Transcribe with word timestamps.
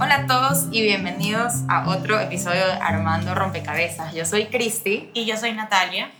Hola 0.00 0.14
a 0.14 0.26
todos 0.28 0.68
y 0.70 0.80
bienvenidos 0.82 1.54
a 1.66 1.88
otro 1.88 2.20
episodio 2.20 2.64
de 2.64 2.74
Armando 2.74 3.34
Rompecabezas. 3.34 4.14
Yo 4.14 4.24
soy 4.24 4.46
Cristi. 4.46 5.10
Y 5.12 5.26
yo 5.26 5.36
soy 5.36 5.52
Natalia. 5.54 6.12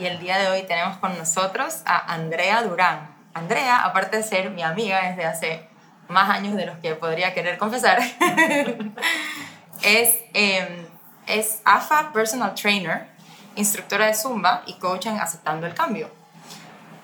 Y 0.00 0.06
el 0.06 0.18
día 0.18 0.36
de 0.36 0.48
hoy 0.48 0.64
tenemos 0.64 0.96
con 0.96 1.16
nosotros 1.16 1.82
a 1.86 2.12
Andrea 2.12 2.60
Durán. 2.64 3.14
Andrea, 3.32 3.84
aparte 3.84 4.16
de 4.16 4.24
ser 4.24 4.50
mi 4.50 4.64
amiga 4.64 5.08
desde 5.08 5.26
hace 5.26 5.68
más 6.08 6.28
años 6.28 6.56
de 6.56 6.66
los 6.66 6.78
que 6.78 6.96
podría 6.96 7.32
querer 7.32 7.56
confesar, 7.56 8.00
es, 9.82 10.18
em, 10.34 10.86
es 11.28 11.60
AFA 11.64 12.12
Personal 12.12 12.56
Trainer, 12.56 13.06
instructora 13.54 14.06
de 14.06 14.14
Zumba 14.14 14.64
y 14.66 14.74
coach 14.74 15.06
en 15.06 15.20
Aceptando 15.20 15.68
el 15.68 15.74
Cambio. 15.74 16.10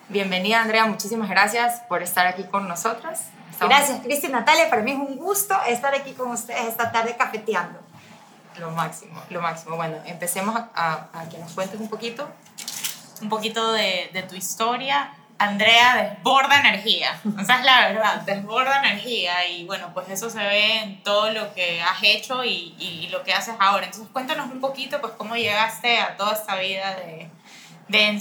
Bienvenida 0.09 0.61
Andrea, 0.61 0.87
muchísimas 0.87 1.31
gracias 1.31 1.83
por 1.89 2.03
estar 2.03 2.27
aquí 2.27 2.43
con 2.43 2.67
nosotras. 2.67 3.31
Gracias, 3.61 4.01
Cristi 4.01 4.27
y 4.27 4.31
Natalia. 4.31 4.69
Para 4.69 4.83
mí 4.83 4.93
es 4.93 4.99
un 4.99 5.17
gusto 5.17 5.57
estar 5.67 5.95
aquí 5.95 6.13
con 6.13 6.31
ustedes 6.31 6.67
esta 6.67 6.93
tarde 6.93 7.17
cafeteando. 7.17 7.81
Lo 8.59 8.71
máximo, 8.71 9.23
lo 9.31 9.41
máximo. 9.41 9.77
Bueno, 9.77 9.97
empecemos 10.07 10.55
a, 10.75 11.09
que 11.31 11.39
nos 11.39 11.53
cuentes 11.53 11.81
un 11.81 11.89
poquito. 11.89 12.29
Un 13.21 13.29
poquito 13.29 13.73
de, 13.73 14.11
de, 14.13 14.23
tu 14.23 14.35
historia. 14.35 15.13
Andrea 15.39 15.97
desborda 15.97 16.61
energía, 16.61 17.21
esa 17.39 17.59
es 17.59 17.65
la 17.67 17.89
verdad, 17.89 18.23
desborda 18.23 18.79
energía 18.79 19.47
y 19.47 19.67
bueno, 19.67 19.91
pues 19.93 20.09
eso 20.09 20.31
se 20.31 20.39
ve 20.39 20.79
en 20.79 21.03
todo 21.03 21.31
lo 21.31 21.53
que 21.53 21.83
has 21.83 22.03
hecho 22.03 22.43
y, 22.43 22.75
y 22.79 23.09
lo 23.11 23.23
que 23.23 23.35
haces 23.35 23.55
ahora. 23.59 23.85
Entonces 23.85 24.09
cuéntanos 24.13 24.51
un 24.51 24.61
poquito 24.61 24.99
pues 25.03 25.13
cómo 25.19 25.37
llegaste 25.37 25.99
a 25.99 26.17
toda 26.17 26.33
esta 26.33 26.57
vida 26.57 26.97
de, 26.97 27.29
de 27.89 28.19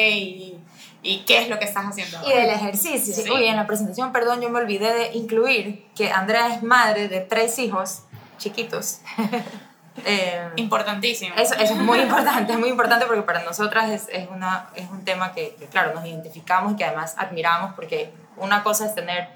y 0.00 0.59
y 1.02 1.20
qué 1.20 1.42
es 1.42 1.48
lo 1.48 1.58
que 1.58 1.64
estás 1.64 1.86
haciendo. 1.86 2.18
Y 2.26 2.32
del 2.32 2.50
ejercicio. 2.50 3.14
Sí. 3.14 3.30
Uy, 3.30 3.46
en 3.46 3.56
la 3.56 3.66
presentación, 3.66 4.12
perdón, 4.12 4.40
yo 4.40 4.50
me 4.50 4.58
olvidé 4.58 4.92
de 4.92 5.12
incluir 5.14 5.86
que 5.94 6.10
Andrea 6.10 6.54
es 6.54 6.62
madre 6.62 7.08
de 7.08 7.20
tres 7.20 7.58
hijos 7.58 8.02
chiquitos. 8.38 9.00
eh, 10.04 10.48
Importantísimo. 10.56 11.34
Eso, 11.36 11.54
eso, 11.54 11.74
es 11.74 11.78
muy 11.78 12.00
importante, 12.00 12.52
es 12.52 12.58
muy 12.58 12.68
importante 12.68 13.06
porque 13.06 13.22
para 13.22 13.42
nosotras 13.42 13.90
es, 13.90 14.08
es, 14.10 14.28
una, 14.28 14.68
es 14.74 14.90
un 14.90 15.04
tema 15.04 15.32
que, 15.32 15.56
claro, 15.70 15.94
nos 15.94 16.04
identificamos 16.04 16.72
y 16.72 16.76
que 16.76 16.84
además 16.84 17.14
admiramos 17.16 17.74
porque 17.74 18.12
una 18.36 18.62
cosa 18.62 18.86
es 18.86 18.94
tener 18.94 19.28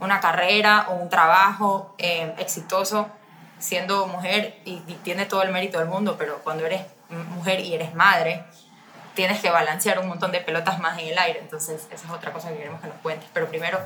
una 0.00 0.20
carrera 0.20 0.86
o 0.90 0.94
un 0.94 1.08
trabajo 1.08 1.94
eh, 1.98 2.34
exitoso 2.38 3.08
siendo 3.58 4.08
mujer 4.08 4.58
y, 4.64 4.82
y 4.88 4.94
tiene 5.04 5.26
todo 5.26 5.42
el 5.42 5.52
mérito 5.52 5.78
del 5.78 5.86
mundo, 5.86 6.16
pero 6.18 6.40
cuando 6.42 6.66
eres 6.66 6.82
mujer 7.36 7.60
y 7.60 7.74
eres 7.74 7.94
madre, 7.94 8.44
tienes 9.14 9.40
que 9.40 9.50
balancear 9.50 9.98
un 9.98 10.08
montón 10.08 10.32
de 10.32 10.40
pelotas 10.40 10.78
más 10.80 10.98
en 10.98 11.08
el 11.08 11.18
aire. 11.18 11.40
Entonces, 11.40 11.86
esa 11.90 12.06
es 12.06 12.10
otra 12.10 12.32
cosa 12.32 12.50
que 12.50 12.58
queremos 12.58 12.80
que 12.80 12.88
nos 12.88 12.96
cuentes. 12.98 13.28
Pero 13.32 13.48
primero, 13.48 13.78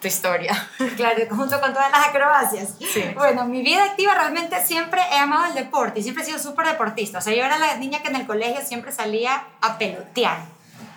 tu 0.00 0.08
historia. 0.08 0.68
Claro, 0.96 1.22
junto 1.30 1.60
con 1.60 1.72
todas 1.72 1.90
las 1.90 2.08
acrobacias. 2.08 2.74
Sí. 2.92 3.04
Bueno, 3.14 3.44
mi 3.46 3.62
vida 3.62 3.84
activa 3.84 4.14
realmente 4.14 4.60
siempre 4.64 5.00
he 5.12 5.18
amado 5.18 5.46
el 5.46 5.54
deporte 5.54 6.00
y 6.00 6.02
siempre 6.02 6.22
he 6.22 6.26
sido 6.26 6.38
súper 6.38 6.66
deportista. 6.66 7.18
O 7.18 7.20
sea, 7.20 7.34
yo 7.34 7.44
era 7.44 7.58
la 7.58 7.76
niña 7.76 8.02
que 8.02 8.08
en 8.08 8.16
el 8.16 8.26
colegio 8.26 8.60
siempre 8.62 8.92
salía 8.92 9.44
a 9.60 9.78
pelotear. 9.78 10.38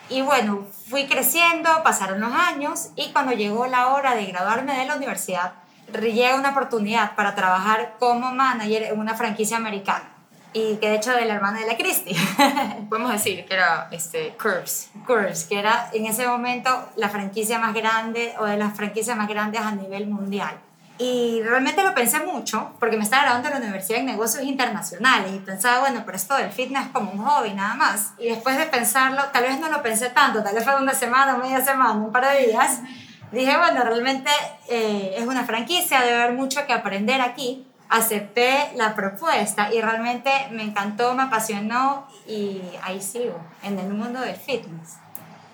Y 0.09 0.21
bueno, 0.21 0.67
fui 0.89 1.07
creciendo, 1.07 1.69
pasaron 1.83 2.19
los 2.19 2.31
años 2.31 2.89
y 2.95 3.11
cuando 3.11 3.31
llegó 3.31 3.65
la 3.67 3.87
hora 3.87 4.15
de 4.15 4.25
graduarme 4.25 4.77
de 4.77 4.85
la 4.85 4.95
universidad, 4.95 5.53
llega 5.99 6.35
una 6.35 6.49
oportunidad 6.49 7.15
para 7.15 7.35
trabajar 7.35 7.95
como 7.99 8.31
manager 8.31 8.83
en 8.83 8.99
una 8.99 9.15
franquicia 9.15 9.57
americana 9.57 10.14
y 10.55 10.77
que 10.77 10.87
de 10.89 10.95
hecho 10.95 11.11
de 11.11 11.25
la 11.25 11.33
hermana 11.33 11.59
de 11.59 11.67
la 11.67 11.75
Christie. 11.75 12.15
Podemos 12.89 13.11
decir 13.11 13.45
que 13.45 13.53
era 13.53 13.89
este, 13.91 14.37
Curves. 14.41 14.89
Curves, 15.05 15.43
que 15.43 15.59
era 15.59 15.89
en 15.91 16.05
ese 16.05 16.25
momento 16.25 16.69
la 16.95 17.09
franquicia 17.09 17.59
más 17.59 17.73
grande 17.73 18.33
o 18.39 18.45
de 18.45 18.55
las 18.55 18.73
franquicias 18.73 19.17
más 19.17 19.27
grandes 19.27 19.59
a 19.59 19.71
nivel 19.71 20.07
mundial. 20.07 20.57
Y 20.97 21.41
realmente 21.43 21.83
lo 21.83 21.93
pensé 21.93 22.21
mucho 22.21 22.71
porque 22.79 22.95
me 22.95 23.03
estaba 23.03 23.23
graduando 23.23 23.49
en 23.49 23.55
la 23.55 23.59
Universidad 23.59 23.97
de 23.97 24.05
Negocios 24.05 24.45
Internacionales 24.45 25.33
y 25.35 25.39
pensaba, 25.39 25.81
bueno, 25.81 26.03
pero 26.05 26.15
esto 26.15 26.37
del 26.37 26.49
fitness 26.49 26.85
es 26.85 26.91
como 26.93 27.11
un 27.11 27.17
hobby 27.17 27.53
nada 27.53 27.75
más. 27.75 28.13
Y 28.17 28.29
después 28.29 28.57
de 28.57 28.65
pensarlo, 28.67 29.23
tal 29.33 29.43
vez 29.43 29.59
no 29.59 29.67
lo 29.67 29.83
pensé 29.83 30.09
tanto, 30.11 30.41
tal 30.41 30.55
vez 30.55 30.63
fue 30.63 30.81
una 30.81 30.93
semana, 30.93 31.35
media 31.35 31.59
semana, 31.59 31.91
un 31.91 32.13
par 32.13 32.25
de 32.31 32.45
días, 32.45 32.79
dije, 33.33 33.57
bueno, 33.57 33.83
realmente 33.83 34.31
eh, 34.69 35.15
es 35.17 35.27
una 35.27 35.43
franquicia, 35.43 35.99
debe 35.99 36.23
haber 36.23 36.37
mucho 36.37 36.65
que 36.65 36.71
aprender 36.71 37.19
aquí 37.19 37.67
acepté 37.89 38.71
la 38.75 38.95
propuesta 38.95 39.73
y 39.73 39.81
realmente 39.81 40.31
me 40.51 40.63
encantó, 40.63 41.13
me 41.13 41.23
apasionó 41.23 42.07
y 42.27 42.61
ahí 42.81 43.01
sigo, 43.01 43.39
en 43.63 43.79
el 43.79 43.89
mundo 43.89 44.19
del 44.21 44.35
fitness. 44.35 44.97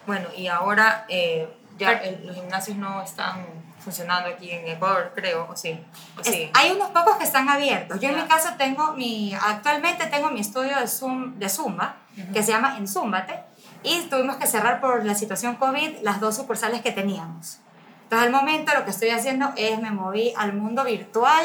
Bueno, 0.07 0.27
y 0.35 0.47
ahora 0.47 1.05
eh, 1.09 1.53
ya 1.77 2.01
los 2.23 2.35
gimnasios 2.35 2.77
no 2.77 3.01
están 3.01 3.45
funcionando 3.81 4.29
aquí 4.29 4.51
en 4.51 4.67
Ecuador, 4.67 5.11
creo, 5.15 5.47
o 5.49 5.55
sí. 5.55 5.79
hay 6.53 6.71
unos 6.71 6.89
pocos 6.91 7.17
que 7.17 7.23
están 7.23 7.49
abiertos. 7.49 7.99
Yo 7.99 8.09
en 8.09 8.15
mi 8.15 8.23
caso 8.23 8.49
tengo 8.57 8.93
mi, 8.93 9.33
actualmente 9.33 10.05
tengo 10.07 10.29
mi 10.29 10.39
estudio 10.39 10.77
de, 10.79 10.87
Zoom, 10.87 11.37
de 11.39 11.49
Zumba, 11.49 11.95
que 12.33 12.43
se 12.43 12.51
llama 12.51 12.77
Enzúmbate, 12.77 13.39
y 13.83 14.01
tuvimos 14.01 14.37
que 14.37 14.47
cerrar 14.47 14.79
por 14.79 15.03
la 15.03 15.15
situación 15.15 15.55
COVID 15.55 16.01
las 16.03 16.19
dos 16.19 16.35
sucursales 16.35 16.81
que 16.81 16.91
teníamos. 16.91 17.59
Entonces, 18.03 18.27
al 18.27 18.31
momento 18.31 18.73
lo 18.73 18.83
que 18.83 18.91
estoy 18.91 19.09
haciendo 19.09 19.51
es 19.55 19.81
me 19.81 19.89
moví 19.89 20.33
al 20.37 20.53
mundo 20.53 20.83
virtual, 20.83 21.43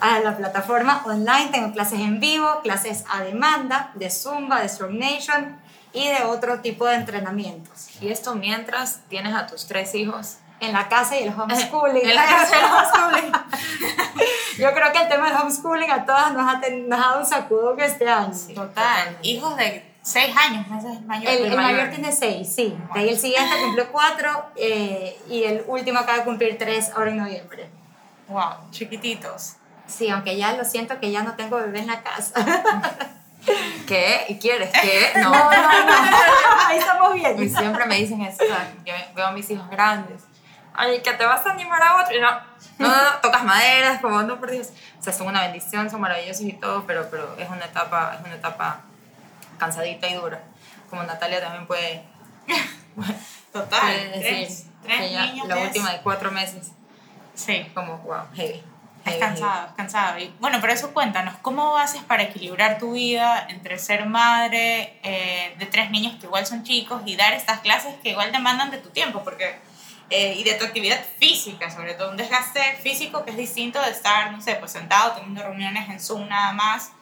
a 0.00 0.20
la 0.20 0.36
plataforma 0.36 1.02
online. 1.04 1.48
Tengo 1.50 1.72
clases 1.72 2.00
en 2.00 2.20
vivo, 2.20 2.60
clases 2.62 3.04
a 3.10 3.22
demanda 3.22 3.90
de 3.94 4.10
Zumba, 4.10 4.60
de 4.60 4.68
Strong 4.68 4.94
Nation 4.94 5.58
y 5.92 6.08
de 6.08 6.24
otro 6.24 6.60
tipo 6.60 6.86
de 6.86 6.94
entrenamientos. 6.94 7.88
Y 8.00 8.08
esto 8.08 8.34
mientras 8.34 9.00
tienes 9.08 9.34
a 9.34 9.46
tus 9.46 9.66
tres 9.66 9.94
hijos 9.94 10.38
en 10.60 10.72
la 10.72 10.88
casa 10.88 11.16
y 11.16 11.24
el 11.24 11.28
homeschooling. 11.38 12.08
en 12.08 12.14
la 12.14 12.26
casa 12.26 12.56
y 12.56 12.58
el 12.58 12.72
homeschooling. 12.72 13.32
Yo 14.58 14.74
creo 14.74 14.92
que 14.92 15.02
el 15.02 15.08
tema 15.08 15.28
del 15.28 15.38
homeschooling 15.38 15.90
a 15.90 16.04
todas 16.04 16.32
nos 16.32 16.42
ha, 16.42 16.60
dado 16.60 17.20
un 17.20 17.26
sacudo 17.26 17.76
este 17.78 18.08
año. 18.08 18.32
total. 18.54 19.18
Hijos 19.22 19.56
de 19.56 19.88
seis 20.02 20.34
años, 20.36 20.66
el 20.84 21.04
mayor. 21.04 21.32
El, 21.32 21.56
mayor. 21.56 21.90
tiene 21.90 22.12
seis, 22.12 22.52
sí. 22.54 22.76
De 22.94 23.00
ahí 23.00 23.08
el 23.10 23.18
siguiente 23.18 23.54
cumplió 23.64 23.90
cuatro 23.92 24.46
eh, 24.56 25.18
y 25.28 25.44
el 25.44 25.64
último 25.66 26.00
acaba 26.00 26.18
de 26.18 26.24
cumplir 26.24 26.58
tres 26.58 26.90
ahora 26.94 27.10
en 27.10 27.18
noviembre. 27.18 27.68
Wow, 28.28 28.70
chiquititos. 28.70 29.54
Sí, 29.88 30.08
aunque 30.10 30.36
ya 30.36 30.52
lo 30.52 30.64
siento 30.64 31.00
que 31.00 31.10
ya 31.10 31.22
no 31.22 31.34
tengo 31.34 31.56
bebé 31.56 31.80
en 31.80 31.86
la 31.88 32.02
casa. 32.02 32.32
¿Qué? 33.86 34.26
¿Y 34.28 34.38
quieres 34.38 34.70
qué? 34.70 35.12
No. 35.16 35.30
no, 35.30 35.50
no, 35.50 35.94
Ahí 36.66 36.78
estamos 36.78 37.14
bien. 37.14 37.42
Y 37.42 37.48
siempre 37.48 37.86
me 37.86 37.96
dicen 37.96 38.20
eso. 38.20 38.44
Yo 38.84 38.94
veo 39.14 39.26
a 39.26 39.32
mis 39.32 39.48
hijos 39.50 39.68
grandes. 39.70 40.22
Ay, 40.74 41.00
que 41.00 41.12
te 41.14 41.24
vas 41.24 41.44
a 41.44 41.52
animar 41.52 41.82
a 41.82 42.02
otro. 42.02 42.16
Y 42.16 42.20
no, 42.20 42.30
no, 42.78 42.88
no, 42.88 43.10
tocas 43.22 43.42
maderas, 43.44 44.00
como 44.00 44.22
no, 44.22 44.38
por 44.38 44.50
Dios. 44.50 44.68
O 45.00 45.02
sea, 45.02 45.12
son 45.12 45.26
una 45.26 45.42
bendición, 45.42 45.90
son 45.90 46.00
maravillosos 46.00 46.42
y 46.42 46.52
todo, 46.52 46.84
pero, 46.86 47.08
pero 47.10 47.34
es 47.38 47.48
una 47.48 47.64
etapa, 47.64 48.14
es 48.14 48.24
una 48.24 48.34
etapa 48.34 48.82
cansadita 49.58 50.08
y 50.08 50.14
dura. 50.14 50.40
Como 50.90 51.02
Natalia 51.02 51.40
también 51.40 51.66
puede. 51.66 52.04
Total. 53.52 53.80
Puede 53.80 54.18
decir 54.20 54.66
tres, 54.82 55.10
niños, 55.10 55.48
la 55.48 55.58
última 55.58 55.92
de 55.92 56.00
cuatro 56.00 56.30
meses. 56.30 56.72
Sí. 57.34 57.70
Como, 57.74 57.98
wow, 57.98 58.26
heavy. 58.34 58.62
Es 59.04 59.16
cansado, 59.16 59.68
es 59.68 59.72
cansado. 59.74 60.18
Y 60.18 60.32
bueno, 60.40 60.58
pero 60.60 60.72
eso 60.72 60.92
cuéntanos, 60.92 61.34
¿cómo 61.42 61.76
haces 61.78 62.02
para 62.02 62.24
equilibrar 62.24 62.78
tu 62.78 62.92
vida 62.92 63.46
entre 63.48 63.78
ser 63.78 64.06
madre 64.06 64.98
eh, 65.02 65.54
de 65.58 65.66
tres 65.66 65.90
niños 65.90 66.16
que 66.20 66.26
igual 66.26 66.46
son 66.46 66.62
chicos 66.62 67.02
y 67.06 67.16
dar 67.16 67.32
estas 67.32 67.60
clases 67.60 67.94
que 68.02 68.10
igual 68.10 68.32
demandan 68.32 68.70
de 68.70 68.78
tu 68.78 68.90
tiempo? 68.90 69.22
Porque, 69.24 69.58
eh, 70.10 70.34
y 70.36 70.44
de 70.44 70.54
tu 70.54 70.64
actividad 70.64 71.00
física, 71.18 71.70
sobre 71.70 71.94
todo 71.94 72.10
un 72.10 72.16
desgaste 72.16 72.60
físico 72.82 73.24
que 73.24 73.30
es 73.30 73.36
distinto 73.36 73.80
de 73.80 73.90
estar, 73.90 74.32
no 74.32 74.40
sé, 74.40 74.56
pues 74.56 74.72
sentado 74.72 75.12
teniendo 75.12 75.42
reuniones 75.42 75.88
en 75.88 76.00
Zoom 76.00 76.28
nada 76.28 76.52
más 76.52 76.92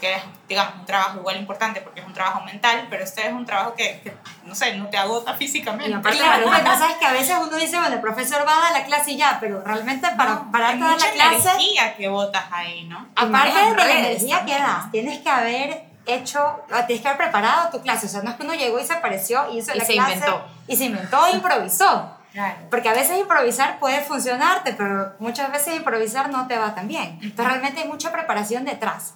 que 0.00 0.14
es, 0.14 0.22
digamos, 0.48 0.74
un 0.80 0.86
trabajo 0.86 1.18
igual 1.18 1.36
importante 1.36 1.80
porque 1.80 2.00
es 2.00 2.06
un 2.06 2.12
trabajo 2.12 2.44
mental, 2.44 2.86
pero 2.90 3.04
este 3.04 3.26
es 3.26 3.32
un 3.32 3.46
trabajo 3.46 3.74
que, 3.74 4.14
no 4.44 4.54
sé, 4.54 4.76
no 4.76 4.88
te 4.88 4.98
agota 4.98 5.34
físicamente. 5.34 6.00
claro, 6.10 6.46
bueno, 6.46 6.78
sabes 6.78 6.96
que 6.96 7.06
a 7.06 7.12
veces 7.12 7.36
uno 7.40 7.56
dice, 7.56 7.78
bueno, 7.78 7.94
el 7.94 8.00
profesor 8.00 8.46
va 8.46 8.56
a 8.56 8.60
dar 8.60 8.72
la 8.72 8.84
clase 8.84 9.12
y 9.12 9.16
ya, 9.16 9.38
pero 9.40 9.62
realmente 9.62 10.08
para, 10.16 10.50
para 10.50 10.78
toda 10.78 10.96
la 10.96 11.10
clase... 11.12 11.48
energía 11.50 11.96
que 11.96 12.08
botas 12.08 12.44
ahí, 12.50 12.84
¿no? 12.84 13.08
Aparte 13.16 13.58
de 13.58 13.74
la 13.74 13.98
energía 13.98 14.44
que 14.44 14.52
das, 14.52 14.90
tienes 14.90 15.22
que 15.22 15.30
haber 15.30 15.84
hecho, 16.04 16.64
tienes 16.86 17.02
que 17.02 17.08
haber 17.08 17.18
preparado 17.18 17.70
tu 17.70 17.80
clase, 17.80 18.06
o 18.06 18.08
sea, 18.08 18.22
no 18.22 18.30
es 18.30 18.36
que 18.36 18.42
uno 18.42 18.54
llegó 18.54 18.78
y 18.78 18.84
se 18.84 18.92
apareció 18.92 19.50
y 19.50 19.58
hizo 19.58 19.74
y 19.74 19.78
la 19.78 19.84
se 19.84 19.94
clase 19.94 20.12
inventó. 20.12 20.44
y 20.68 20.76
se 20.76 20.84
inventó 20.84 21.26
e 21.26 21.30
improvisó. 21.32 22.12
Claro. 22.32 22.56
Porque 22.70 22.90
a 22.90 22.92
veces 22.92 23.18
improvisar 23.18 23.78
puede 23.78 24.02
funcionarte, 24.02 24.74
pero 24.74 25.14
muchas 25.20 25.50
veces 25.50 25.74
improvisar 25.74 26.28
no 26.28 26.46
te 26.46 26.58
va 26.58 26.74
tan 26.74 26.86
bien. 26.86 27.18
Entonces 27.22 27.46
realmente 27.46 27.80
hay 27.80 27.88
mucha 27.88 28.12
preparación 28.12 28.66
detrás. 28.66 29.14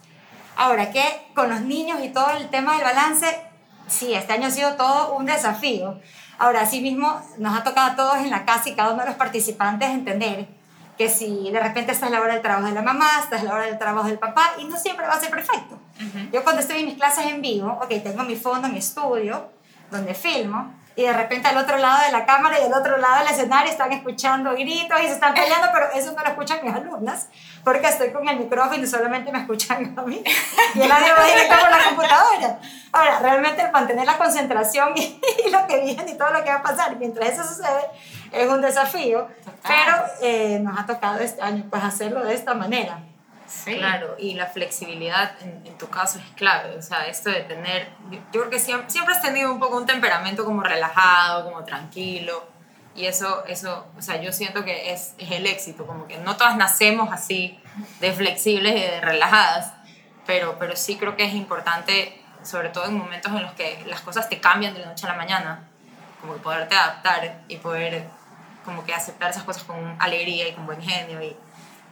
Ahora, 0.57 0.91
que 0.91 1.05
con 1.35 1.51
los 1.51 1.61
niños 1.63 2.01
y 2.03 2.09
todo 2.09 2.31
el 2.31 2.49
tema 2.51 2.75
del 2.75 2.85
balance, 2.85 3.27
sí, 3.89 4.15
este 4.15 4.33
año 4.33 4.49
ha 4.49 4.51
sido 4.51 4.75
todo 4.75 5.15
un 5.15 5.27
desafío. 5.27 5.99
Ahora, 6.39 6.65
mismo 6.65 7.21
nos 7.39 7.59
ha 7.59 7.63
tocado 7.63 7.93
a 7.93 7.97
todos 7.97 8.19
en 8.19 8.31
la 8.31 8.45
casa 8.45 8.69
y 8.69 8.75
cada 8.75 8.93
uno 8.93 9.03
de 9.03 9.09
los 9.09 9.17
participantes 9.17 9.91
entender 9.91 10.49
que 10.97 11.09
si 11.09 11.51
de 11.51 11.59
repente 11.61 11.93
esta 11.93 12.07
es 12.07 12.13
la 12.13 12.21
hora 12.21 12.35
del 12.35 12.43
trabajo 12.43 12.67
de 12.67 12.75
la 12.75 12.83
mamá, 12.83 13.09
esta 13.23 13.37
es 13.37 13.43
la 13.43 13.55
hora 13.55 13.65
del 13.65 13.79
trabajo 13.79 14.09
del 14.09 14.19
papá, 14.19 14.53
y 14.59 14.65
no 14.65 14.79
siempre 14.79 15.07
va 15.07 15.15
a 15.15 15.21
ser 15.21 15.31
perfecto. 15.31 15.79
Yo 16.31 16.45
cuando 16.45 16.61
estoy 16.61 16.81
en 16.81 16.87
mis 16.87 16.97
clases 16.97 17.25
en 17.25 17.41
vivo, 17.41 17.79
ok, 17.83 17.89
tengo 18.03 18.23
mi 18.25 18.37
fondo, 18.37 18.69
mi 18.69 18.79
estudio, 18.79 19.51
donde 19.91 20.13
filmo, 20.13 20.75
y 21.01 21.05
de 21.05 21.13
repente 21.15 21.49
al 21.49 21.57
otro 21.57 21.79
lado 21.79 22.05
de 22.05 22.13
la 22.13 22.27
cámara 22.27 22.61
y 22.61 22.65
al 22.65 22.75
otro 22.75 22.99
lado 22.99 23.25
del 23.25 23.33
escenario 23.33 23.71
están 23.71 23.91
escuchando 23.91 24.53
gritos 24.53 25.01
y 25.01 25.07
se 25.07 25.13
están 25.13 25.33
peleando, 25.33 25.69
pero 25.73 25.91
eso 25.95 26.13
no 26.13 26.23
lo 26.23 26.29
escuchan 26.29 26.59
mis 26.63 26.75
alumnas, 26.75 27.29
porque 27.65 27.89
estoy 27.89 28.13
con 28.13 28.29
el 28.29 28.39
micrófono 28.39 28.83
y 28.83 28.87
solamente 28.87 29.33
me 29.33 29.39
escuchan 29.39 29.95
a 29.97 30.03
mí. 30.03 30.23
Y 30.75 30.83
el 30.83 30.93
audio 30.93 31.15
va 31.19 31.25
directo 31.25 31.55
por 31.59 31.71
la 31.71 31.85
computadora. 31.85 32.59
Ahora, 32.93 33.19
realmente 33.21 33.71
mantener 33.73 34.05
la 34.05 34.19
concentración 34.19 34.93
y, 34.97 35.21
lo 35.51 35.67
que 35.67 35.81
viene 35.81 36.11
y 36.11 36.19
todo 36.19 36.31
lo 36.31 36.45
que 36.45 36.51
va 36.51 36.57
a 36.57 36.63
pasar 36.63 36.95
mientras 36.97 37.31
eso 37.31 37.45
sucede 37.45 37.87
es 38.33 38.49
un 38.49 38.61
desafío, 38.61 39.27
pero 39.67 40.05
eh, 40.21 40.59
nos 40.61 40.79
ha 40.79 40.85
tocado 40.85 41.19
este 41.21 41.41
año 41.41 41.65
pues 41.71 41.83
hacerlo 41.83 42.23
de 42.25 42.35
esta 42.35 42.53
manera. 42.53 42.99
Claro, 43.65 44.17
y 44.19 44.35
la 44.35 44.47
flexibilidad 44.47 45.33
en, 45.43 45.77
tu 45.77 45.89
caso 45.89 46.19
es 46.19 46.25
clave, 46.37 46.77
o 46.77 46.83
sea, 46.83 47.07
esto 47.07 47.31
de 47.31 47.41
tener, 47.41 47.89
yo 48.11 48.41
creo 48.41 48.51
que 48.51 48.59
siempre, 48.59 48.89
siempre 48.91 49.15
has 49.15 49.23
tenido 49.23 49.53
un 49.53 49.59
poco 49.59 49.77
un 49.77 49.87
temperamento 49.87 50.45
como 50.45 50.63
relajado, 50.63 51.45
como 51.45 51.65
tranquilo, 51.65 52.47
y 52.95 53.07
eso, 53.07 53.45
eso 53.47 53.87
o 53.97 54.03
sea, 54.03 54.21
yo 54.21 54.33
siento 54.33 54.65
que 54.65 54.93
es, 54.93 55.15
es 55.19 55.31
el 55.31 55.47
éxito, 55.47 55.87
como 55.87 56.07
que 56.07 56.19
no 56.19 56.37
todas 56.37 56.57
nacemos 56.57 57.13
así 57.13 57.61
de 58.01 58.13
flexibles 58.13 58.73
y 58.77 58.81
de 58.81 59.01
relajadas, 59.01 59.73
pero, 60.27 60.57
pero 60.59 60.77
sí 60.77 60.97
creo 60.97 61.17
que 61.17 61.25
es 61.25 61.35
importante, 61.35 62.23
sobre 62.43 62.69
todo 62.69 62.87
en 62.87 62.97
momentos 62.97 63.33
en 63.33 63.43
los 63.43 63.53
que 63.53 63.83
las 63.87 64.01
cosas 64.01 64.29
te 64.29 64.41
cambian 64.41 64.75
de 64.75 64.81
la 64.81 64.87
noche 64.87 65.07
a 65.07 65.11
la 65.11 65.17
mañana, 65.17 65.69
como 66.21 66.35
que 66.35 66.41
poderte 66.41 66.77
adaptar 66.77 67.43
y 67.49 67.57
poder 67.57 68.07
como 68.65 68.85
que 68.85 68.95
aceptar 68.95 69.31
esas 69.31 69.45
cosas 69.45 69.65
con 69.65 69.97
alegría 69.99 70.49
y 70.49 70.53
con 70.53 70.67
buen 70.67 70.83
genio 70.83 71.21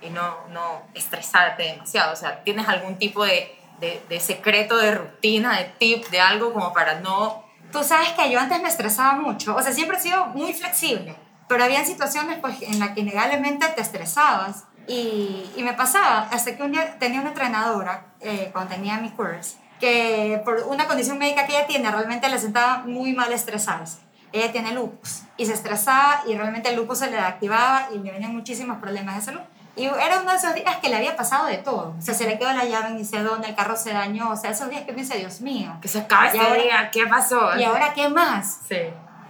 y 0.01 0.11
no, 0.11 0.49
no 0.49 0.83
estresarte 0.95 1.65
demasiado. 1.65 2.13
O 2.13 2.17
sea, 2.17 2.43
¿tienes 2.45 2.69
algún 2.69 2.99
tipo 2.99 3.25
de, 3.25 3.59
de, 3.81 4.21
secreto, 4.21 4.77
de 4.77 4.95
rutina, 4.95 5.59
de 5.59 5.65
tip, 5.79 6.09
de 6.09 6.21
algo 6.21 6.53
como 6.53 6.73
para 6.73 7.01
no... 7.01 7.45
Tú 7.73 7.85
sabes 7.85 8.11
que 8.11 8.31
yo 8.31 8.41
antes 8.41 8.63
me 8.63 8.69
estresaba 8.69 9.13
mucho, 9.13 9.55
o 9.55 9.63
sea, 9.63 9.73
siempre 9.73 9.99
he 9.99 10.01
sido 10.01 10.27
muy 10.29 10.55
flexible, 10.55 11.15
pero 11.49 11.65
había 11.65 11.85
situaciones 11.85 12.39
pues, 12.41 12.63
en 12.63 12.79
las 12.79 12.91
que 12.91 13.01
innegablemente 13.01 13.67
te 13.69 13.83
estresabas 13.83 14.65
y, 14.87 15.45
y, 15.55 15.63
me 15.63 15.75
pasaba, 15.75 16.29
hasta 16.31 16.57
que 16.57 16.63
un 16.63 16.73
día 16.73 16.99
tenía 16.99 17.21
una 17.21 17.29
entrenadora, 17.29 18.07
eh, 18.21 18.49
cuando 18.55 18.75
tenía 18.75 18.97
mi 18.99 19.11
curso, 19.11 19.59
que 19.79 20.41
por 20.47 20.63
una 20.63 20.87
condición 20.87 21.19
médica 21.19 21.47
que 21.47 21.57
ella 21.57 21.67
tiene, 21.67 21.91
realmente 21.91 22.27
le 22.31 22.39
sentaba 22.39 22.79
muy 22.79 23.13
mal 23.13 23.31
estresarse. 23.33 23.99
Ella 24.33 24.51
tiene 24.53 24.73
lupus 24.73 25.23
y 25.37 25.47
se 25.47 25.55
estresaba 25.55 26.23
y 26.27 26.35
realmente 26.37 26.71
el 26.71 26.77
lupus 26.77 26.99
se 26.99 27.11
le 27.11 27.19
activaba 27.19 27.89
y 27.95 27.99
le 27.99 28.13
venían 28.13 28.35
muchísimos 28.35 28.79
problemas 28.79 29.17
de 29.17 29.23
salud. 29.23 29.41
Y 29.79 29.87
era 29.87 30.21
uno 30.21 30.33
de 30.33 30.37
esos 30.37 30.55
días 30.55 30.77
que 30.77 30.89
le 30.89 30.97
había 30.97 31.17
pasado 31.17 31.47
de 31.47 31.59
todo. 31.59 31.95
O 31.97 32.03
sea, 32.03 32.13
se 32.13 32.27
le 32.27 32.39
quedó 32.39 32.53
la 32.53 32.65
llave 32.65 32.89
en 32.89 33.05
sé 33.07 33.23
dónde, 33.23 33.49
el 33.49 33.55
carro 33.55 33.77
se 33.77 33.93
dañó. 33.93 34.31
O 34.31 34.37
sea, 34.37 34.51
esos 34.51 34.69
días 34.69 34.83
que 34.83 34.93
me 34.93 35.03
dice, 35.03 35.17
Dios 35.17 35.41
mío. 35.41 35.77
Que 35.81 35.89
se 35.89 36.01
acaba 36.01 36.27
este 36.27 36.63
día, 36.63 36.91
¿qué 36.91 37.07
pasó? 37.07 37.57
¿Y 37.57 37.63
ahora 37.63 37.95
qué 37.95 38.09
más? 38.09 38.61
Sí. 38.69 38.81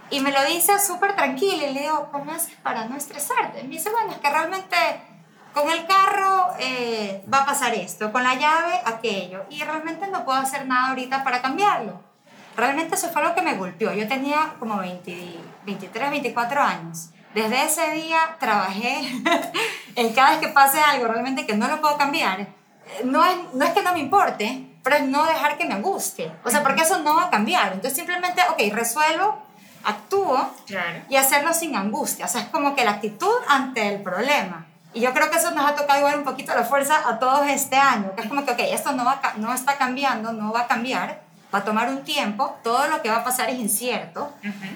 Y 0.09 0.21
me 0.21 0.31
lo 0.31 0.43
dice 0.45 0.79
súper 0.79 1.15
tranquilo 1.15 1.67
y 1.67 1.73
le 1.73 1.81
digo, 1.81 2.09
¿cómo 2.11 2.31
haces 2.31 2.55
para 2.63 2.85
no 2.85 2.95
estresarte? 2.95 3.61
Me 3.63 3.69
dice, 3.69 3.91
bueno, 3.91 4.11
es 4.11 4.17
que 4.17 4.29
realmente 4.29 4.75
con 5.53 5.69
el 5.69 5.85
carro 5.85 6.47
eh, 6.59 7.23
va 7.31 7.39
a 7.39 7.45
pasar 7.45 7.75
esto, 7.75 8.11
con 8.11 8.23
la 8.23 8.33
llave 8.33 8.81
aquello. 8.85 9.45
Y 9.51 9.63
realmente 9.63 10.07
no 10.07 10.25
puedo 10.25 10.39
hacer 10.39 10.65
nada 10.65 10.89
ahorita 10.89 11.23
para 11.23 11.41
cambiarlo. 11.41 12.01
Realmente 12.57 12.95
eso 12.95 13.09
fue 13.09 13.23
lo 13.23 13.35
que 13.35 13.41
me 13.41 13.53
golpeó. 13.55 13.93
Yo 13.93 14.07
tenía 14.07 14.55
como 14.57 14.77
20, 14.77 15.39
23, 15.65 16.09
24 16.09 16.61
años. 16.61 17.09
Desde 17.33 17.63
ese 17.63 17.91
día 17.91 18.37
trabajé 18.39 19.21
en 19.95 20.13
cada 20.13 20.31
vez 20.31 20.39
que 20.39 20.47
pase 20.47 20.79
algo 20.79 21.07
realmente 21.07 21.45
que 21.45 21.55
no 21.55 21.67
lo 21.67 21.79
puedo 21.79 21.97
cambiar. 21.97 22.47
No 23.03 23.23
es, 23.23 23.37
no 23.53 23.65
es 23.65 23.71
que 23.71 23.83
no 23.83 23.93
me 23.93 23.99
importe, 23.99 24.67
pero 24.83 24.95
es 24.95 25.03
no 25.03 25.25
dejar 25.25 25.57
que 25.57 25.65
me 25.65 25.79
guste. 25.79 26.31
O 26.43 26.49
sea, 26.49 26.63
porque 26.63 26.81
eso 26.81 26.99
no 26.99 27.15
va 27.15 27.25
a 27.25 27.29
cambiar. 27.29 27.73
Entonces 27.73 27.95
simplemente, 27.95 28.41
ok, 28.49 28.73
resuelvo, 28.73 29.43
actúo 29.83 30.49
y 31.07 31.15
hacerlo 31.15 31.53
sin 31.53 31.75
angustia. 31.75 32.25
O 32.25 32.29
sea, 32.29 32.41
es 32.41 32.47
como 32.47 32.75
que 32.75 32.83
la 32.83 32.91
actitud 32.91 33.35
ante 33.47 33.87
el 33.87 34.01
problema. 34.01 34.65
Y 34.93 35.01
yo 35.01 35.13
creo 35.13 35.29
que 35.29 35.37
eso 35.37 35.51
nos 35.51 35.69
ha 35.69 35.75
tocado 35.75 35.99
igual 35.99 36.17
un 36.17 36.23
poquito 36.23 36.53
la 36.55 36.63
fuerza 36.63 37.07
a 37.07 37.19
todos 37.19 37.47
este 37.47 37.75
año, 37.75 38.15
que 38.15 38.23
es 38.23 38.27
como 38.27 38.43
que, 38.43 38.53
ok, 38.53 38.59
esto 38.71 38.91
no, 38.93 39.05
va, 39.05 39.21
no 39.37 39.53
está 39.53 39.77
cambiando, 39.77 40.33
no 40.33 40.51
va 40.51 40.61
a 40.61 40.67
cambiar, 40.67 41.21
va 41.53 41.59
a 41.59 41.63
tomar 41.63 41.89
un 41.89 42.03
tiempo, 42.03 42.57
todo 42.63 42.87
lo 42.87 43.01
que 43.03 43.09
va 43.09 43.17
a 43.17 43.23
pasar 43.23 43.49
es 43.49 43.59
incierto. 43.59 44.33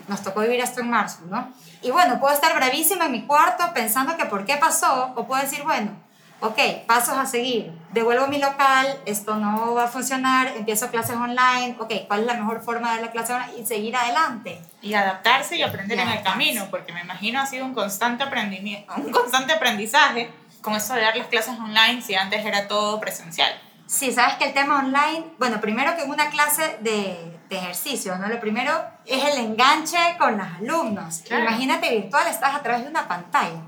Nos 0.07 0.21
tocó 0.21 0.41
vivir 0.41 0.59
esto 0.59 0.81
en 0.81 0.91
marzo, 0.91 1.21
¿no? 1.29 1.51
Y 1.83 1.91
bueno, 1.91 2.19
puedo 2.19 2.33
estar 2.33 2.55
bravísima 2.55 3.05
en 3.05 3.11
mi 3.11 3.25
cuarto 3.25 3.63
pensando 3.73 4.15
que 4.15 4.25
por 4.25 4.45
qué 4.45 4.55
pasó, 4.57 5.13
o 5.15 5.27
puedo 5.27 5.41
decir, 5.41 5.63
bueno, 5.63 5.91
ok, 6.39 6.57
pasos 6.87 7.17
a 7.17 7.25
seguir, 7.25 7.71
devuelvo 7.91 8.27
mi 8.27 8.37
local, 8.37 8.87
esto 9.05 9.35
no 9.35 9.73
va 9.73 9.85
a 9.85 9.87
funcionar, 9.87 10.47
empiezo 10.55 10.89
clases 10.89 11.15
online, 11.15 11.75
ok, 11.79 12.07
¿cuál 12.07 12.21
es 12.21 12.25
la 12.25 12.33
mejor 12.35 12.61
forma 12.61 12.89
de 12.89 12.95
dar 12.95 13.05
la 13.05 13.11
clase 13.11 13.33
online? 13.33 13.61
Y 13.61 13.65
seguir 13.65 13.95
adelante. 13.95 14.61
Y 14.81 14.93
adaptarse 14.93 15.57
y 15.57 15.61
aprender 15.61 15.99
en 15.99 16.09
el 16.09 16.23
camino, 16.23 16.67
porque 16.71 16.93
me 16.93 17.01
imagino 17.01 17.41
ha 17.41 17.45
sido 17.45 17.65
un 17.65 17.73
constante, 17.73 18.23
aprendimiento, 18.23 18.93
un 18.95 19.11
constante 19.11 19.53
aprendizaje 19.53 20.29
con 20.61 20.75
eso 20.75 20.93
de 20.93 21.01
dar 21.01 21.17
las 21.17 21.27
clases 21.27 21.59
online 21.59 22.01
si 22.01 22.15
antes 22.15 22.45
era 22.45 22.67
todo 22.67 22.99
presencial. 22.99 23.53
Sí, 23.85 24.11
sabes 24.11 24.35
que 24.35 24.45
el 24.45 24.53
tema 24.53 24.79
online, 24.79 25.33
bueno, 25.37 25.59
primero 25.59 25.95
que 25.95 26.03
una 26.03 26.29
clase 26.29 26.77
de, 26.81 27.39
de 27.49 27.57
ejercicio, 27.57 28.17
¿no? 28.17 28.27
Lo 28.27 28.39
primero 28.39 28.71
es 29.05 29.23
el 29.23 29.45
enganche 29.45 29.97
con 30.17 30.37
los 30.37 30.47
alumnos. 30.47 31.23
Imagínate 31.29 31.89
virtual, 31.89 32.27
estás 32.27 32.55
a 32.55 32.63
través 32.63 32.83
de 32.83 32.89
una 32.89 33.07
pantalla. 33.07 33.61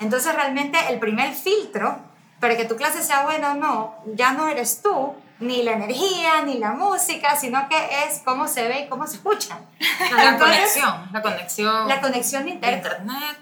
Entonces 0.00 0.34
realmente 0.34 0.78
el 0.88 0.98
primer 0.98 1.34
filtro 1.34 1.98
para 2.40 2.56
que 2.56 2.64
tu 2.64 2.76
clase 2.76 3.02
sea 3.02 3.22
buena 3.22 3.52
o 3.52 3.54
no, 3.54 3.94
ya 4.14 4.32
no 4.32 4.48
eres 4.48 4.82
tú, 4.82 5.14
ni 5.40 5.62
la 5.62 5.72
energía, 5.72 6.42
ni 6.44 6.58
la 6.58 6.72
música, 6.72 7.36
sino 7.36 7.68
que 7.68 7.76
es 7.76 8.22
cómo 8.24 8.48
se 8.48 8.68
ve 8.68 8.80
y 8.80 8.88
cómo 8.88 9.06
se 9.06 9.16
escucha. 9.16 9.58
La, 10.16 10.38
conexión, 10.38 11.08
la 11.12 11.22
conexión. 11.22 11.88
La 11.88 12.00
conexión 12.00 12.44
de 12.44 12.50
internet. 12.50 12.86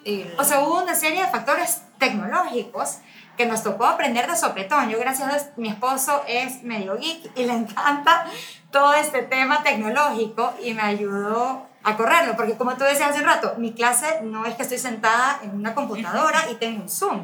Y 0.04 0.24
O 0.38 0.44
sea, 0.44 0.60
hubo 0.60 0.82
una 0.82 0.94
serie 0.94 1.22
de 1.22 1.28
factores 1.28 1.82
tecnológicos 1.98 2.98
que 3.36 3.46
nos 3.46 3.62
tocó 3.62 3.86
aprender 3.86 4.30
de 4.30 4.36
sopetón. 4.36 4.88
Yo, 4.88 4.98
gracias 4.98 5.28
a 5.28 5.32
Dios, 5.32 5.46
mi 5.56 5.68
esposo 5.68 6.22
es 6.26 6.62
medio 6.62 6.96
geek 6.96 7.36
y 7.36 7.44
le 7.44 7.52
encanta 7.52 8.26
todo 8.70 8.94
este 8.94 9.22
tema 9.22 9.62
tecnológico 9.62 10.54
y 10.62 10.74
me 10.74 10.82
ayudó 10.82 11.66
a 11.84 11.96
correrlo, 11.96 12.34
porque 12.34 12.54
como 12.56 12.74
tú 12.76 12.84
decías 12.84 13.10
hace 13.10 13.20
un 13.20 13.26
rato, 13.26 13.54
mi 13.58 13.72
clase 13.72 14.20
no 14.22 14.46
es 14.46 14.54
que 14.54 14.62
estoy 14.62 14.78
sentada 14.78 15.38
en 15.42 15.54
una 15.54 15.74
computadora 15.74 16.50
y 16.50 16.54
tengo 16.54 16.82
un 16.82 16.88
Zoom. 16.88 17.22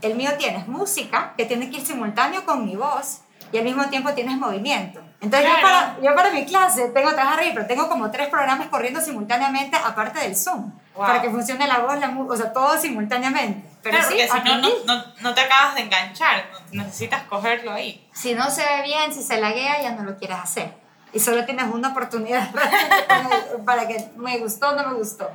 El 0.00 0.16
mío 0.16 0.30
tienes 0.38 0.66
música 0.66 1.34
que 1.36 1.44
tiene 1.44 1.70
que 1.70 1.78
ir 1.78 1.86
simultáneo 1.86 2.44
con 2.44 2.64
mi 2.64 2.76
voz 2.76 3.20
y 3.52 3.58
al 3.58 3.64
mismo 3.64 3.86
tiempo 3.86 4.12
tienes 4.12 4.38
movimiento. 4.38 5.00
Entonces 5.20 5.48
yo, 5.48 5.62
para, 5.62 5.96
yo 6.02 6.14
para 6.16 6.32
mi 6.32 6.44
clase 6.44 6.88
tengo 6.88 7.12
trabajar 7.12 7.40
ahí, 7.40 7.52
pero 7.54 7.66
tengo 7.66 7.88
como 7.88 8.10
tres 8.10 8.28
programas 8.28 8.68
corriendo 8.68 9.00
simultáneamente 9.00 9.76
aparte 9.76 10.18
del 10.20 10.34
Zoom, 10.34 10.72
para 10.96 11.22
que 11.22 11.30
funcione 11.30 11.66
la 11.66 11.78
voz, 11.78 11.98
la 12.00 12.08
o 12.10 12.36
sea, 12.36 12.52
todo 12.52 12.76
simultáneamente. 12.76 13.71
Pero 13.82 13.98
claro, 13.98 14.10
sí, 14.10 14.22
porque 14.28 14.48
si 14.48 14.56
no, 14.56 14.68
no, 14.86 15.04
no, 15.20 15.34
te 15.34 15.40
acabas 15.40 15.74
de 15.74 15.82
enganchar, 15.82 16.48
necesitas 16.70 17.24
cogerlo 17.24 17.72
ahí. 17.72 18.08
Si 18.12 18.34
no 18.34 18.50
se 18.50 18.62
ve 18.62 18.82
bien, 18.82 19.12
si 19.12 19.22
se 19.22 19.40
laguea, 19.40 19.82
ya 19.82 19.92
no 19.92 20.04
lo 20.04 20.16
quieres 20.16 20.38
hacer. 20.38 20.72
Y 21.12 21.20
solo 21.20 21.44
tienes 21.44 21.66
una 21.66 21.88
oportunidad 21.88 22.50
para 23.66 23.86
que 23.86 24.10
me 24.16 24.38
gustó 24.38 24.70
o 24.70 24.74
no 24.74 24.88
me 24.88 24.94
gustó. 24.94 25.30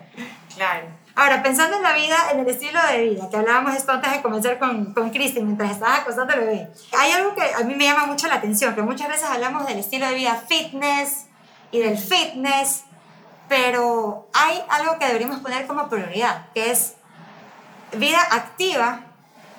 Claro. 0.56 0.88
Ahora, 1.16 1.42
pensando 1.42 1.78
en 1.78 1.84
la 1.84 1.94
vida, 1.94 2.16
en 2.32 2.40
el 2.40 2.48
estilo 2.48 2.80
de 2.92 3.10
vida, 3.10 3.30
que 3.30 3.38
hablábamos 3.38 3.76
esto 3.76 3.92
antes 3.92 4.12
de 4.12 4.22
comenzar 4.22 4.60
con, 4.60 4.94
con 4.94 5.10
Cristi, 5.10 5.42
mientras 5.42 5.72
estabas 5.72 6.02
acostando 6.02 6.34
el 6.34 6.42
bebé, 6.42 6.70
hay 6.98 7.12
algo 7.12 7.34
que 7.34 7.42
a 7.42 7.64
mí 7.64 7.74
me 7.74 7.86
llama 7.86 8.06
mucho 8.06 8.28
la 8.28 8.36
atención, 8.36 8.76
que 8.76 8.84
muchas 8.84 9.08
veces 9.08 9.26
hablamos 9.28 9.66
del 9.68 9.80
estilo 9.80 10.08
de 10.08 10.14
vida 10.14 10.40
fitness 10.48 11.26
y 11.72 11.80
del 11.80 11.98
fitness, 11.98 12.84
pero 13.50 14.30
hay 14.34 14.64
algo 14.70 15.00
que 15.00 15.08
deberíamos 15.08 15.40
poner 15.40 15.66
como 15.66 15.90
prioridad, 15.90 16.52
que 16.54 16.70
es 16.70 16.97
vida 17.94 18.20
activa 18.32 19.02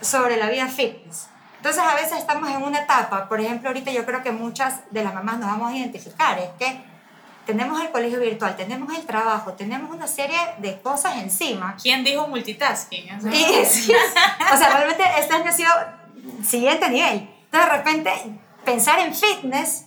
sobre 0.01 0.37
la 0.37 0.49
vida 0.49 0.69
fitness. 0.69 1.29
Entonces 1.57 1.83
a 1.83 1.95
veces 1.95 2.19
estamos 2.19 2.49
en 2.51 2.63
una 2.63 2.81
etapa, 2.81 3.29
por 3.29 3.41
ejemplo, 3.41 3.69
ahorita 3.69 3.91
yo 3.91 4.07
creo 4.07 4.23
que 4.23 4.31
muchas 4.31 4.81
de 4.91 5.03
las 5.03 5.13
mamás 5.13 5.39
nos 5.39 5.51
vamos 5.51 5.73
a 5.73 5.77
identificar, 5.77 6.39
es 6.39 6.51
que 6.59 6.81
tenemos 7.47 7.81
el 7.81 7.91
colegio 7.91 8.21
virtual, 8.21 8.55
tenemos 8.57 8.95
el 8.95 9.07
trabajo, 9.07 9.55
tenemos 9.55 9.91
una 9.91 10.07
serie 10.07 10.39
de 10.59 10.81
cosas 10.83 11.17
encima. 11.17 11.77
¿Quién 11.83 12.05
dijo 12.05 12.29
multitasking? 12.29 13.17
O 13.17 13.21
sea, 13.23 13.33
o 14.53 14.57
sea 14.57 14.77
realmente 14.77 15.03
este 15.19 15.35
año 15.35 15.49
ha 15.49 15.53
sido 15.53 15.71
siguiente 16.47 16.89
nivel. 16.91 17.29
Entonces, 17.47 17.71
de 17.71 17.77
repente, 17.77 18.13
pensar 18.65 18.99
en 18.99 19.15
fitness 19.15 19.87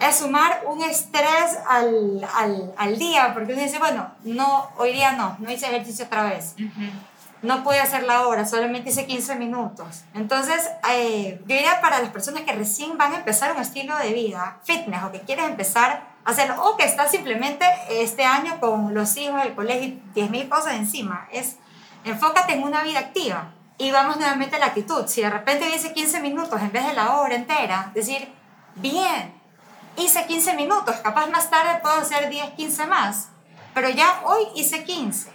es 0.00 0.16
sumar 0.16 0.62
un 0.66 0.82
estrés 0.82 1.58
al, 1.68 2.26
al, 2.34 2.72
al, 2.76 2.98
día, 2.98 3.32
porque 3.34 3.52
uno 3.52 3.62
dice, 3.62 3.78
bueno, 3.78 4.10
no, 4.24 4.70
hoy 4.78 4.92
día 4.92 5.12
no, 5.12 5.36
no 5.38 5.52
hice 5.52 5.66
ejercicio 5.66 6.06
otra 6.06 6.24
vez. 6.24 6.54
No 7.42 7.64
puede 7.64 7.80
hacer 7.80 8.04
la 8.04 8.26
hora, 8.26 8.46
solamente 8.46 8.90
hice 8.90 9.04
15 9.04 9.34
minutos. 9.34 10.04
Entonces, 10.14 10.70
eh, 10.90 11.40
yo 11.40 11.56
diría 11.56 11.80
para 11.80 12.00
las 12.00 12.10
personas 12.10 12.42
que 12.42 12.52
recién 12.52 12.96
van 12.96 13.12
a 13.12 13.16
empezar 13.16 13.52
un 13.52 13.60
estilo 13.60 13.96
de 13.98 14.12
vida, 14.12 14.58
fitness, 14.62 15.02
o 15.02 15.10
que 15.10 15.20
quieres 15.20 15.46
empezar 15.46 16.06
a 16.24 16.30
hacerlo, 16.30 16.62
o 16.62 16.76
que 16.76 16.84
estás 16.84 17.10
simplemente 17.10 17.66
este 17.90 18.24
año 18.24 18.60
con 18.60 18.94
los 18.94 19.16
hijos, 19.16 19.42
el 19.44 19.54
colegio, 19.54 19.96
10.000 20.14 20.48
cosas 20.48 20.74
encima, 20.74 21.28
es 21.32 21.56
enfócate 22.04 22.54
en 22.54 22.62
una 22.62 22.82
vida 22.84 23.00
activa. 23.00 23.52
Y 23.76 23.90
vamos 23.90 24.16
nuevamente 24.18 24.56
a 24.56 24.58
la 24.60 24.66
actitud. 24.66 25.08
Si 25.08 25.22
de 25.22 25.30
repente 25.30 25.68
hice 25.74 25.92
15 25.92 26.20
minutos 26.20 26.60
en 26.60 26.70
vez 26.70 26.86
de 26.86 26.92
la 26.92 27.16
hora 27.16 27.34
entera, 27.34 27.90
decir, 27.92 28.32
bien, 28.76 29.34
hice 29.96 30.26
15 30.26 30.54
minutos, 30.54 30.94
capaz 31.02 31.26
más 31.26 31.50
tarde 31.50 31.80
puedo 31.82 31.96
hacer 31.96 32.28
10, 32.28 32.50
15 32.50 32.86
más, 32.86 33.30
pero 33.74 33.88
ya 33.88 34.22
hoy 34.24 34.46
hice 34.54 34.84
15. 34.84 35.32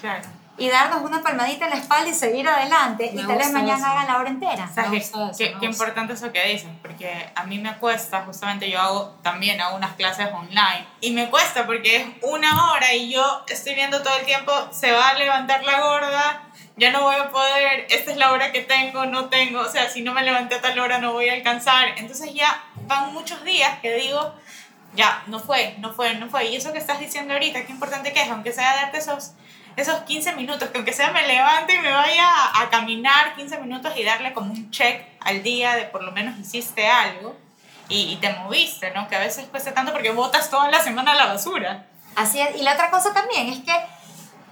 Claro. 0.00 0.39
Y 0.60 0.68
darnos 0.68 1.02
una 1.02 1.22
palmadita 1.22 1.64
en 1.64 1.70
la 1.70 1.76
espalda 1.78 2.08
y 2.08 2.14
seguir 2.14 2.46
adelante 2.48 3.10
Me 3.14 3.22
y 3.22 3.26
tal 3.26 3.38
vez 3.38 3.50
mañana 3.50 3.78
eso. 3.78 3.86
hagan 3.86 4.06
la 4.06 4.16
hora 4.18 4.28
entera. 4.28 4.68
O 4.70 4.74
sea, 4.74 4.84
Me 4.88 4.98
eso, 4.98 5.30
qué- 5.36 5.56
importante 5.62 6.12
eso 6.12 6.30
que 6.32 6.44
dices, 6.46 6.68
porque 6.82 7.30
a 7.34 7.44
mí 7.44 7.58
me 7.58 7.76
cuesta, 7.78 8.22
justamente 8.26 8.70
yo 8.70 8.80
hago 8.80 9.16
también 9.22 9.60
hago 9.60 9.76
unas 9.76 9.94
clases 9.96 10.28
online 10.32 10.86
y 11.00 11.10
me 11.12 11.28
cuesta 11.30 11.66
porque 11.66 11.96
es 11.96 12.06
una 12.22 12.70
hora 12.72 12.92
y 12.94 13.10
yo 13.10 13.44
estoy 13.48 13.74
viendo 13.74 14.02
todo 14.02 14.16
el 14.18 14.24
tiempo, 14.26 14.52
se 14.70 14.92
va 14.92 15.08
a 15.08 15.14
levantar 15.14 15.64
la 15.64 15.80
gorda, 15.80 16.42
ya 16.76 16.90
no 16.92 17.02
voy 17.02 17.16
a 17.16 17.30
poder, 17.30 17.86
esta 17.90 18.10
es 18.10 18.16
la 18.18 18.30
hora 18.32 18.52
que 18.52 18.60
tengo, 18.60 19.06
no 19.06 19.30
tengo, 19.30 19.60
o 19.62 19.68
sea, 19.70 19.88
si 19.88 20.02
no 20.02 20.12
me 20.12 20.22
levanté 20.22 20.56
a 20.56 20.60
tal 20.60 20.78
hora 20.78 20.98
no 20.98 21.12
voy 21.12 21.28
a 21.28 21.32
alcanzar, 21.34 21.88
entonces 21.96 22.32
ya 22.34 22.62
van 22.86 23.12
muchos 23.14 23.42
días 23.44 23.78
que 23.80 23.94
digo, 23.94 24.34
ya, 24.94 25.22
no 25.26 25.38
fue, 25.40 25.74
no 25.78 25.92
fue, 25.94 26.14
no 26.16 26.28
fue, 26.28 26.46
y 26.46 26.56
eso 26.56 26.72
que 26.72 26.78
estás 26.78 27.00
diciendo 27.00 27.32
ahorita, 27.34 27.64
qué 27.64 27.72
importante 27.72 28.12
que 28.12 28.20
es, 28.22 28.28
aunque 28.30 28.52
sea 28.52 28.74
darte 28.76 28.98
esos 28.98 29.32
esos 29.76 30.00
15 30.02 30.32
minutos, 30.34 30.68
que 30.70 30.78
aunque 30.78 30.92
sea 30.92 31.10
me 31.12 31.26
levante 31.26 31.74
y 31.74 31.78
me 31.80 31.90
vaya 31.92 32.24
a, 32.28 32.62
a 32.62 32.70
caminar 32.70 33.34
15 33.36 33.58
minutos 33.58 33.92
y 33.96 34.04
darle 34.04 34.32
como 34.32 34.52
un 34.52 34.70
check 34.70 35.04
al 35.20 35.42
día 35.42 35.74
de 35.76 35.84
por 35.84 36.02
lo 36.02 36.12
menos 36.12 36.38
hiciste 36.38 36.86
algo 36.88 37.36
y, 37.88 38.12
y 38.12 38.16
te 38.16 38.30
moviste, 38.34 38.90
¿no? 38.92 39.08
Que 39.08 39.16
a 39.16 39.20
veces 39.20 39.46
cuesta 39.50 39.72
tanto 39.74 39.92
porque 39.92 40.10
botas 40.10 40.50
toda 40.50 40.70
la 40.70 40.80
semana 40.80 41.12
a 41.12 41.14
la 41.16 41.26
basura. 41.26 41.86
Así 42.16 42.40
es. 42.40 42.56
Y 42.56 42.62
la 42.62 42.74
otra 42.74 42.90
cosa 42.90 43.12
también 43.14 43.48
es 43.48 43.60
que 43.60 43.72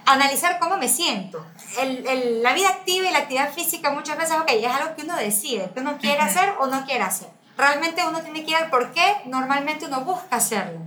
analizar 0.05 0.59
cómo 0.59 0.77
me 0.77 0.87
siento. 0.87 1.45
El, 1.79 2.05
el- 2.07 2.43
la 2.43 2.53
vida 2.53 2.69
activa 2.69 3.07
y 3.09 3.11
la 3.11 3.19
actividad 3.19 3.53
física 3.53 3.91
muchas 3.91 4.17
veces, 4.17 4.35
ok, 4.37 4.49
es 4.51 4.65
algo 4.71 4.95
que 4.95 5.03
uno 5.03 5.15
decide, 5.15 5.69
que 5.73 5.79
uno 5.81 5.97
quiere 5.99 6.17
Ujú. 6.19 6.25
hacer 6.29 6.53
o 6.59 6.67
no 6.67 6.85
quiere 6.85 7.03
hacer. 7.03 7.27
Realmente 7.57 8.03
uno 8.07 8.21
tiene 8.21 8.43
que 8.43 8.51
ir 8.51 8.55
al 8.57 8.69
por 8.69 8.91
qué 8.93 9.17
normalmente 9.25 9.85
uno 9.85 10.01
busca 10.01 10.37
hacerlo. 10.37 10.79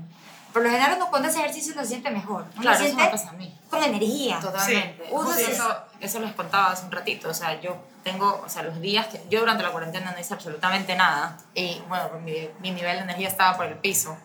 Por 0.52 0.62
lo 0.62 0.70
general 0.70 0.94
uno 0.96 1.08
cuando 1.10 1.28
hace 1.28 1.38
ejercicio 1.38 1.72
uno 1.72 1.82
se 1.82 1.88
siente 1.90 2.10
mejor. 2.10 2.46
Uno 2.54 2.62
Claro, 2.62 2.78
se 2.78 2.84
eso 2.86 2.94
siente 2.96 3.04
me 3.04 3.10
pasa 3.10 3.30
a 3.30 3.32
mí. 3.34 3.54
Con 3.72 3.82
energía. 3.82 4.38
Totalmente. 4.38 5.04
Uno 5.10 5.32
se- 5.32 5.50
eso, 5.50 5.76
eso 6.00 6.20
les 6.20 6.32
contaba 6.34 6.72
hace 6.72 6.84
un 6.84 6.92
ratito. 6.92 7.30
O 7.30 7.34
sea, 7.34 7.60
yo 7.60 7.76
tengo, 8.04 8.42
o 8.44 8.48
sea, 8.48 8.62
los 8.62 8.80
días 8.80 9.06
que 9.06 9.20
yo 9.30 9.40
durante 9.40 9.62
la 9.62 9.70
cuarentena 9.70 10.12
no 10.12 10.20
hice 10.20 10.34
absolutamente 10.34 10.94
nada. 10.94 11.38
Y 11.54 11.80
bueno, 11.88 12.10
mi, 12.22 12.48
mi 12.60 12.70
nivel 12.70 12.96
de 12.98 13.02
energía 13.04 13.28
estaba 13.28 13.56
por 13.56 13.66
el 13.66 13.74
piso. 13.74 14.16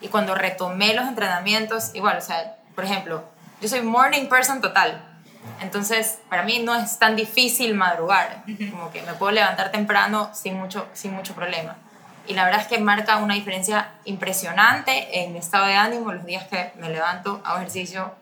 Y 0.00 0.08
cuando 0.08 0.34
retomé 0.34 0.94
los 0.94 1.06
entrenamientos, 1.06 1.90
igual, 1.94 2.16
o 2.16 2.20
sea, 2.22 2.56
por 2.74 2.84
ejemplo, 2.84 3.22
yo 3.60 3.68
soy 3.68 3.82
morning 3.82 4.26
person 4.28 4.60
total. 4.62 5.04
Entonces, 5.60 6.18
para 6.30 6.42
mí 6.42 6.60
no 6.60 6.74
es 6.74 6.98
tan 6.98 7.16
difícil 7.16 7.74
madrugar. 7.74 8.44
Como 8.70 8.90
que 8.90 9.02
me 9.02 9.12
puedo 9.14 9.32
levantar 9.32 9.70
temprano 9.70 10.30
sin 10.32 10.54
mucho, 10.58 10.86
sin 10.94 11.12
mucho 11.12 11.34
problema. 11.34 11.76
Y 12.26 12.32
la 12.34 12.44
verdad 12.44 12.60
es 12.62 12.66
que 12.68 12.78
marca 12.78 13.16
una 13.18 13.34
diferencia 13.34 13.90
impresionante 14.04 15.20
en 15.22 15.32
mi 15.32 15.38
estado 15.38 15.66
de 15.66 15.74
ánimo 15.74 16.12
los 16.12 16.24
días 16.24 16.44
que 16.46 16.72
me 16.76 16.88
levanto, 16.88 17.40
hago 17.44 17.58
ejercicio, 17.58 18.14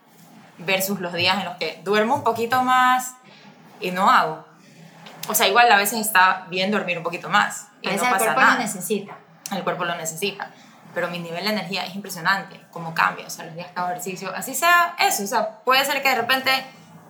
versus 0.58 1.00
los 1.00 1.12
días 1.12 1.38
en 1.38 1.44
los 1.44 1.56
que 1.56 1.80
duermo 1.84 2.14
un 2.16 2.24
poquito 2.24 2.62
más 2.62 3.14
y 3.80 3.90
no 3.90 4.10
hago. 4.10 4.44
O 5.28 5.34
sea, 5.34 5.46
igual 5.48 5.70
a 5.70 5.76
veces 5.76 6.00
está 6.00 6.46
bien 6.48 6.70
dormir 6.70 6.98
un 6.98 7.04
poquito 7.04 7.28
más 7.28 7.68
y 7.82 7.88
A 7.88 7.90
no 7.90 7.96
veces 7.96 8.08
el 8.08 8.12
pasa 8.14 8.24
cuerpo 8.24 8.40
nada. 8.40 8.54
lo 8.54 8.60
necesita. 8.60 9.16
El 9.52 9.62
cuerpo 9.64 9.84
lo 9.84 9.94
necesita. 9.94 10.50
Pero 10.94 11.08
mi 11.08 11.18
nivel 11.18 11.44
de 11.44 11.50
energía 11.50 11.84
es 11.84 11.94
impresionante, 11.94 12.60
como 12.70 12.94
cambia, 12.94 13.26
o 13.26 13.30
sea, 13.30 13.44
los 13.44 13.54
días 13.54 13.68
que 13.68 13.78
hago 13.78 13.90
ejercicio, 13.90 14.32
así 14.34 14.54
sea 14.54 14.96
eso, 14.98 15.22
o 15.22 15.26
sea, 15.26 15.58
puede 15.60 15.84
ser 15.84 16.02
que 16.02 16.08
de 16.08 16.14
repente 16.14 16.50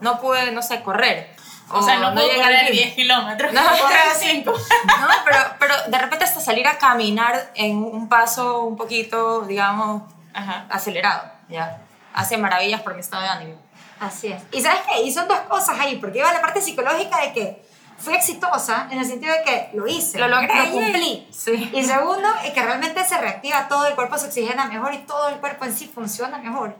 no 0.01 0.21
pude, 0.21 0.51
no 0.51 0.63
sé, 0.63 0.83
correr. 0.83 1.35
O, 1.71 1.81
sea, 1.83 1.99
no, 1.99 2.13
puedo 2.13 2.27
llegué 2.27 2.43
al 2.43 2.49
correr 2.55 2.67
gym. 2.73 2.83
10 2.85 2.95
kilómetros, 2.95 3.53
No, 3.53 3.63
no 3.63 3.71
puedo 3.71 3.83
correr 3.83 4.01
sí. 4.19 4.27
5. 4.31 4.53
No, 4.53 5.09
pero, 5.25 5.39
pero 5.61 5.75
de 5.87 5.99
repente 5.99 6.25
hasta 6.25 6.41
salir 6.41 6.67
a 6.67 6.77
caminar 6.79 7.51
en 7.55 7.77
un 7.77 8.09
paso 8.09 8.63
un 8.65 8.77
poquito, 8.77 9.43
digamos, 9.43 10.03
Ajá. 10.35 10.67
acelerado, 10.71 11.31
¿ya? 11.49 11.79
Hace 12.15 12.37
maravillas 12.37 12.83
por 12.83 12.95
mi 12.95 13.01
estado 13.01 13.23
de 13.23 13.29
ánimo. 13.29 13.63
Así 14.01 14.29
es. 14.29 14.43
Y 14.53 14.61
sabes 14.61 14.81
qué, 14.89 15.03
y 15.03 15.13
son 15.13 15.27
dos 15.29 15.41
cosas 15.41 15.79
ahí, 15.79 15.97
porque 15.97 16.19
iba 16.19 16.33
la 16.33 16.41
parte 16.41 16.61
psicológica 16.61 17.21
de 17.21 17.33
que 17.33 17.69
fui 17.99 18.15
exitosa 18.15 18.87
en 18.91 18.99
el 19.01 19.05
sentido 19.07 19.33
de 19.35 19.43
que 19.43 19.71
lo 19.75 19.87
hice, 19.87 20.19
Lo 20.19 20.29
logré. 20.29 20.55
lo 20.55 20.71
cumplí. 20.71 21.29
Sí. 21.33 21.71
Y 21.73 21.85
segundo, 21.85 22.29
es 22.45 22.53
que 22.53 22.63
realmente 22.63 23.05
se 23.05 23.19
reactiva 23.19 23.67
todo, 23.69 23.87
el 23.89 23.95
cuerpo 23.95 24.17
se 24.19 24.27
oxigena 24.27 24.67
mejor 24.67 24.95
y 24.95 24.99
todo 24.99 25.29
el 25.29 25.37
cuerpo 25.37 25.65
en 25.65 25.77
sí 25.77 25.91
funciona 25.93 26.39
mejor 26.39 26.77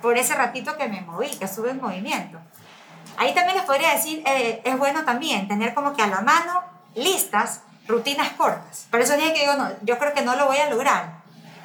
por 0.00 0.16
ese 0.18 0.34
ratito 0.34 0.76
que 0.76 0.88
me 0.88 1.00
moví, 1.02 1.28
que 1.28 1.44
estuve 1.44 1.70
en 1.70 1.80
movimiento. 1.80 2.38
Ahí 3.18 3.34
también 3.34 3.56
les 3.58 3.66
podría 3.66 3.92
decir, 3.92 4.22
eh, 4.26 4.62
es 4.64 4.78
bueno 4.78 5.04
también 5.04 5.46
tener 5.46 5.74
como 5.74 5.94
que 5.94 6.02
a 6.02 6.06
la 6.06 6.22
mano 6.22 6.62
listas 6.94 7.60
rutinas 7.86 8.30
cortas. 8.32 8.86
Por 8.90 9.00
eso 9.00 9.14
dije 9.16 9.34
que 9.34 9.40
digo, 9.40 9.54
no, 9.54 9.68
yo 9.82 9.98
creo 9.98 10.14
que 10.14 10.22
no 10.22 10.34
lo 10.36 10.46
voy 10.46 10.56
a 10.56 10.70
lograr. 10.70 11.21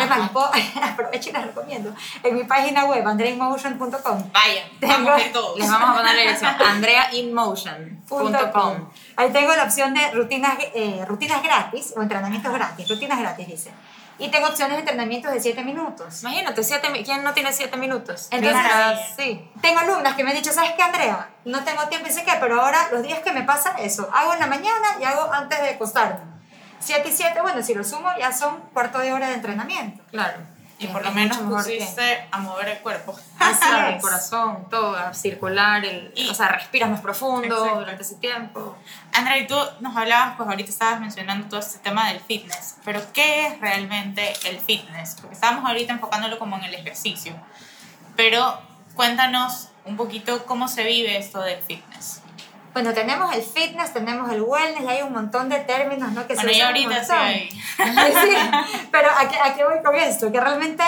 Es 0.07 0.09
más, 0.09 0.19
les 0.19 0.29
puedo, 0.29 0.49
aprovecho 0.83 1.29
y 1.29 1.33
les 1.33 1.45
recomiendo. 1.45 1.93
En 2.23 2.35
mi 2.35 2.43
página 2.43 2.85
web, 2.85 3.07
andreainmotion.com, 3.07 4.31
Vaya, 4.31 4.63
Tengo- 4.79 5.09
vamos 5.11 5.31
todos. 5.31 5.59
Les 5.67 5.69
vamos 5.69 5.89
a 5.89 5.93
poner 5.93 6.15
la 6.15 6.21
dirección, 6.21 6.55
andreainmotion.com. 6.67 8.89
Ahí 9.15 9.29
tengo 9.31 9.55
la 9.55 9.63
opción 9.63 9.93
de 9.93 10.11
rutinas, 10.11 10.57
eh, 10.73 11.03
rutinas 11.07 11.41
gratis 11.43 11.93
o 11.95 12.01
entrenamientos 12.01 12.53
gratis. 12.53 12.87
Rutinas 12.87 13.19
gratis, 13.19 13.47
dice. 13.47 13.71
Y 14.19 14.29
tengo 14.29 14.47
opciones 14.47 14.73
de 14.77 14.79
entrenamientos 14.79 15.31
de 15.31 15.39
7 15.39 15.63
minutos. 15.63 16.23
Imagínate, 16.23 16.63
siete, 16.63 16.87
¿quién 17.05 17.23
no 17.23 17.33
tiene 17.35 17.53
7 17.53 17.77
minutos? 17.77 18.27
Entonces- 18.31 18.61
Mientras- 18.63 19.15
sí. 19.15 19.47
Tengo 19.61 19.79
alumnas 19.79 20.15
que 20.15 20.23
me 20.23 20.31
han 20.31 20.35
dicho, 20.37 20.51
¿sabes 20.51 20.71
qué, 20.75 20.81
Andrea? 20.81 21.29
No 21.45 21.63
tengo 21.63 21.83
tiempo 21.87 22.07
y 22.07 22.11
sé 22.11 22.23
qué, 22.23 22.31
pero 22.39 22.59
ahora 22.61 22.87
los 22.91 23.03
días 23.03 23.19
que 23.19 23.31
me 23.31 23.43
pasa 23.43 23.75
eso, 23.77 24.09
hago 24.11 24.33
en 24.33 24.39
la 24.39 24.47
mañana 24.47 24.87
y 24.99 25.03
hago 25.03 25.31
antes 25.31 25.61
de 25.61 25.69
acostarme. 25.69 26.36
7 26.79 27.09
y 27.09 27.11
7, 27.11 27.41
bueno, 27.41 27.61
si 27.63 27.73
lo 27.73 27.83
sumo 27.83 28.09
ya 28.19 28.31
son 28.31 28.59
cuarto 28.73 28.99
de 28.99 29.13
hora 29.13 29.27
de 29.29 29.35
entrenamiento. 29.35 30.03
Claro. 30.11 30.37
Y 30.79 30.85
Es- 30.85 30.91
por 30.91 31.01
lo 31.01 31.09
es 31.09 31.15
menos 31.15 31.41
mejor 31.41 31.65
que- 31.65 31.77
pusiste 31.77 32.27
a 32.31 32.37
mover 32.37 32.69
el 32.69 32.77
cuerpo. 32.79 33.17
Así 33.39 33.59
Claro, 33.67 33.87
el 33.87 33.95
es. 33.95 34.01
corazón, 34.01 34.69
todo, 34.69 34.95
a 34.95 35.11
circular, 35.13 35.83
el, 35.83 36.11
Y- 36.15 36.29
o 36.29 36.33
sea, 36.35 36.49
respiras 36.49 36.89
más 36.89 37.01
profundo 37.01 37.45
Exacto. 37.47 37.79
durante 37.79 38.03
ese 38.03 38.15
tiempo. 38.17 38.77
Andrea, 39.11 39.39
y 39.39 39.47
tú 39.47 39.55
nos 39.79 39.95
hablabas, 39.97 40.35
pues 40.37 40.47
ahorita 40.47 40.69
estabas 40.69 40.99
mencionando 40.99 41.47
todo 41.49 41.59
este 41.59 41.79
tema 41.79 42.09
del 42.09 42.19
fitness, 42.19 42.75
pero 42.85 43.01
¿qué 43.11 43.47
es 43.47 43.59
realmente 43.59 44.33
el 44.45 44.59
fitness? 44.59 45.15
Porque 45.19 45.33
estábamos 45.33 45.65
ahorita 45.65 45.93
enfocándolo 45.93 46.37
como 46.37 46.57
en 46.57 46.65
el 46.65 46.75
ejercicio, 46.75 47.33
pero 48.15 48.61
cuéntanos 48.95 49.69
un 49.85 49.97
poquito 49.97 50.45
cómo 50.45 50.67
se 50.67 50.83
vive 50.83 51.17
esto 51.17 51.41
del 51.41 51.61
fitness. 51.63 52.21
Bueno, 52.77 52.93
tenemos 52.93 53.33
el 53.33 53.41
fitness, 53.41 53.91
tenemos 53.91 54.31
el 54.31 54.43
wellness 54.43 54.83
y 54.83 54.87
hay 54.87 55.01
un 55.01 55.11
montón 55.11 55.49
de 55.49 55.57
términos, 55.61 56.11
¿no? 56.11 56.27
Que 56.27 56.35
Bueno, 56.35 56.51
se 56.51 56.57
y 56.57 56.61
usan 56.61 56.75
un 56.75 56.83
ahorita 56.83 57.03
sí 57.03 57.11
hay. 57.11 57.49
Sí, 57.79 58.35
pero 58.91 59.09
¿a 59.17 59.27
qué, 59.27 59.35
a 59.39 59.55
qué 59.55 59.63
voy 59.65 59.81
con 59.83 59.95
esto? 59.95 60.31
Que 60.31 60.39
realmente, 60.39 60.83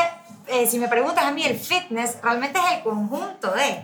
eh, 0.45 0.67
si 0.67 0.77
me 0.77 0.87
preguntas 0.87 1.25
a 1.25 1.31
mí, 1.31 1.43
el 1.43 1.57
fitness 1.57 2.19
realmente 2.21 2.59
es 2.59 2.77
el 2.77 2.83
conjunto 2.83 3.51
de, 3.53 3.81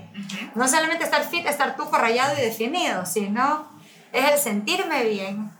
no 0.53 0.67
solamente 0.67 1.03
estar 1.03 1.23
fit, 1.23 1.47
estar 1.47 1.75
tuco 1.75 1.97
rayado 1.97 2.37
y 2.37 2.41
definido, 2.41 3.07
sino 3.07 3.67
es 4.13 4.33
el 4.33 4.37
sentirme 4.37 5.03
bien, 5.05 5.51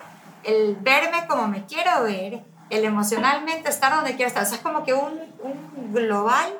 el 0.43 0.75
verme 0.75 1.25
como 1.25 1.47
me 1.47 1.65
quiero 1.65 2.03
ver, 2.03 2.43
el 2.69 2.85
emocionalmente 2.85 3.71
estar 3.71 3.91
donde 3.95 4.15
quiero 4.15 4.27
estar. 4.27 4.43
O 4.43 4.45
sea, 4.45 4.57
es 4.57 4.61
como 4.63 4.83
que 4.83 4.93
un, 4.93 5.19
un 5.39 5.91
global 5.91 6.53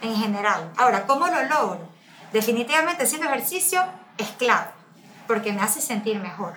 en 0.00 0.14
general. 0.14 0.70
Ahora, 0.76 1.08
¿cómo 1.08 1.26
lo 1.26 1.42
logro? 1.42 1.88
Definitivamente 2.32 3.02
haciendo 3.02 3.26
ejercicio 3.26 3.82
es 4.16 4.28
clave, 4.38 4.68
porque 5.26 5.52
me 5.52 5.62
hace 5.62 5.80
sentir 5.80 6.18
mejor. 6.20 6.54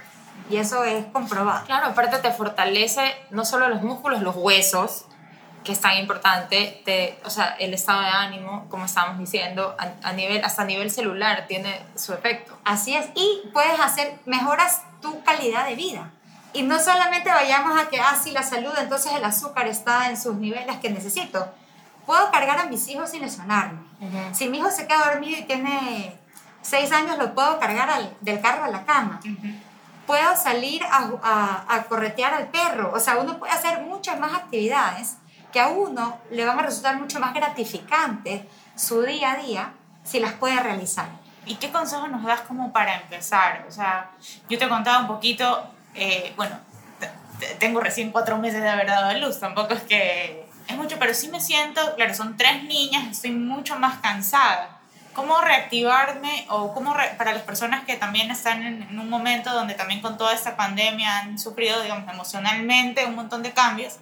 Y 0.50 0.58
eso 0.58 0.84
es 0.84 1.06
comprobado. 1.08 1.66
Claro, 1.66 1.88
aparte 1.88 2.18
te 2.20 2.32
fortalece 2.32 3.16
no 3.32 3.44
solo 3.46 3.68
los 3.70 3.82
músculos, 3.82 4.22
los 4.22 4.36
huesos, 4.36 5.06
que 5.64 5.74
es 5.74 5.82
tan 5.82 5.98
importante, 5.98 6.82
te, 6.86 7.20
o 7.26 7.30
sea, 7.30 7.56
el 7.60 7.74
estado 7.74 8.02
de 8.02 8.08
ánimo, 8.08 8.68
como 8.70 8.86
estábamos 8.86 9.20
diciendo, 9.20 9.76
a, 9.78 10.08
a 10.08 10.14
nivel, 10.14 10.42
hasta 10.46 10.62
a 10.62 10.66
nivel 10.66 10.90
celular 10.90 11.46
tiene 11.48 11.82
su 11.96 12.14
efecto. 12.14 12.58
Así 12.64 12.96
es, 12.96 13.08
y 13.16 13.50
puedes 13.52 13.78
hacer, 13.80 14.18
mejoras 14.26 14.84
tu 15.02 15.22
calidad 15.24 15.68
de 15.68 15.76
vida. 15.76 16.10
Y 16.54 16.64
no 16.64 16.80
solamente 16.80 17.30
vayamos 17.30 17.78
a 17.78 17.90
que, 17.90 18.00
ah, 18.00 18.18
sí, 18.22 18.32
la 18.32 18.44
salud, 18.44 18.72
entonces 18.80 19.12
el 19.14 19.24
azúcar 19.26 19.68
está 19.68 20.10
en 20.10 20.16
sus 20.16 20.36
niveles 20.36 20.78
que 20.78 20.90
necesito. 20.90 21.54
Puedo 22.06 22.32
cargar 22.32 22.60
a 22.60 22.66
mis 22.68 22.88
hijos 22.88 23.12
sin 23.12 23.22
lesionarme. 23.22 23.80
Si 24.32 24.48
mi 24.48 24.60
hijo 24.60 24.72
se 24.72 24.88
queda 24.88 25.12
dormido 25.12 25.38
y 25.38 25.44
tiene 25.44 26.18
seis 26.68 26.92
años, 26.92 27.18
lo 27.18 27.34
puedo 27.34 27.60
cargar 27.60 27.90
al- 27.90 28.16
del 28.22 28.42
carro 28.42 28.66
a 28.66 28.70
la 28.70 28.84
cama. 28.86 29.20
Puedo 30.06 30.36
salir 30.38 30.84
a, 30.84 31.10
a- 31.24 31.66
a 31.76 31.84
corretear 31.84 32.34
al 32.34 32.48
perro. 32.48 32.92
O 32.94 33.00
sea, 33.00 33.18
uno 33.18 33.38
puede 33.40 33.54
hacer 33.54 33.82
muchas 33.82 34.20
más 34.20 34.34
actividades 34.34 35.18
que 35.52 35.60
a 35.60 35.68
uno 35.70 36.18
le 36.32 36.46
van 36.46 36.60
a 36.60 36.62
resultar 36.62 36.98
mucho 36.98 37.20
más 37.20 37.34
gratificantes 37.34 38.42
su 38.76 39.02
día 39.02 39.34
a 39.34 39.36
día 39.38 39.74
si 40.04 40.20
las 40.20 40.34
puede 40.34 40.60
realizar. 40.62 41.08
¿Y 41.46 41.56
qué 41.56 41.72
consejos 41.72 42.10
nos 42.10 42.24
das 42.24 42.42
como 42.42 42.72
para 42.74 42.96
empezar? 42.96 43.66
O 43.68 43.72
sea, 43.72 44.12
yo 44.50 44.58
te 44.58 44.68
contaba 44.68 45.00
un 45.00 45.08
poquito, 45.08 45.70
eh, 45.96 46.34
bueno, 46.36 46.58
tengo 47.60 47.80
recién 47.80 48.12
cuatro 48.12 48.38
meses 48.38 48.62
de 48.62 48.70
haber 48.70 48.88
dado 48.88 49.08
a 49.08 49.14
luz, 49.14 49.40
tampoco 49.40 49.74
es 49.74 49.82
que 49.84 50.48
es 50.68 50.76
mucho, 50.76 50.98
pero 51.00 51.14
sí 51.14 51.30
me 51.30 51.40
siento, 51.40 51.82
claro, 51.96 52.14
son 52.14 52.36
tres 52.36 52.64
niñas, 52.64 53.06
estoy 53.10 53.32
mucho 53.32 53.78
más 53.80 54.00
cansada. 54.00 54.77
¿Cómo 55.18 55.42
reactivarme 55.42 56.46
o 56.50 56.76
cómo 56.76 56.96
para 57.18 57.34
las 57.34 57.42
personas 57.42 57.84
que 57.86 57.96
también 57.96 58.30
están 58.30 58.62
en, 58.62 58.84
en, 58.84 59.00
un 59.00 59.10
momento 59.10 59.52
donde 59.52 59.74
también 59.74 60.00
con 60.00 60.16
toda 60.16 60.32
esta 60.36 60.56
pandemia 60.56 61.18
han 61.18 61.40
sufrido, 61.40 61.82
digamos, 61.82 62.08
emocionalmente 62.14 63.04
un 63.04 63.16
montón 63.16 63.42
de 63.42 63.52
cambios 63.52 63.98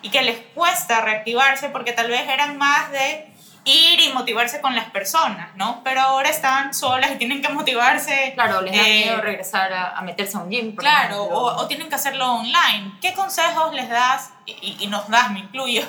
y 0.00 0.10
que 0.10 0.22
les 0.22 0.38
cuesta 0.54 1.00
reactivarse 1.00 1.70
porque 1.70 1.90
tal 1.92 2.08
vez 2.08 2.22
eran 2.28 2.56
más 2.56 2.92
de 2.92 3.30
ir 3.64 4.00
y 4.00 4.12
motivarse 4.12 4.60
con 4.60 4.74
las 4.74 4.86
personas, 4.90 5.54
¿no? 5.56 5.82
Pero 5.84 6.00
ahora 6.00 6.30
están 6.30 6.72
solas 6.72 7.10
y 7.12 7.16
tienen 7.16 7.42
que 7.42 7.48
motivarse. 7.48 8.32
Claro, 8.34 8.62
les 8.62 8.74
da 8.74 8.82
miedo 8.82 9.18
eh, 9.18 9.20
regresar 9.20 9.72
a, 9.72 10.00
meterse 10.02 10.36
a 10.36 10.40
un 10.40 10.50
gym. 10.50 10.74
claro, 10.76 11.24
o, 11.24 11.56
o, 11.56 11.66
tienen 11.66 11.88
que 11.88 11.94
hacerlo 11.94 12.32
online. 12.36 12.92
¿Qué 13.00 13.12
consejos 13.12 13.74
les 13.74 13.88
das, 13.88 14.30
y, 14.46 14.76
y, 14.80 14.86
nos 14.86 15.08
das, 15.08 15.30
me 15.32 15.40
incluyo, 15.40 15.82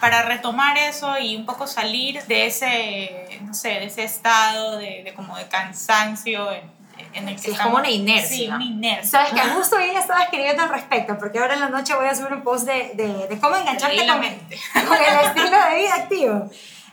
para 0.00 0.22
retomar 0.22 0.78
eso 0.78 1.18
y 1.18 1.36
un 1.36 1.46
poco 1.46 1.66
salir 1.66 2.22
de 2.24 2.46
ese, 2.46 3.40
no 3.42 3.54
sé, 3.54 3.68
de 3.68 3.84
ese 3.84 4.04
estado 4.04 4.78
de, 4.78 5.02
de 5.04 5.14
como 5.14 5.36
de 5.36 5.46
cansancio? 5.48 6.50
En, 6.52 7.28
el 7.28 7.36
que 7.36 7.42
sí, 7.42 7.50
es 7.50 7.58
como 7.58 7.76
una 7.76 7.90
inercia. 7.90 8.36
Sí, 8.36 8.48
una 8.48 8.64
inercia. 8.64 9.10
Sabes 9.10 9.32
que 9.32 9.48
justo 9.50 9.76
hoy 9.76 9.90
estaba 9.90 10.22
escribiendo 10.22 10.62
al 10.62 10.68
respecto, 10.68 11.18
porque 11.18 11.38
ahora 11.38 11.54
en 11.54 11.60
la 11.60 11.68
noche 11.68 11.94
voy 11.94 12.06
a 12.06 12.14
subir 12.14 12.32
un 12.32 12.42
post 12.42 12.66
de, 12.66 12.92
de, 12.94 13.26
de 13.26 13.40
cómo 13.40 13.56
engancharte 13.56 14.06
con, 14.06 14.18
con 14.86 14.96
el 14.96 15.26
estilo 15.26 15.50
de 15.50 15.76
vida 15.76 15.94
activo. 15.94 16.50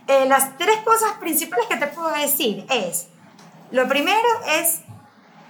Eh, 0.08 0.26
las 0.28 0.58
tres 0.58 0.78
cosas 0.86 1.14
principales 1.20 1.68
que 1.68 1.76
te 1.76 1.88
puedo 1.88 2.10
decir 2.10 2.66
es, 2.70 3.08
lo 3.72 3.88
primero 3.88 4.28
es 4.48 4.80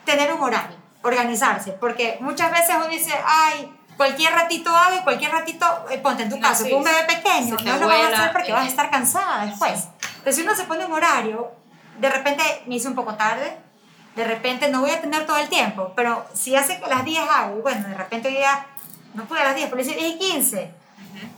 tener 0.04 0.34
un 0.34 0.42
horario, 0.42 0.76
organizarse, 1.04 1.74
porque 1.74 2.18
muchas 2.22 2.52
veces 2.52 2.76
uno 2.76 2.88
dice, 2.88 3.14
ay, 3.24 3.72
cualquier 3.98 4.34
ratito 4.34 4.70
hago 4.70 4.98
y 4.98 5.04
cualquier 5.04 5.32
ratito, 5.32 5.66
eh, 5.90 5.98
ponte 5.98 6.24
en 6.24 6.30
tu 6.30 6.40
caso, 6.40 6.64
con 6.64 6.76
un 6.76 6.84
bebé 6.84 7.04
pequeño, 7.04 7.58
no 7.66 7.78
lo 7.78 7.88
vas 7.88 8.04
a 8.04 8.08
hacer 8.08 8.32
porque 8.32 8.54
vas 8.54 8.66
a 8.66 8.68
estar 8.68 8.90
cansada 8.90 9.46
después. 9.46 9.88
Entonces, 10.18 10.36
si 10.36 10.42
uno 10.44 10.56
se 10.56 10.64
pone 10.64 10.86
un 10.86 10.94
horario, 10.94 11.52
de 12.00 12.10
repente 12.10 12.44
me 12.68 12.76
hice 12.76 12.88
un 12.88 12.96
poco 12.96 13.16
tarde, 13.16 13.58
de 14.16 14.24
repente 14.24 14.70
no 14.70 14.82
voy 14.82 14.92
a 14.92 15.02
tener 15.02 15.26
todo 15.26 15.38
el 15.38 15.50
tiempo, 15.50 15.94
pero 15.96 16.26
si 16.34 16.56
hace 16.56 16.80
que 16.80 16.88
las 16.88 17.04
10 17.04 17.30
hago, 17.30 17.62
bueno, 17.62 17.88
de 17.88 17.94
repente 17.94 18.32
ya 18.34 18.66
no 19.14 19.26
pude 19.26 19.42
a 19.42 19.46
las 19.46 19.56
10, 19.56 19.70
pero 19.70 19.84
dice 19.84 19.96
10 19.96 20.16
y 20.16 20.18
15, 20.18 20.72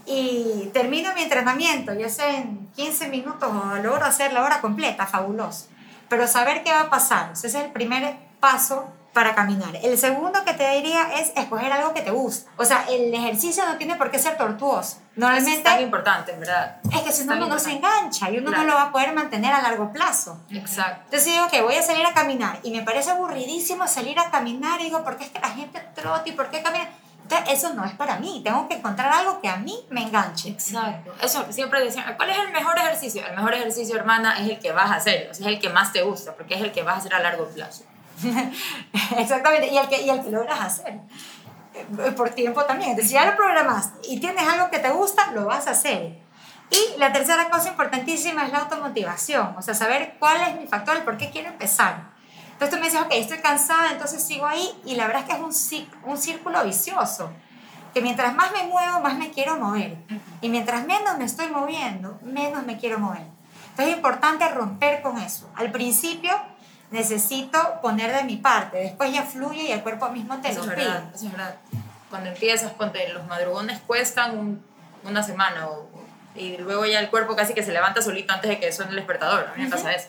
y 0.06 0.70
termino 0.74 1.14
mi 1.14 1.24
entrenamiento, 1.24 1.94
ya 1.94 2.10
sea 2.10 2.38
en 2.38 2.68
15 2.76 3.08
minutos 3.08 3.52
logro 3.84 4.06
hacer 4.06 4.34
la 4.34 4.44
hora 4.44 4.62
completa, 4.62 5.06
fabuloso. 5.06 5.68
Pero 6.10 6.28
saber 6.28 6.64
qué 6.64 6.72
va 6.72 6.82
a 6.82 6.90
pasar, 6.90 7.32
ese 7.34 7.48
es 7.48 7.56
el 7.56 7.72
primer 7.72 8.16
paso 8.40 8.92
para 9.14 9.36
caminar. 9.36 9.76
El 9.82 9.98
segundo 9.98 10.44
que 10.46 10.54
te 10.54 10.70
diría 10.76 11.10
es 11.20 11.32
escoger 11.36 11.72
algo 11.72 11.94
que 11.94 12.02
te 12.02 12.12
gusta. 12.12 12.50
O 12.58 12.66
sea, 12.66 12.86
el 12.90 13.14
ejercicio 13.14 13.66
no 13.66 13.78
tiene 13.78 13.96
por 13.96 14.12
qué 14.12 14.20
ser 14.20 14.38
tortuoso. 14.38 14.98
Normalmente 15.16 15.58
es 15.58 15.64
tan 15.64 15.82
importante, 15.82 16.32
¿verdad? 16.34 16.78
Es 16.94 17.02
que 17.02 17.12
si 17.12 17.26
no, 17.26 17.36
uno 17.36 17.60
se 17.60 17.72
engancha 17.72 18.30
y 18.30 18.38
uno 18.38 18.52
no 18.52 18.64
lo 18.64 18.74
va 18.74 18.84
a 18.84 18.92
poder 18.92 19.14
mantener 19.14 19.54
a 19.54 19.62
largo 19.62 19.92
plazo. 19.92 20.40
Exacto. 20.50 21.02
Entonces 21.06 21.26
digo 21.26 21.48
que 21.50 21.62
voy 21.62 21.76
a 21.76 21.82
salir 21.82 22.06
a 22.06 22.14
caminar 22.14 22.60
y 22.64 22.72
me 22.72 22.84
parece 22.84 23.12
aburridísimo 23.12 23.88
salir 23.88 24.18
a 24.20 24.32
caminar 24.32 24.80
y 24.80 24.86
digo, 24.86 25.04
¿por 25.04 25.18
qué 25.18 25.26
es 25.26 25.32
que 25.32 25.40
la 25.40 25.50
gente 25.50 25.80
trota 25.94 26.24
y 26.26 26.32
por 26.32 26.50
qué 26.50 26.62
camina? 26.62 26.88
eso 27.50 27.74
no 27.74 27.86
es 27.86 27.94
para 27.94 28.18
mí, 28.18 28.42
tengo 28.44 28.68
que 28.68 28.76
encontrar 28.76 29.12
algo 29.12 29.40
que 29.42 29.48
a 29.48 29.58
mí 29.58 29.86
me 29.90 30.02
enganche. 30.02 30.50
Exacto, 30.50 31.14
eso 31.22 31.46
siempre 31.52 31.84
decían, 31.84 32.16
¿cuál 32.18 32.30
es 32.30 32.38
el 32.38 32.52
mejor 32.52 32.78
ejercicio? 32.78 33.26
El 33.26 33.36
mejor 33.36 33.54
ejercicio, 33.54 33.96
hermana, 33.96 34.40
es 34.40 34.50
el 34.50 34.60
que 34.60 34.72
vas 34.72 34.90
a 34.90 34.96
hacer, 34.96 35.30
es 35.32 35.40
el 35.42 35.60
que 35.60 35.70
más 35.70 35.94
te 35.94 36.02
gusta, 36.02 36.34
porque 36.34 36.56
es 36.56 36.62
el 36.62 36.72
que 36.72 36.84
vas 36.84 36.96
a 36.96 36.98
hacer 37.00 37.14
a 37.14 37.20
largo 37.20 37.48
plazo. 37.50 37.84
Exactamente, 39.18 39.68
y 39.68 39.78
el, 39.78 39.88
que, 39.88 40.02
y 40.02 40.10
el 40.10 40.24
que 40.24 40.32
logras 40.32 40.60
hacer. 40.60 41.00
Eh, 41.74 42.12
por 42.12 42.30
tiempo 42.32 42.64
también. 42.66 42.92
Entonces, 42.92 43.12
si 43.12 43.16
ya 43.16 43.26
lo 43.26 43.36
programas 43.36 43.92
y 44.08 44.20
tienes 44.20 44.48
algo 44.48 44.70
que 44.70 44.80
te 44.80 44.90
gusta, 44.90 45.32
lo 45.32 45.46
vas 45.46 45.68
a 45.68 45.72
hacer. 45.72 46.20
Y 46.72 47.00
la 47.00 47.12
tercera 47.12 47.50
cosa 47.50 47.70
importantísima 47.70 48.46
es 48.46 48.52
la 48.52 48.60
automotivación, 48.60 49.56
o 49.58 49.62
sea, 49.62 49.74
saber 49.74 50.16
cuál 50.20 50.40
es 50.42 50.60
mi 50.60 50.68
factor, 50.68 50.98
el 50.98 51.04
por 51.04 51.18
qué 51.18 51.32
quiero 51.32 51.50
empezar. 51.50 52.12
Entonces 52.52 52.70
tú 52.70 52.78
me 52.78 52.90
dices, 52.90 53.02
ok, 53.02 53.12
estoy 53.14 53.40
cansada, 53.40 53.92
entonces 53.92 54.24
sigo 54.24 54.46
ahí 54.46 54.70
y 54.86 54.96
la 54.96 55.08
verdad 55.08 55.24
es 55.24 55.30
que 55.30 55.34
es 55.34 55.86
un, 56.04 56.12
un 56.12 56.18
círculo 56.18 56.64
vicioso, 56.64 57.32
que 57.94 58.02
mientras 58.02 58.36
más 58.36 58.52
me 58.52 58.64
muevo, 58.68 59.00
más 59.00 59.18
me 59.18 59.32
quiero 59.32 59.56
mover. 59.56 59.98
Y 60.42 60.50
mientras 60.50 60.86
menos 60.86 61.18
me 61.18 61.26
estoy 61.26 61.48
moviendo, 61.48 62.20
menos 62.22 62.64
me 62.66 62.78
quiero 62.78 63.00
mover. 63.00 63.24
Entonces 63.70 63.88
es 63.88 63.96
importante 63.96 64.48
romper 64.50 65.02
con 65.02 65.18
eso. 65.18 65.50
Al 65.56 65.72
principio 65.72 66.32
necesito 66.92 67.80
poner 67.82 68.14
de 68.14 68.24
mi 68.24 68.38
parte, 68.38 68.78
después 68.78 69.14
ya 69.14 69.24
fluye 69.24 69.64
y 69.64 69.72
el 69.72 69.82
cuerpo 69.82 70.10
mismo 70.10 70.40
te 70.42 70.54
lo 70.54 70.64
pide. 70.64 70.88
Eso 71.14 71.26
es 71.26 71.32
verdad. 71.32 71.56
Cuando 72.10 72.30
empiezas, 72.30 72.72
ponte, 72.74 73.08
los 73.10 73.26
madrugones 73.28 73.80
cuestan 73.86 74.62
una 75.04 75.24
semana 75.24 75.68
y 76.36 76.58
luego 76.58 76.86
ya 76.86 77.00
el 77.00 77.10
cuerpo 77.10 77.36
casi 77.36 77.54
que 77.54 77.64
se 77.64 77.72
levanta 77.72 78.02
solito 78.02 78.34
antes 78.34 78.50
de 78.50 78.60
que 78.60 78.72
suene 78.72 78.92
el 78.92 78.98
despertador. 78.98 79.52
A 79.54 79.58
mí 79.58 79.64
me 79.64 79.70
pasa 79.70 79.94
eso. 79.94 80.08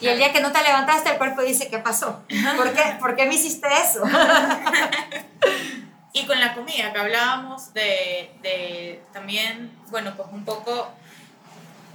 Y 0.00 0.06
el 0.06 0.16
día 0.16 0.32
que 0.32 0.40
no 0.40 0.52
te 0.52 0.62
levantaste, 0.62 1.10
el 1.10 1.18
cuerpo 1.18 1.42
dice, 1.42 1.68
¿qué 1.68 1.78
pasó? 1.78 2.22
¿Por 2.56 2.72
qué, 2.72 2.96
¿Por 3.00 3.16
qué 3.16 3.26
me 3.26 3.34
hiciste 3.34 3.66
eso? 3.82 4.04
y 6.12 6.24
con 6.26 6.38
la 6.38 6.54
comida, 6.54 6.92
que 6.92 7.00
hablábamos 7.00 7.74
de, 7.74 8.32
de, 8.42 9.02
también, 9.12 9.76
bueno, 9.90 10.14
pues 10.16 10.28
un 10.30 10.44
poco 10.44 10.92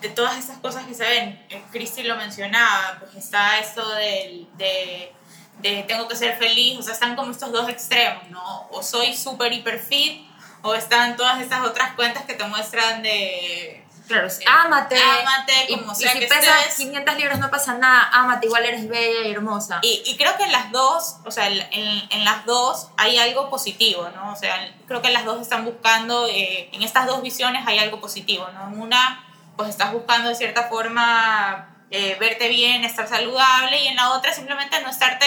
de 0.03 0.09
todas 0.09 0.37
esas 0.37 0.57
cosas 0.57 0.85
que 0.85 0.93
se 0.93 1.03
ven. 1.05 1.45
Eh, 1.49 1.63
Cristi 1.71 2.03
lo 2.03 2.17
mencionaba, 2.17 2.97
pues 2.99 3.15
está 3.15 3.57
esto 3.59 3.89
de, 3.95 4.45
de, 4.57 5.13
de 5.59 5.83
tengo 5.83 6.09
que 6.09 6.15
ser 6.17 6.37
feliz, 6.37 6.77
o 6.77 6.83
sea, 6.83 6.93
están 6.93 7.15
como 7.15 7.31
estos 7.31 7.53
dos 7.53 7.69
extremos, 7.69 8.29
¿no? 8.29 8.67
O 8.71 8.83
soy 8.83 9.15
súper 9.15 9.53
hiper 9.53 9.79
fit, 9.79 10.27
o 10.61 10.75
están 10.75 11.15
todas 11.15 11.41
estas 11.41 11.65
otras 11.65 11.93
cuentas 11.93 12.23
que 12.25 12.33
te 12.33 12.43
muestran 12.43 13.01
de 13.01 13.83
Claro, 14.07 14.29
sí. 14.29 14.43
ámate. 14.45 14.97
Ámate, 15.01 15.53
como 15.69 15.93
y, 15.93 15.95
sea 15.95 16.11
y 16.11 16.15
si 16.15 16.19
que 16.19 16.27
pesas 16.27 16.59
estés. 16.67 16.75
500 16.75 17.15
libras 17.15 17.39
no 17.39 17.49
pasa 17.49 17.75
nada, 17.75 18.09
ámate, 18.11 18.47
igual 18.47 18.65
eres 18.65 18.89
bella 18.89 19.25
y 19.25 19.31
hermosa. 19.31 19.79
Y, 19.81 20.03
y 20.05 20.17
creo 20.17 20.35
que 20.35 20.43
en 20.43 20.51
las 20.51 20.71
dos, 20.73 21.15
o 21.23 21.31
sea, 21.31 21.47
en, 21.47 22.03
en, 22.09 22.25
las 22.25 22.45
dos 22.45 22.89
hay 22.97 23.17
algo 23.17 23.49
positivo, 23.49 24.09
¿no? 24.13 24.33
O 24.33 24.35
sea, 24.35 24.73
creo 24.85 25.01
que 25.01 25.09
las 25.11 25.23
dos 25.23 25.41
están 25.41 25.63
buscando, 25.63 26.27
eh, 26.27 26.69
en 26.73 26.81
estas 26.81 27.07
dos 27.07 27.21
visiones 27.21 27.65
hay 27.65 27.79
algo 27.79 28.01
positivo, 28.01 28.45
¿no? 28.53 28.67
En 28.67 28.81
una, 28.81 29.23
pues 29.57 29.69
estás 29.69 29.91
buscando 29.93 30.29
de 30.29 30.35
cierta 30.35 30.63
forma 30.69 31.69
eh, 31.91 32.17
verte 32.19 32.49
bien, 32.49 32.83
estar 32.83 33.07
saludable, 33.07 33.83
y 33.83 33.87
en 33.87 33.95
la 33.95 34.11
otra 34.11 34.33
simplemente 34.33 34.81
no 34.81 34.89
estarte 34.89 35.25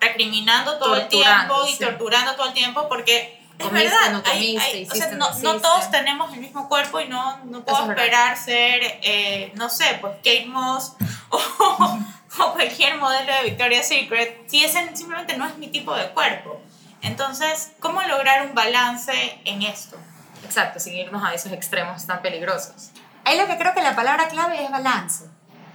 recriminando 0.00 0.78
todo 0.78 0.96
el 0.96 1.08
tiempo 1.08 1.54
y 1.66 1.72
sí. 1.72 1.78
torturando 1.84 2.34
todo 2.34 2.48
el 2.48 2.52
tiempo 2.54 2.88
porque 2.88 3.40
es 3.58 3.66
Comiste, 3.66 3.88
verdad, 3.90 4.10
no 4.10 4.16
hay- 4.18 4.22
comiste, 4.32 4.60
hay- 4.64 4.72
o 4.72 4.76
hiciste, 4.82 4.98
sea, 4.98 5.10
no 5.12 5.30
no, 5.38 5.60
todos 5.60 5.90
tenemos 5.90 6.32
el 6.34 6.40
mismo 6.40 6.68
cuerpo 6.68 7.00
y 7.00 7.08
no, 7.08 7.38
no 7.44 7.62
puedo 7.64 7.82
es 7.82 7.88
verdad. 7.88 8.04
esperar 8.04 8.36
ser, 8.36 8.98
eh, 9.02 9.52
no 9.54 9.68
sé, 9.70 9.98
pues 10.00 10.14
Kate 10.16 10.46
Moss 10.46 10.94
o, 11.30 11.38
o 12.40 12.52
cualquier 12.54 12.96
modelo 12.96 13.32
de 13.34 13.42
Victoria's 13.44 13.86
Secret 13.86 14.42
si 14.48 14.64
ese 14.64 14.94
simplemente 14.96 15.36
no 15.36 15.46
es 15.46 15.56
mi 15.58 15.68
tipo 15.68 15.94
de 15.94 16.08
cuerpo. 16.10 16.60
Entonces, 17.02 17.72
¿cómo 17.80 18.00
lograr 18.02 18.46
un 18.46 18.54
balance 18.54 19.38
en 19.44 19.62
esto? 19.62 19.96
Exacto, 20.44 20.78
sin 20.80 20.94
irnos 20.96 21.22
a 21.24 21.34
esos 21.34 21.52
extremos 21.52 22.06
tan 22.06 22.22
peligrosos. 22.22 22.90
Ahí 23.24 23.38
lo 23.38 23.46
que 23.46 23.56
creo 23.56 23.74
que 23.74 23.82
la 23.82 23.94
palabra 23.94 24.28
clave 24.28 24.64
es 24.64 24.70
balance. 24.70 25.24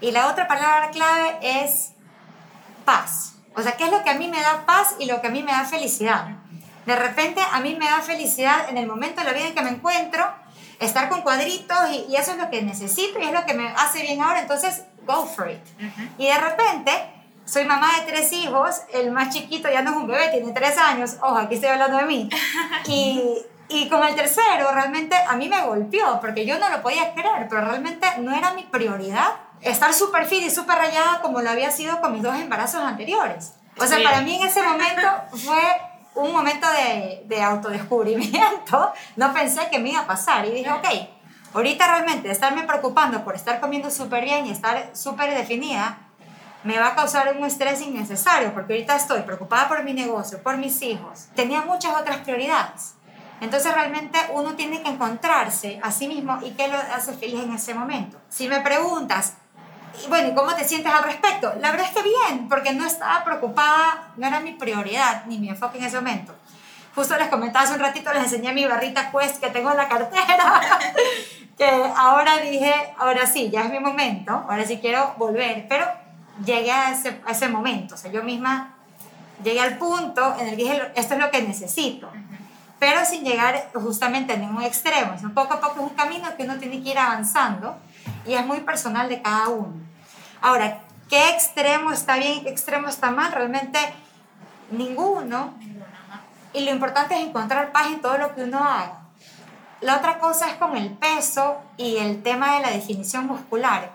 Y 0.01 0.11
la 0.11 0.27
otra 0.27 0.47
palabra 0.47 0.91
clave 0.91 1.37
es 1.41 1.93
paz. 2.85 3.35
O 3.55 3.61
sea, 3.61 3.73
¿qué 3.73 3.85
es 3.85 3.91
lo 3.91 4.03
que 4.03 4.09
a 4.09 4.15
mí 4.15 4.27
me 4.27 4.41
da 4.41 4.65
paz 4.65 4.95
y 4.99 5.05
lo 5.05 5.21
que 5.21 5.27
a 5.27 5.31
mí 5.31 5.41
me 5.43 5.51
da 5.51 5.65
felicidad? 5.65 6.27
De 6.85 6.95
repente 6.95 7.41
a 7.51 7.59
mí 7.59 7.75
me 7.75 7.85
da 7.85 8.01
felicidad 8.01 8.69
en 8.69 8.77
el 8.77 8.87
momento 8.87 9.21
de 9.21 9.27
la 9.27 9.33
vida 9.33 9.47
en 9.47 9.55
que 9.55 9.61
me 9.61 9.71
encuentro, 9.71 10.25
estar 10.79 11.09
con 11.09 11.21
cuadritos 11.21 11.77
y, 11.91 12.05
y 12.11 12.15
eso 12.15 12.31
es 12.31 12.37
lo 12.37 12.49
que 12.49 12.61
necesito 12.61 13.19
y 13.19 13.23
es 13.23 13.31
lo 13.31 13.45
que 13.45 13.55
me 13.55 13.67
hace 13.69 14.03
bien 14.03 14.21
ahora, 14.21 14.41
entonces 14.41 14.83
go 15.05 15.25
for 15.25 15.49
it. 15.49 15.59
Y 16.17 16.27
de 16.27 16.37
repente 16.37 16.91
soy 17.47 17.65
mamá 17.65 17.89
de 17.97 18.11
tres 18.11 18.31
hijos, 18.33 18.81
el 18.93 19.09
más 19.11 19.33
chiquito 19.33 19.69
ya 19.71 19.81
no 19.81 19.91
es 19.91 19.97
un 19.97 20.07
bebé, 20.07 20.29
tiene 20.29 20.51
tres 20.51 20.77
años, 20.77 21.15
ojo, 21.21 21.37
aquí 21.37 21.55
estoy 21.55 21.69
hablando 21.69 21.97
de 21.97 22.05
mí. 22.05 22.29
Y, 22.87 23.21
y 23.69 23.89
con 23.89 24.03
el 24.03 24.15
tercero 24.15 24.71
realmente 24.73 25.15
a 25.15 25.35
mí 25.35 25.49
me 25.49 25.61
golpeó 25.61 26.19
porque 26.21 26.45
yo 26.45 26.57
no 26.59 26.69
lo 26.69 26.81
podía 26.81 27.13
creer, 27.13 27.47
pero 27.49 27.61
realmente 27.61 28.07
no 28.19 28.33
era 28.35 28.53
mi 28.53 28.63
prioridad 28.63 29.33
estar 29.61 29.93
súper 29.93 30.25
fit 30.25 30.43
y 30.43 30.49
súper 30.49 30.77
rayada 30.77 31.21
como 31.21 31.41
lo 31.41 31.49
había 31.49 31.71
sido 31.71 31.99
con 31.99 32.13
mis 32.13 32.21
dos 32.23 32.35
embarazos 32.35 32.81
anteriores. 32.81 33.53
O 33.79 33.85
sea, 33.85 33.97
Sí. 33.97 34.03
para 34.03 34.21
mí 34.21 34.35
en 34.35 34.47
ese 34.47 34.61
momento 34.63 35.07
fue 35.33 35.61
un 36.15 36.31
momento 36.31 36.67
de, 36.71 37.23
de 37.25 37.41
autodescubrimiento. 37.43 38.91
No 39.15 39.33
pensé 39.33 39.67
que 39.69 39.79
me 39.79 39.89
iba 39.89 40.01
a 40.01 40.07
pasar 40.07 40.45
y 40.45 40.51
dije, 40.51 40.71
ok, 40.71 40.87
ahorita 41.53 41.87
realmente 41.87 42.29
estarme 42.31 42.63
preocupando 42.63 43.23
por 43.23 43.35
estar 43.35 43.59
comiendo 43.59 43.89
súper 43.91 44.23
bien 44.23 44.45
y 44.45 44.51
estar 44.51 44.91
súper 44.93 45.33
definida 45.35 45.97
me 46.63 46.77
va 46.79 46.87
a 46.87 46.95
causar 46.95 47.33
un 47.37 47.45
estrés 47.45 47.81
innecesario 47.81 48.53
porque 48.53 48.73
ahorita 48.73 48.95
estoy 48.95 49.21
preocupada 49.21 49.67
por 49.67 49.83
mi 49.83 49.93
negocio, 49.93 50.41
por 50.43 50.57
mis 50.57 50.81
hijos. 50.81 51.27
Tenía 51.35 51.61
muchas 51.61 51.95
otras 51.95 52.17
prioridades. 52.17 52.95
Entonces 53.39 53.73
realmente 53.73 54.19
uno 54.33 54.55
tiene 54.55 54.81
que 54.81 54.89
encontrarse 54.89 55.79
a 55.83 55.91
sí 55.91 56.07
mismo 56.07 56.39
y 56.43 56.51
qué 56.51 56.67
lo 56.67 56.77
hace 56.77 57.13
feliz 57.13 57.43
en 57.43 57.53
ese 57.53 57.73
momento. 57.73 58.17
Si 58.29 58.47
me 58.47 58.61
preguntas, 58.61 59.33
y 60.03 60.07
bueno, 60.09 60.29
¿y 60.29 60.35
cómo 60.35 60.53
te 60.55 60.63
sientes 60.63 60.91
al 60.91 61.03
respecto? 61.03 61.53
La 61.59 61.71
verdad 61.71 61.87
es 61.87 61.93
que 61.93 62.03
bien, 62.03 62.47
porque 62.49 62.73
no 62.73 62.85
estaba 62.85 63.23
preocupada, 63.23 64.11
no 64.17 64.27
era 64.27 64.39
mi 64.39 64.53
prioridad 64.53 65.25
ni 65.25 65.37
mi 65.37 65.49
enfoque 65.49 65.77
en 65.77 65.85
ese 65.85 65.97
momento. 65.97 66.35
Justo 66.95 67.15
les 67.15 67.27
comentaba 67.27 67.63
hace 67.63 67.75
un 67.75 67.79
ratito, 67.79 68.11
les 68.11 68.23
enseñé 68.23 68.53
mi 68.53 68.65
barrita 68.65 69.11
Quest 69.11 69.39
que 69.39 69.49
tengo 69.49 69.69
en 69.69 69.77
la 69.77 69.87
cartera, 69.87 70.61
que 71.57 71.91
ahora 71.95 72.37
dije, 72.37 72.73
ahora 72.97 73.27
sí, 73.27 73.51
ya 73.51 73.65
es 73.65 73.71
mi 73.71 73.79
momento, 73.79 74.31
ahora 74.49 74.65
sí 74.65 74.79
quiero 74.79 75.13
volver, 75.19 75.67
pero 75.69 75.85
llegué 76.43 76.71
a 76.71 76.91
ese, 76.91 77.21
a 77.25 77.31
ese 77.31 77.49
momento, 77.49 77.93
o 77.93 77.97
sea, 77.99 78.11
yo 78.11 78.23
misma 78.23 78.73
llegué 79.43 79.59
al 79.59 79.77
punto 79.77 80.35
en 80.39 80.47
el 80.47 80.57
que 80.57 80.63
dije, 80.63 80.81
esto 80.95 81.13
es 81.13 81.19
lo 81.19 81.29
que 81.29 81.41
necesito, 81.43 82.11
pero 82.79 83.05
sin 83.05 83.23
llegar 83.23 83.69
justamente 83.73 84.33
a 84.33 84.37
ningún 84.37 84.63
extremo, 84.63 85.13
es 85.13 85.23
un 85.23 85.33
poco 85.33 85.55
a 85.55 85.59
poco 85.59 85.75
es 85.77 85.91
un 85.91 85.95
camino 85.95 86.35
que 86.35 86.43
uno 86.43 86.57
tiene 86.57 86.81
que 86.83 86.89
ir 86.89 86.99
avanzando 86.99 87.75
y 88.25 88.33
es 88.33 88.45
muy 88.45 88.59
personal 88.61 89.09
de 89.09 89.21
cada 89.21 89.49
uno. 89.49 89.73
Ahora, 90.41 90.81
¿qué 91.09 91.29
extremo 91.29 91.91
está 91.91 92.17
bien 92.17 92.33
y 92.33 92.43
qué 92.43 92.49
extremo 92.49 92.87
está 92.87 93.09
mal? 93.11 93.31
Realmente 93.31 93.79
ninguno. 94.69 95.55
Y 96.53 96.63
lo 96.63 96.71
importante 96.71 97.15
es 97.15 97.27
encontrar 97.27 97.71
paz 97.71 97.87
en 97.87 98.01
todo 98.01 98.17
lo 98.17 98.35
que 98.35 98.43
uno 98.43 98.63
haga. 98.63 99.01
La 99.81 99.97
otra 99.97 100.19
cosa 100.19 100.49
es 100.49 100.55
con 100.55 100.75
el 100.75 100.91
peso 100.91 101.57
y 101.77 101.97
el 101.97 102.23
tema 102.23 102.55
de 102.55 102.61
la 102.61 102.69
definición 102.71 103.27
muscular. 103.27 103.91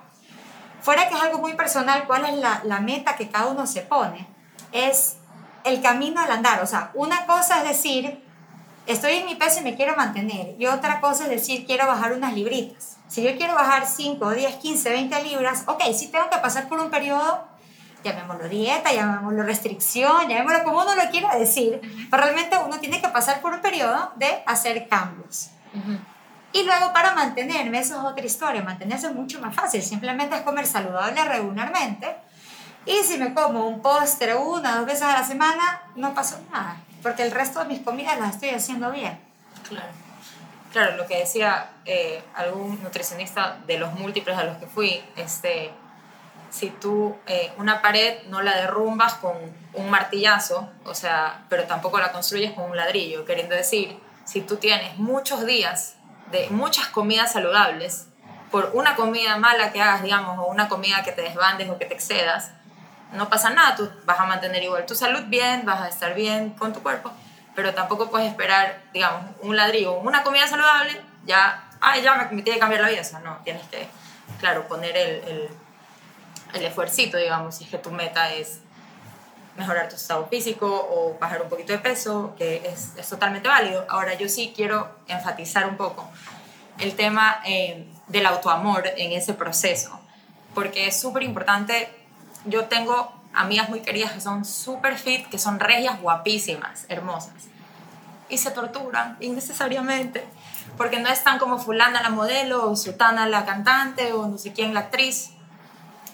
Fuera 0.80 1.08
que 1.08 1.14
es 1.14 1.20
algo 1.20 1.38
muy 1.38 1.54
personal, 1.54 2.04
¿cuál 2.06 2.24
es 2.24 2.34
la, 2.36 2.60
la 2.64 2.80
meta 2.80 3.16
que 3.16 3.28
cada 3.28 3.46
uno 3.46 3.66
se 3.66 3.82
pone? 3.82 4.26
Es 4.72 5.16
el 5.64 5.80
camino 5.80 6.20
al 6.20 6.30
andar. 6.30 6.62
O 6.62 6.66
sea, 6.66 6.90
una 6.94 7.26
cosa 7.26 7.58
es 7.58 7.68
decir, 7.68 8.22
estoy 8.86 9.14
en 9.14 9.26
mi 9.26 9.34
peso 9.34 9.60
y 9.60 9.64
me 9.64 9.76
quiero 9.76 9.96
mantener. 9.96 10.54
Y 10.58 10.66
otra 10.66 11.00
cosa 11.00 11.24
es 11.24 11.30
decir, 11.30 11.66
quiero 11.66 11.86
bajar 11.86 12.12
unas 12.12 12.34
libritas. 12.34 12.96
Si 13.08 13.22
yo 13.22 13.36
quiero 13.36 13.54
bajar 13.54 13.86
5, 13.86 14.30
10, 14.30 14.56
15, 14.56 14.90
20 14.90 15.22
libras, 15.24 15.64
ok, 15.66 15.82
si 15.94 16.08
tengo 16.08 16.30
que 16.30 16.38
pasar 16.38 16.68
por 16.68 16.80
un 16.80 16.90
periodo 16.90 17.52
llamémoslo 18.02 18.48
dieta, 18.48 18.92
llamémoslo 18.92 19.42
restricción, 19.42 20.28
llamémoslo 20.28 20.64
como 20.64 20.82
uno 20.82 20.94
lo 20.94 21.10
quiera 21.10 21.36
decir, 21.36 21.80
pero 22.10 22.22
realmente 22.22 22.56
uno 22.64 22.78
tiene 22.80 23.00
que 23.00 23.08
pasar 23.08 23.40
por 23.40 23.52
un 23.52 23.60
periodo 23.60 24.12
de 24.16 24.42
hacer 24.46 24.88
cambios. 24.88 25.50
Y 26.52 26.64
luego 26.64 26.92
para 26.92 27.14
mantenerme, 27.14 27.78
eso 27.78 27.98
es 27.98 28.04
otra 28.04 28.24
historia, 28.24 28.62
mantenerse 28.62 29.06
es 29.06 29.14
mucho 29.14 29.40
más 29.40 29.54
fácil, 29.54 29.82
simplemente 29.82 30.36
es 30.36 30.42
comer 30.42 30.66
saludable 30.66 31.24
regularmente. 31.24 32.14
Y 32.84 32.96
si 33.04 33.16
me 33.16 33.32
como 33.32 33.66
un 33.68 33.80
postre 33.80 34.34
una 34.34 34.74
o 34.74 34.76
dos 34.78 34.86
veces 34.86 35.02
a 35.02 35.12
la 35.12 35.24
semana, 35.24 35.82
no 35.94 36.12
pasó 36.12 36.38
nada, 36.50 36.76
porque 37.02 37.22
el 37.22 37.30
resto 37.30 37.60
de 37.60 37.66
mis 37.66 37.80
comidas 37.80 38.18
las 38.18 38.34
estoy 38.34 38.50
haciendo 38.50 38.90
bien. 38.90 39.18
Claro. 39.68 39.88
Claro, 40.72 40.96
lo 40.96 41.06
que 41.06 41.18
decía 41.18 41.70
eh, 41.84 42.22
algún 42.34 42.82
nutricionista 42.82 43.58
de 43.66 43.78
los 43.78 43.92
múltiples 43.92 44.38
a 44.38 44.44
los 44.44 44.56
que 44.56 44.66
fui, 44.66 45.04
este, 45.16 45.70
si 46.48 46.70
tú 46.70 47.14
eh, 47.26 47.52
una 47.58 47.82
pared 47.82 48.22
no 48.28 48.40
la 48.40 48.56
derrumbas 48.56 49.14
con 49.14 49.34
un 49.74 49.90
martillazo, 49.90 50.70
o 50.84 50.94
sea, 50.94 51.44
pero 51.50 51.64
tampoco 51.64 51.98
la 51.98 52.10
construyes 52.10 52.52
con 52.52 52.70
un 52.70 52.76
ladrillo, 52.76 53.26
queriendo 53.26 53.54
decir, 53.54 53.98
si 54.24 54.40
tú 54.40 54.56
tienes 54.56 54.96
muchos 54.96 55.44
días 55.44 55.96
de 56.30 56.48
muchas 56.48 56.88
comidas 56.88 57.32
saludables, 57.32 58.08
por 58.50 58.70
una 58.74 58.96
comida 58.96 59.36
mala 59.38 59.72
que 59.72 59.80
hagas, 59.80 60.02
digamos, 60.02 60.38
o 60.38 60.46
una 60.46 60.68
comida 60.68 61.02
que 61.02 61.12
te 61.12 61.22
desbandes 61.22 61.68
o 61.68 61.78
que 61.78 61.86
te 61.86 61.94
excedas, 61.94 62.50
no 63.12 63.28
pasa 63.28 63.50
nada, 63.50 63.76
tú 63.76 63.90
vas 64.04 64.18
a 64.18 64.24
mantener 64.24 64.62
igual 64.62 64.86
tu 64.86 64.94
salud 64.94 65.22
bien, 65.26 65.64
vas 65.64 65.80
a 65.82 65.88
estar 65.88 66.14
bien 66.14 66.50
con 66.50 66.72
tu 66.72 66.82
cuerpo, 66.82 67.10
pero 67.54 67.74
tampoco 67.74 68.10
puedes 68.10 68.28
esperar, 68.28 68.82
digamos, 68.92 69.22
un 69.40 69.56
ladrillo, 69.56 69.94
una 69.94 70.22
comida 70.22 70.46
saludable, 70.46 71.00
ya, 71.24 71.68
ay, 71.80 72.02
ya 72.02 72.14
me, 72.14 72.24
me 72.36 72.42
tiene 72.42 72.54
que 72.56 72.60
cambiar 72.60 72.82
la 72.82 72.88
vida, 72.88 73.00
o 73.00 73.04
sea, 73.04 73.20
no, 73.20 73.38
tienes 73.44 73.62
que, 73.68 73.88
claro, 74.40 74.66
poner 74.66 74.96
el, 74.96 75.24
el 75.28 75.50
el 76.52 76.64
esfuercito, 76.64 77.16
digamos, 77.16 77.56
si 77.56 77.64
es 77.64 77.70
que 77.70 77.78
tu 77.78 77.90
meta 77.90 78.32
es 78.32 78.60
mejorar 79.56 79.88
tu 79.88 79.96
estado 79.96 80.26
físico 80.26 80.66
o 80.66 81.18
bajar 81.18 81.42
un 81.42 81.48
poquito 81.48 81.72
de 81.72 81.78
peso, 81.78 82.34
que 82.38 82.62
es, 82.64 82.92
es 82.96 83.08
totalmente 83.08 83.48
válido. 83.48 83.84
Ahora, 83.88 84.14
yo 84.14 84.28
sí 84.28 84.52
quiero 84.54 84.90
enfatizar 85.08 85.66
un 85.68 85.76
poco 85.76 86.08
el 86.78 86.94
tema 86.94 87.40
eh, 87.44 87.86
del 88.06 88.26
autoamor 88.26 88.86
en 88.96 89.12
ese 89.12 89.34
proceso, 89.34 90.00
porque 90.54 90.86
es 90.86 90.98
súper 90.98 91.22
importante. 91.22 91.88
Yo 92.44 92.66
tengo 92.66 93.12
amigas 93.34 93.68
muy 93.68 93.80
queridas 93.80 94.12
que 94.12 94.20
son 94.20 94.44
súper 94.44 94.98
fit, 94.98 95.26
que 95.28 95.38
son 95.38 95.60
regias 95.60 96.00
guapísimas, 96.00 96.86
hermosas, 96.88 97.34
y 98.28 98.38
se 98.38 98.50
torturan 98.50 99.16
innecesariamente, 99.20 100.24
porque 100.76 101.00
no 101.00 101.08
están 101.08 101.38
como 101.38 101.58
fulana 101.58 102.02
la 102.02 102.10
modelo, 102.10 102.70
o 102.70 102.76
sutana 102.76 103.26
la 103.26 103.44
cantante, 103.44 104.12
o 104.12 104.26
no 104.26 104.38
sé 104.38 104.52
quién 104.52 104.74
la 104.74 104.80
actriz, 104.80 105.30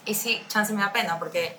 y 0.05 0.15
sí, 0.15 0.43
chance 0.49 0.73
me 0.73 0.81
da 0.81 0.93
pena 0.93 1.19
porque, 1.19 1.57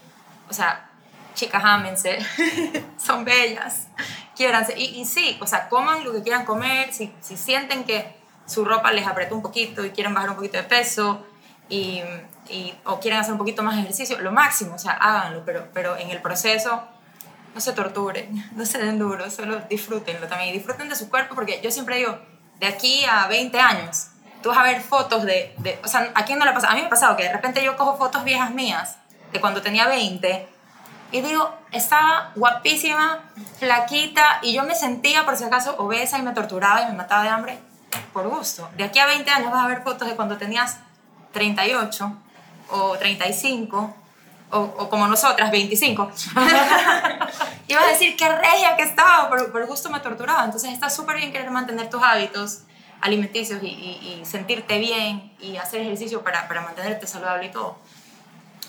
o 0.50 0.54
sea, 0.54 0.90
chicas, 1.36 1.64
ámense, 1.64 2.20
son 2.98 3.24
bellas, 3.24 3.88
quiéranse. 4.36 4.74
Y, 4.78 5.00
y, 5.00 5.06
sí, 5.06 5.38
o 5.40 5.48
sea, 5.48 5.70
coman 5.70 6.04
lo 6.04 6.12
que 6.12 6.24
quieran 6.24 6.46
comer, 6.46 6.92
si, 6.94 7.14
si 7.22 7.38
sienten 7.38 7.84
que 7.84 8.18
su 8.48 8.66
ropa 8.66 8.92
les 8.92 9.06
apretó 9.06 9.36
un 9.36 9.44
poquito 9.44 9.86
y 9.86 9.92
quieren 9.92 10.14
bajar 10.14 10.32
un 10.32 10.36
poquito 10.36 10.58
de 10.58 10.64
peso 10.64 11.24
y, 11.70 12.02
y, 12.50 12.74
o 12.86 13.00
quieren 13.00 13.20
hacer 13.20 13.34
un 13.34 13.38
poquito 13.38 13.64
más 13.64 13.78
ejercicio, 13.78 14.20
lo 14.20 14.32
máximo, 14.32 14.76
o 14.76 14.80
sea, 14.80 14.94
háganlo, 14.94 15.44
pero, 15.46 15.68
pero 15.74 15.96
en 15.98 16.10
el 16.10 16.22
proceso 16.22 16.84
no 17.54 17.62
se 17.62 17.74
torturen, 17.74 18.50
no 18.56 18.66
se 18.66 18.80
den 18.80 19.00
duros, 19.00 19.34
solo 19.34 19.60
disfrútenlo 19.70 20.28
también 20.28 20.50
y 20.50 20.54
disfruten 20.54 20.90
de 20.90 20.96
su 20.96 21.10
cuerpo 21.10 21.36
porque 21.36 21.62
yo 21.62 21.72
siempre 21.72 21.98
digo, 21.98 22.20
de 22.60 22.68
aquí 22.68 23.06
a 23.06 23.28
20 23.28 23.60
años, 23.60 24.08
tú 24.42 24.50
vas 24.50 24.58
a 24.58 24.64
ver 24.64 24.82
fotos 24.82 25.24
de, 25.24 25.54
de, 25.58 25.80
o 25.84 25.88
sea, 25.88 26.12
¿a 26.16 26.26
quién 26.26 26.40
no 26.40 26.46
le 26.46 26.52
pasa? 26.52 26.70
A 26.70 26.74
mí 26.76 26.82
me 26.82 26.88
ha 26.88 26.90
pasado 26.90 27.16
que 27.16 27.24
de 27.24 27.32
repente 27.32 27.64
yo 27.64 27.78
cojo 27.78 27.98
fotos 27.98 28.24
viejas 28.24 28.52
mías 28.52 28.98
de 29.32 29.40
cuando 29.40 29.62
tenía 29.62 29.88
20 29.88 30.48
y 31.12 31.22
digo, 31.22 31.52
estaba 31.72 32.32
guapísima, 32.36 33.24
flaquita 33.58 34.40
y 34.42 34.54
yo 34.54 34.64
me 34.64 34.76
sentía 34.76 35.26
por 35.26 35.36
si 35.38 35.44
acaso 35.44 35.76
obesa 35.78 36.20
y 36.20 36.22
me 36.22 36.34
torturaba 36.34 36.82
y 36.84 36.86
me 36.86 36.94
mataba 36.94 37.24
de 37.24 37.30
hambre 37.30 37.60
por 38.14 38.28
gusto. 38.28 38.70
De 38.78 38.84
aquí 38.84 39.00
a 39.00 39.08
20 39.08 39.30
años 39.32 39.52
vas 39.52 39.64
a 39.64 39.68
ver 39.68 39.82
fotos 39.82 40.08
de 40.08 40.16
cuando 40.16 40.38
tenías 40.38 40.78
38 41.32 42.14
o 42.70 42.98
35 42.98 43.96
o, 44.52 44.60
o 44.60 44.90
como 44.90 45.08
nosotras, 45.08 45.52
25. 45.52 46.12
y 47.68 47.76
vas 47.76 47.86
a 47.86 47.90
decir, 47.90 48.16
qué 48.16 48.28
regia 48.30 48.76
que 48.76 48.84
estaba, 48.84 49.30
por, 49.30 49.52
por 49.52 49.66
gusto 49.68 49.90
me 49.90 50.00
torturaba. 50.00 50.46
Entonces 50.46 50.72
está 50.72 50.90
súper 50.90 51.18
bien 51.18 51.32
querer 51.32 51.52
mantener 51.52 51.90
tus 51.90 52.02
hábitos 52.02 52.64
alimenticios 53.02 53.64
y, 53.64 53.68
y, 53.68 54.20
y, 54.22 54.26
sentirte 54.26 54.78
bien 54.78 55.32
y 55.40 55.56
hacer 55.58 55.82
ejercicio 55.82 56.22
para, 56.22 56.48
para, 56.48 56.62
mantenerte 56.62 57.08
saludable 57.08 57.46
y 57.46 57.52
todo. 57.52 57.78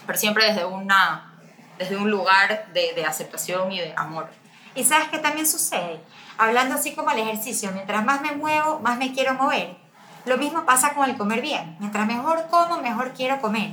Pero 0.07 0.19
siempre 0.19 0.45
desde, 0.45 0.65
una, 0.65 1.35
desde 1.79 1.97
un 1.97 2.11
lugar 2.11 2.69
de, 2.73 2.93
de 2.95 3.05
aceptación 3.05 3.73
y 3.73 3.81
de 3.81 3.93
amor. 3.97 4.29
Y 4.75 4.85
sabes 4.85 5.09
qué 5.09 5.19
también 5.19 5.47
sucede, 5.49 6.01
hablando 6.39 6.77
así 6.77 6.95
como 6.95 7.11
el 7.11 7.19
ejercicio, 7.19 7.73
mientras 7.73 8.05
más 8.05 8.21
me 8.21 8.33
muevo, 8.33 8.79
más 8.81 8.99
me 8.99 9.13
quiero 9.13 9.35
mover. 9.35 9.77
Lo 10.31 10.39
mismo 10.39 10.65
pasa 10.65 10.95
con 10.95 11.11
el 11.11 11.17
comer 11.17 11.41
bien. 11.41 11.77
Mientras 11.81 12.07
mejor 12.07 12.47
como, 12.51 12.81
mejor 12.81 13.15
quiero 13.15 13.41
comer. 13.41 13.73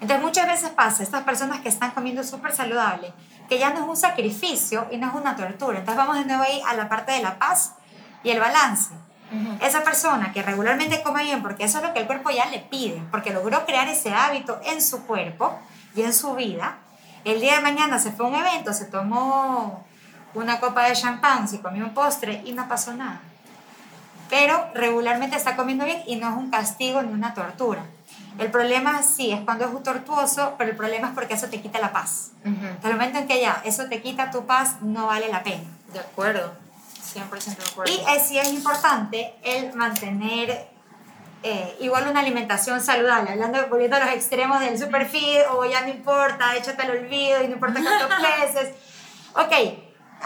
Entonces 0.00 0.20
muchas 0.24 0.48
veces 0.48 0.70
pasa, 0.70 1.04
estas 1.04 1.22
personas 1.22 1.60
que 1.60 1.68
están 1.68 1.92
comiendo 1.92 2.24
súper 2.24 2.50
saludable, 2.50 3.14
que 3.48 3.60
ya 3.60 3.70
no 3.70 3.84
es 3.84 3.88
un 3.88 3.96
sacrificio 3.96 4.88
y 4.90 4.96
no 4.96 5.06
es 5.06 5.14
una 5.14 5.36
tortura. 5.36 5.78
Entonces 5.78 5.96
vamos 5.96 6.18
de 6.18 6.24
nuevo 6.24 6.42
ahí 6.42 6.60
a 6.66 6.74
la 6.74 6.88
parte 6.88 7.12
de 7.12 7.22
la 7.22 7.38
paz 7.38 7.74
y 8.24 8.30
el 8.30 8.40
balance. 8.40 8.92
Esa 9.60 9.84
persona 9.84 10.32
que 10.32 10.42
regularmente 10.42 11.00
come 11.00 11.22
bien, 11.22 11.42
porque 11.42 11.62
eso 11.62 11.78
es 11.78 11.84
lo 11.84 11.94
que 11.94 12.00
el 12.00 12.06
cuerpo 12.06 12.30
ya 12.30 12.46
le 12.46 12.58
pide, 12.58 13.00
porque 13.12 13.32
logró 13.32 13.64
crear 13.64 13.86
ese 13.86 14.12
hábito 14.12 14.60
en 14.64 14.82
su 14.82 15.06
cuerpo 15.06 15.56
y 15.94 16.02
en 16.02 16.12
su 16.12 16.34
vida, 16.34 16.78
el 17.24 17.40
día 17.40 17.54
de 17.54 17.60
mañana 17.60 18.00
se 18.00 18.10
fue 18.10 18.26
a 18.26 18.30
un 18.30 18.34
evento, 18.34 18.72
se 18.72 18.86
tomó 18.86 19.84
una 20.34 20.58
copa 20.58 20.88
de 20.88 20.94
champán, 20.94 21.46
se 21.46 21.60
comió 21.60 21.84
un 21.84 21.94
postre 21.94 22.42
y 22.44 22.52
no 22.52 22.66
pasó 22.66 22.94
nada. 22.94 23.20
Pero 24.30 24.70
regularmente 24.74 25.36
está 25.36 25.56
comiendo 25.56 25.84
bien 25.84 26.02
y 26.06 26.16
no 26.16 26.28
es 26.28 26.36
un 26.36 26.50
castigo 26.50 27.02
ni 27.02 27.12
una 27.12 27.34
tortura. 27.34 27.84
El 28.38 28.50
problema 28.50 29.02
sí 29.02 29.30
es 29.30 29.40
cuando 29.42 29.64
es 29.64 29.82
tortuoso, 29.82 30.54
pero 30.58 30.70
el 30.70 30.76
problema 30.76 31.08
es 31.08 31.14
porque 31.14 31.34
eso 31.34 31.48
te 31.48 31.60
quita 31.60 31.78
la 31.78 31.92
paz. 31.92 32.32
Uh 32.44 32.48
-huh. 32.48 32.84
el 32.84 32.92
momento 32.92 33.18
en 33.18 33.28
que 33.28 33.40
ya 33.40 33.62
eso 33.64 33.84
te 33.88 34.02
quita 34.02 34.30
tu 34.30 34.44
paz, 34.44 34.82
no 34.82 35.06
vale 35.06 35.28
la 35.28 35.42
pena. 35.42 35.64
De 35.92 36.00
acuerdo. 36.00 36.52
100% 37.14 37.56
de 37.56 37.70
acuerdo. 37.70 37.92
Y 37.92 38.20
sí 38.20 38.38
es 38.38 38.52
importante 38.52 39.34
el 39.44 39.72
mantener 39.74 40.68
eh, 41.46 41.76
igual 41.80 42.08
una 42.08 42.20
alimentación 42.20 42.80
saludable, 42.80 43.30
hablando, 43.30 43.68
volviendo 43.68 43.96
a 43.96 44.00
los 44.00 44.08
extremos 44.08 44.60
del 44.60 44.78
superfeed, 44.78 45.42
o 45.50 45.64
ya 45.66 45.82
no 45.82 45.88
importa, 45.88 46.56
échate 46.56 46.82
al 46.82 46.90
olvido 46.90 47.42
y 47.42 47.48
no 47.48 47.54
importa 47.54 47.82
cuántos 47.82 48.18
peses. 48.54 48.74
Ok, 49.34 49.52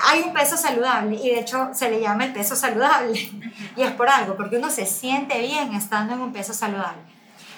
hay 0.04 0.20
un 0.20 0.32
peso 0.32 0.56
saludable 0.56 1.16
y 1.16 1.30
de 1.30 1.40
hecho 1.40 1.70
se 1.72 1.90
le 1.90 2.00
llama 2.00 2.24
el 2.24 2.32
peso 2.32 2.56
saludable. 2.56 3.30
Y 3.76 3.82
es 3.82 3.92
por 3.92 4.08
algo, 4.08 4.36
porque 4.36 4.56
uno 4.56 4.70
se 4.70 4.86
siente 4.86 5.40
bien 5.40 5.74
estando 5.74 6.14
en 6.14 6.20
un 6.20 6.32
peso 6.32 6.52
saludable. 6.52 7.00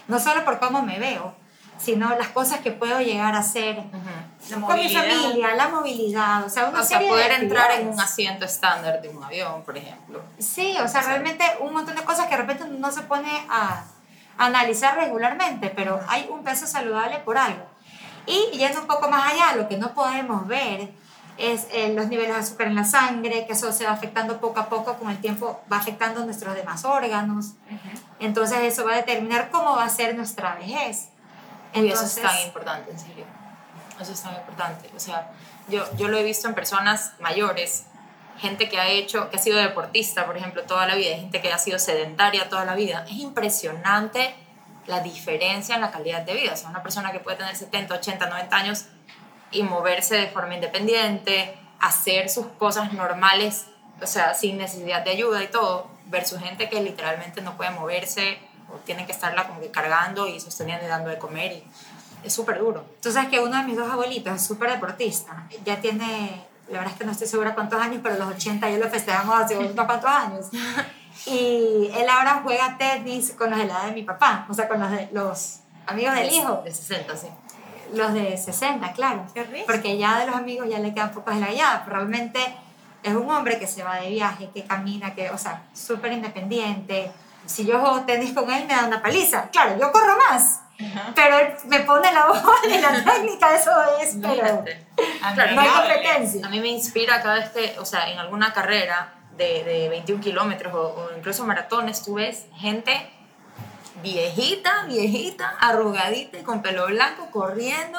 No 0.09 0.18
solo 0.18 0.44
por 0.44 0.59
cómo 0.59 0.83
me 0.83 0.98
veo, 0.98 1.35
sino 1.79 2.11
las 2.16 2.29
cosas 2.29 2.61
que 2.61 2.72
puedo 2.72 3.00
llegar 3.00 3.35
a 3.35 3.38
hacer 3.38 3.79
uh 3.79 3.83
-huh. 3.83 4.66
con 4.66 4.76
mi 4.76 4.94
familia, 4.94 5.55
la 5.55 5.68
movilidad, 5.68 6.44
o 6.44 6.50
sea, 6.50 6.66
una 6.66 6.81
o 6.81 6.85
serie 6.85 7.07
sea, 7.07 7.11
poder 7.11 7.31
de 7.31 7.44
entrar 7.44 7.70
en 7.72 7.88
un 7.88 7.98
asiento 7.98 8.44
estándar 8.44 9.00
de 9.00 9.09
un 9.09 9.22
avión, 9.22 9.62
por 9.62 9.76
ejemplo. 9.76 10.22
Sí, 10.38 10.76
o 10.83 10.88
sea, 10.88 11.03
realmente 11.03 11.44
un 11.61 11.72
montón 11.72 11.96
de 11.96 12.03
cosas 12.03 12.26
que 12.26 12.37
de 12.37 12.42
repente 12.42 12.64
no 12.66 12.92
se 12.92 13.03
pone 13.03 13.31
a, 13.48 13.85
analizar 14.37 14.96
regularmente, 14.96 15.68
pero 15.68 16.00
hay 16.09 16.26
un 16.31 16.42
peso 16.42 16.66
saludable 16.66 17.18
por 17.18 17.37
algo. 17.37 17.64
Y 18.26 18.57
yendo 18.57 18.81
un 18.81 18.87
poco 18.87 19.11
más 19.11 19.33
allá, 19.33 19.55
lo 19.55 19.68
que 19.68 19.76
no 19.76 19.92
podemos 19.92 20.46
ver 20.46 20.90
es 21.40 21.66
eh, 21.72 21.94
los 21.94 22.09
niveles 22.09 22.35
de 22.35 22.40
azúcar 22.40 22.66
en 22.66 22.74
la 22.74 22.85
sangre, 22.85 23.46
que 23.46 23.55
eso 23.55 23.72
se 23.72 23.85
va 23.87 23.92
afectando 23.92 24.40
poco 24.40 24.61
a 24.61 24.68
poco, 24.68 24.94
con 24.98 25.11
el 25.11 25.18
tiempo 25.20 25.62
va 25.72 25.79
afectando 25.79 26.24
nuestros 26.24 26.55
demás 26.55 26.85
órganos. 26.85 27.55
Entonces 28.18 28.59
eso 28.61 28.85
va 28.85 28.92
a 28.92 28.96
determinar 28.96 29.50
cómo 29.50 29.74
va 29.74 29.85
a 29.85 29.88
ser 29.88 30.14
nuestra 30.14 30.55
vejez. 30.57 31.09
y 31.72 31.88
eso 31.88 32.05
es 32.05 32.16
tan 32.16 32.38
importante, 32.44 32.90
en 32.90 32.98
serio. 32.98 33.24
Eso 33.98 34.12
es 34.12 34.22
tan 34.22 34.35
importante. 34.35 34.90
O 34.94 35.00
sea, 35.00 35.31
yo, 35.68 35.85
yo 35.96 36.09
lo 36.09 36.18
he 36.18 36.22
visto 36.22 36.46
en 36.46 36.55
personas 36.55 37.12
mayores, 37.20 37.85
gente 38.38 38.68
que 38.68 38.79
ha 38.79 38.88
hecho, 38.88 39.31
que 39.31 39.37
ha 39.37 39.40
sido 39.40 39.59
deportista, 39.59 40.26
por 40.26 40.37
ejemplo, 40.37 40.64
toda 40.64 40.87
la 40.87 40.94
vida, 40.94 41.16
gente 41.16 41.40
que 41.40 41.50
ha 41.50 41.59
sido 41.59 41.79
sedentaria 41.79 42.50
toda 42.50 42.66
la 42.66 42.74
vida. 42.74 43.07
Es 43.09 43.16
impresionante 43.16 44.35
la 44.87 45.00
diferencia 45.00 45.74
en 45.74 45.81
la 45.81 45.90
calidad 45.90 46.22
de 46.22 46.35
vida. 46.35 46.53
O 46.53 46.57
sea, 46.57 46.68
una 46.68 46.83
persona 46.83 47.12
que 47.12 47.20
puede 47.20 47.38
tener 47.38 47.57
70, 47.57 47.94
80, 47.94 48.29
90 48.29 48.57
años 48.57 48.87
y 49.50 49.62
moverse 49.62 50.16
de 50.16 50.28
forma 50.28 50.54
independiente, 50.54 51.56
hacer 51.80 52.28
sus 52.28 52.46
cosas 52.58 52.92
normales, 52.92 53.66
o 54.02 54.06
sea, 54.06 54.34
sin 54.34 54.58
necesidad 54.58 55.02
de 55.02 55.10
ayuda 55.10 55.42
y 55.42 55.48
todo, 55.48 55.88
versus 56.06 56.40
gente 56.40 56.68
que 56.68 56.80
literalmente 56.80 57.40
no 57.40 57.56
puede 57.56 57.70
moverse 57.70 58.38
o 58.72 58.76
tienen 58.78 59.06
que 59.06 59.12
estarla 59.12 59.46
como 59.46 59.60
que 59.60 59.70
cargando 59.70 60.28
y 60.28 60.40
sosteniendo 60.40 60.84
y 60.84 60.88
dando 60.88 61.10
de 61.10 61.18
comer 61.18 61.52
y 61.52 61.64
es 62.22 62.32
súper 62.32 62.58
duro. 62.58 62.84
Tú 63.02 63.10
sabes 63.10 63.30
que 63.30 63.40
uno 63.40 63.56
de 63.56 63.64
mis 63.64 63.76
dos 63.76 63.90
abuelitos 63.90 64.34
es 64.34 64.46
súper 64.46 64.70
deportista, 64.70 65.46
ya 65.64 65.80
tiene, 65.80 66.44
la 66.68 66.78
verdad 66.78 66.92
es 66.92 66.98
que 66.98 67.04
no 67.04 67.12
estoy 67.12 67.26
segura 67.26 67.54
cuántos 67.54 67.80
años, 67.80 68.00
pero 68.02 68.16
los 68.16 68.28
80 68.34 68.70
yo 68.70 68.78
lo 68.78 68.88
festejamos 68.88 69.40
hace 69.40 69.56
unos 69.56 69.72
cuantos 69.86 70.10
años. 70.10 70.46
Y 71.26 71.90
él 71.94 72.08
ahora 72.08 72.40
juega 72.42 72.78
tenis 72.78 73.32
con 73.36 73.50
los 73.50 73.58
de 73.58 73.66
la 73.66 73.74
edad 73.74 73.86
de 73.86 73.92
mi 73.92 74.02
papá, 74.02 74.46
o 74.48 74.54
sea, 74.54 74.68
con 74.68 74.80
los, 74.80 74.90
de, 74.90 75.08
los 75.12 75.60
amigos 75.86 76.14
del 76.14 76.32
hijo. 76.32 76.62
De 76.64 76.72
60, 76.72 77.16
sí. 77.16 77.26
Los 77.94 78.12
de 78.12 78.37
60, 78.37 78.92
claro. 78.92 79.26
Porque 79.66 79.98
ya 79.98 80.18
de 80.18 80.26
los 80.26 80.37
amigos 80.37 80.68
ya 80.68 80.79
le 80.79 80.94
quedan 80.94 81.12
pocos 81.12 81.35
de 81.35 81.40
la 81.40 81.50
edad. 81.50 81.83
Pero 81.85 81.96
realmente 81.96 82.40
es 83.03 83.14
un 83.14 83.31
hombre 83.31 83.59
que 83.59 83.66
se 83.66 83.83
va 83.83 83.96
de 83.96 84.11
viaje, 84.11 84.50
que 84.55 84.64
camina, 84.64 85.14
que, 85.14 85.31
o 85.31 85.38
sea, 85.38 85.62
súper 85.74 86.12
independiente. 86.12 87.11
Si 87.46 87.64
yo 87.64 87.81
juego 87.81 88.00
tenis 88.03 88.33
con 88.33 88.50
él, 88.50 88.66
me 88.66 88.74
da 88.74 88.87
una 88.87 89.03
paliza. 89.03 89.48
Claro, 89.50 89.79
yo 89.79 89.90
corro 89.92 90.16
más. 90.29 90.61
Pero 91.14 91.38
él 91.38 91.53
me 91.66 91.81
pone 91.81 92.12
la 92.12 92.26
voz 92.26 92.42
y 92.64 92.79
la 92.79 93.05
técnica, 93.05 93.55
eso 93.55 93.70
es, 94.00 94.16
pero 94.20 94.64
claro, 95.35 95.55
no 95.55 95.61
hay 95.61 95.68
competencia. 95.68 96.46
A 96.46 96.48
mí 96.48 96.61
me 96.61 96.68
inspira 96.68 97.20
cada 97.20 97.35
vez 97.35 97.50
que, 97.50 97.79
o 97.79 97.85
sea, 97.85 98.11
en 98.11 98.18
alguna 98.18 98.53
carrera 98.53 99.12
de, 99.37 99.64
de 99.64 99.88
21 99.90 100.22
kilómetros 100.22 100.72
o, 100.74 100.79
o, 100.79 101.16
incluso 101.16 101.44
maratones, 101.44 102.03
tú 102.03 102.14
ves 102.14 102.46
gente 102.57 103.11
viejita, 104.03 104.85
viejita, 104.87 105.57
arrugadita 105.61 106.38
y 106.38 106.42
con 106.42 106.62
pelo 106.62 106.87
blanco 106.87 107.31
corriendo 107.31 107.98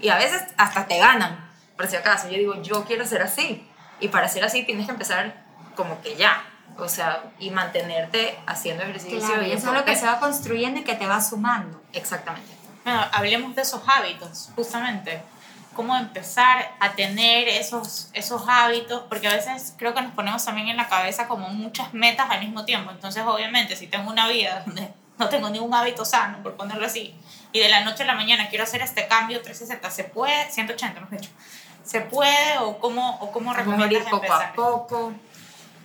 y 0.00 0.08
a 0.08 0.16
veces 0.16 0.42
hasta 0.56 0.86
te 0.86 0.98
ganan, 0.98 1.48
por 1.76 1.86
si 1.86 1.96
acaso. 1.96 2.28
Yo 2.28 2.36
digo, 2.36 2.62
yo 2.62 2.84
quiero 2.84 3.06
ser 3.06 3.22
así. 3.22 3.66
Y 4.00 4.08
para 4.08 4.28
ser 4.28 4.44
así 4.44 4.64
tienes 4.64 4.86
que 4.86 4.92
empezar 4.92 5.44
como 5.76 6.02
que 6.02 6.16
ya, 6.16 6.44
o 6.76 6.88
sea, 6.88 7.22
y 7.38 7.50
mantenerte 7.50 8.36
haciendo 8.46 8.82
ejercicio. 8.82 9.20
Claro, 9.20 9.46
y 9.46 9.52
eso 9.52 9.68
es 9.68 9.74
lo 9.74 9.84
que 9.84 9.94
se 9.94 10.06
va 10.06 10.18
construyendo 10.18 10.80
y 10.80 10.84
que 10.84 10.94
te 10.94 11.06
va 11.06 11.20
sumando. 11.20 11.80
Exactamente. 11.92 12.50
Bueno, 12.84 13.00
hablemos 13.12 13.54
de 13.54 13.62
esos 13.62 13.80
hábitos, 13.86 14.50
justamente. 14.56 15.22
Cómo 15.74 15.96
empezar 15.96 16.72
a 16.80 16.92
tener 16.92 17.48
esos, 17.48 18.10
esos 18.12 18.42
hábitos, 18.46 19.04
porque 19.08 19.28
a 19.28 19.34
veces 19.34 19.74
creo 19.78 19.94
que 19.94 20.02
nos 20.02 20.12
ponemos 20.12 20.44
también 20.44 20.68
en 20.68 20.76
la 20.76 20.88
cabeza 20.88 21.28
como 21.28 21.48
muchas 21.48 21.94
metas 21.94 22.28
al 22.28 22.40
mismo 22.40 22.64
tiempo. 22.64 22.90
Entonces, 22.90 23.22
obviamente, 23.24 23.76
si 23.76 23.86
tengo 23.86 24.10
una 24.10 24.28
vida 24.28 24.64
donde 24.66 24.92
no 25.22 25.28
tengo 25.28 25.50
ningún 25.50 25.72
hábito 25.74 26.04
sano, 26.04 26.42
por 26.42 26.56
ponerlo 26.56 26.86
así, 26.86 27.14
y 27.52 27.60
de 27.60 27.68
la 27.68 27.84
noche 27.84 28.02
a 28.02 28.06
la 28.06 28.14
mañana 28.14 28.48
quiero 28.48 28.64
hacer 28.64 28.82
este 28.82 29.06
cambio 29.06 29.40
360, 29.40 29.90
¿se 29.90 30.04
puede? 30.04 30.50
180, 30.50 31.00
mejor 31.00 31.18
dicho. 31.18 31.30
¿Se 31.84 32.00
puede 32.00 32.58
o 32.58 32.78
cómo, 32.78 33.18
o 33.20 33.32
cómo 33.32 33.52
recomiendas 33.52 34.04
poco 34.04 34.16
empezar? 34.16 34.42
a 34.42 34.52
poco? 34.54 35.12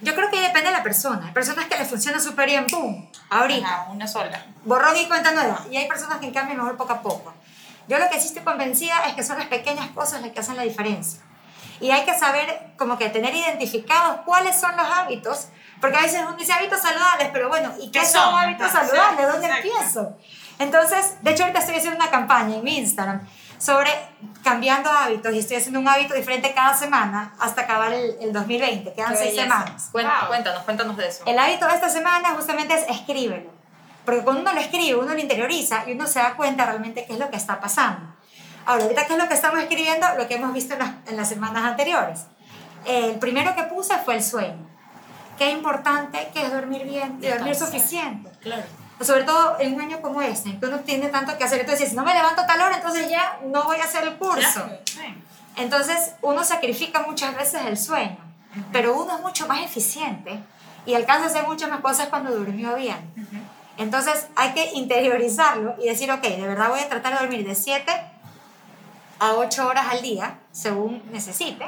Yo 0.02 0.14
creo 0.16 0.30
que 0.30 0.40
depende 0.40 0.70
de 0.70 0.78
la 0.78 0.84
persona. 0.84 1.26
Hay 1.28 1.34
personas 1.34 1.66
que 1.66 1.78
les 1.78 1.88
funciona 1.88 2.20
súper 2.20 2.48
bien, 2.48 2.68
¡pum! 2.68 3.10
Ahorita. 3.30 3.68
Ajá, 3.68 3.88
una 3.92 4.08
sola. 4.08 4.46
Borrón 4.64 4.96
y 4.96 5.08
cuenta 5.08 5.32
nueva. 5.32 5.66
Y 5.72 5.78
hay 5.78 5.88
personas 5.88 6.20
que 6.20 6.28
en 6.28 6.34
cambio 6.34 6.56
mejor 6.56 6.78
poco 6.78 6.94
a 6.94 7.02
poco. 7.02 7.34
Yo 7.88 7.98
lo 7.98 8.10
que 8.10 8.20
sí 8.20 8.28
estoy 8.28 8.44
convencida 8.44 9.08
es 9.08 9.16
que 9.16 9.24
son 9.24 9.40
las 9.40 9.48
pequeñas 9.48 9.90
cosas 9.90 10.22
las 10.22 10.32
que 10.32 10.40
hacen 10.40 10.56
la 10.56 10.64
diferencia. 10.64 11.22
Y 11.80 11.92
hay 11.92 12.06
que 12.06 12.18
saber, 12.18 12.74
como 12.78 12.98
que 12.98 13.10
tener 13.10 13.36
identificados 13.36 14.22
cuáles 14.26 14.60
son 14.60 14.76
los 14.76 14.86
hábitos, 14.86 15.48
porque 15.80 15.98
a 15.98 16.02
veces 16.02 16.22
uno 16.28 16.36
dice 16.36 16.54
hábitos 16.54 16.82
saludables, 16.82 17.30
pero 17.32 17.50
bueno, 17.50 17.74
¿y 17.80 17.92
qué, 17.92 18.00
¿Qué 18.00 18.06
son, 18.06 18.34
hábitos 18.34 18.68
Exacto, 18.68 18.96
saludables? 18.96 19.28
¿Dónde 19.28 19.48
exacto. 19.48 19.68
empiezo? 19.68 20.18
Entonces, 20.60 21.16
de 21.22 21.32
hecho 21.32 21.44
ahorita 21.44 21.60
estoy 21.60 21.76
haciendo 21.76 22.00
una 22.00 22.10
campaña 22.10 22.56
en 22.56 22.64
mi 22.64 22.78
Instagram 22.78 23.22
sobre 23.60 23.92
cambiando 24.44 24.90
hábitos 24.90 25.34
y 25.34 25.40
estoy 25.40 25.58
haciendo 25.58 25.80
un 25.80 25.88
hábito 25.88 26.14
diferente 26.14 26.54
cada 26.54 26.76
semana 26.76 27.34
hasta 27.40 27.62
acabar 27.62 27.94
el, 27.94 28.16
el 28.22 28.34
2020, 28.34 28.94
quedan 28.94 29.12
Qué 29.12 29.18
seis 29.18 29.36
belleza. 29.36 29.44
semanas. 29.44 29.90
Wow. 29.94 30.28
Cuéntanos, 30.28 30.64
cuéntanos 30.64 30.98
de 30.98 31.08
eso. 31.08 31.24
El 31.26 31.38
hábito 31.38 31.68
de 31.68 31.74
esta 31.74 31.90
semana 31.90 32.30
justamente 32.36 32.74
es 32.74 32.88
escríbelo. 32.90 33.52
Porque 34.06 34.22
cuando 34.22 34.42
uno 34.42 34.54
lo 34.54 34.62
escribe, 34.62 34.96
uno 34.96 35.14
lo 35.14 35.20
interioriza 35.20 35.84
y 35.86 35.92
uno 35.92 36.08
se 36.08 36.20
da 36.20 36.36
cuenta 36.36 36.66
realmente 36.66 37.06
qué 37.06 37.14
es 37.14 37.20
lo 37.20 37.30
que 37.30 37.36
está 37.36 37.60
pasando. 37.60 38.16
Ahora, 38.66 38.84
ahorita 38.84 39.06
qué 39.06 39.14
es 39.14 39.20
lo 39.20 39.28
que 39.28 39.34
estamos 39.34 39.60
escribiendo, 39.60 40.08
lo 40.18 40.28
que 40.28 40.36
hemos 40.36 40.54
visto 40.54 40.74
en 40.76 40.80
las, 40.80 40.92
en 41.08 41.18
las 41.18 41.28
semanas 41.28 41.64
anteriores. 41.66 42.22
El 42.86 43.20
primero 43.20 43.54
que 43.56 43.64
puse 43.64 43.98
fue 44.00 44.16
el 44.16 44.24
sueño. 44.24 44.66
Qué 45.38 45.52
importante 45.52 46.30
que 46.34 46.44
es 46.44 46.52
dormir 46.52 46.84
bien 46.84 47.20
y 47.22 47.28
dormir 47.28 47.56
suficiente. 47.56 48.30
Claro. 48.42 48.64
Sobre 49.00 49.24
todo 49.24 49.58
en 49.60 49.76
un 49.76 49.82
año 49.82 50.02
como 50.02 50.22
este, 50.22 50.58
que 50.58 50.66
uno 50.66 50.80
tiene 50.80 51.10
tanto 51.10 51.38
que 51.38 51.44
hacer. 51.44 51.62
Entonces, 51.62 51.90
si 51.90 51.96
no 51.96 52.04
me 52.04 52.14
levanto 52.14 52.44
tal 52.48 52.60
hora, 52.60 52.78
entonces 52.78 53.10
ya 53.10 53.40
no 53.46 53.64
voy 53.66 53.78
a 53.78 53.84
hacer 53.84 54.04
el 54.04 54.18
curso. 54.18 54.68
Entonces, 55.56 56.14
uno 56.22 56.44
sacrifica 56.44 57.02
muchas 57.02 57.36
veces 57.36 57.62
el 57.66 57.78
sueño, 57.78 58.18
pero 58.72 58.96
uno 58.96 59.18
es 59.18 59.22
mucho 59.22 59.48
más 59.48 59.62
eficiente 59.62 60.40
y 60.86 60.96
alcanza 60.96 61.26
a 61.26 61.28
hacer 61.28 61.48
muchas 61.48 61.70
más 61.70 61.82
cosas 61.82 62.08
cuando 62.08 62.32
durmió 62.32 62.76
bien. 62.76 62.98
Entonces, 63.78 64.28
hay 64.36 64.54
que 64.54 64.72
interiorizarlo 64.74 65.76
y 65.80 65.88
decir, 65.88 66.12
ok, 66.12 66.22
de 66.22 66.48
verdad 66.48 66.70
voy 66.70 66.80
a 66.80 66.90
tratar 66.90 67.14
de 67.14 67.20
dormir 67.20 67.48
de 67.48 67.54
7 67.54 67.92
a 69.20 69.34
8 69.34 69.68
horas 69.68 69.88
al 69.92 70.02
día, 70.02 70.40
según 70.52 71.04
necesite, 71.12 71.66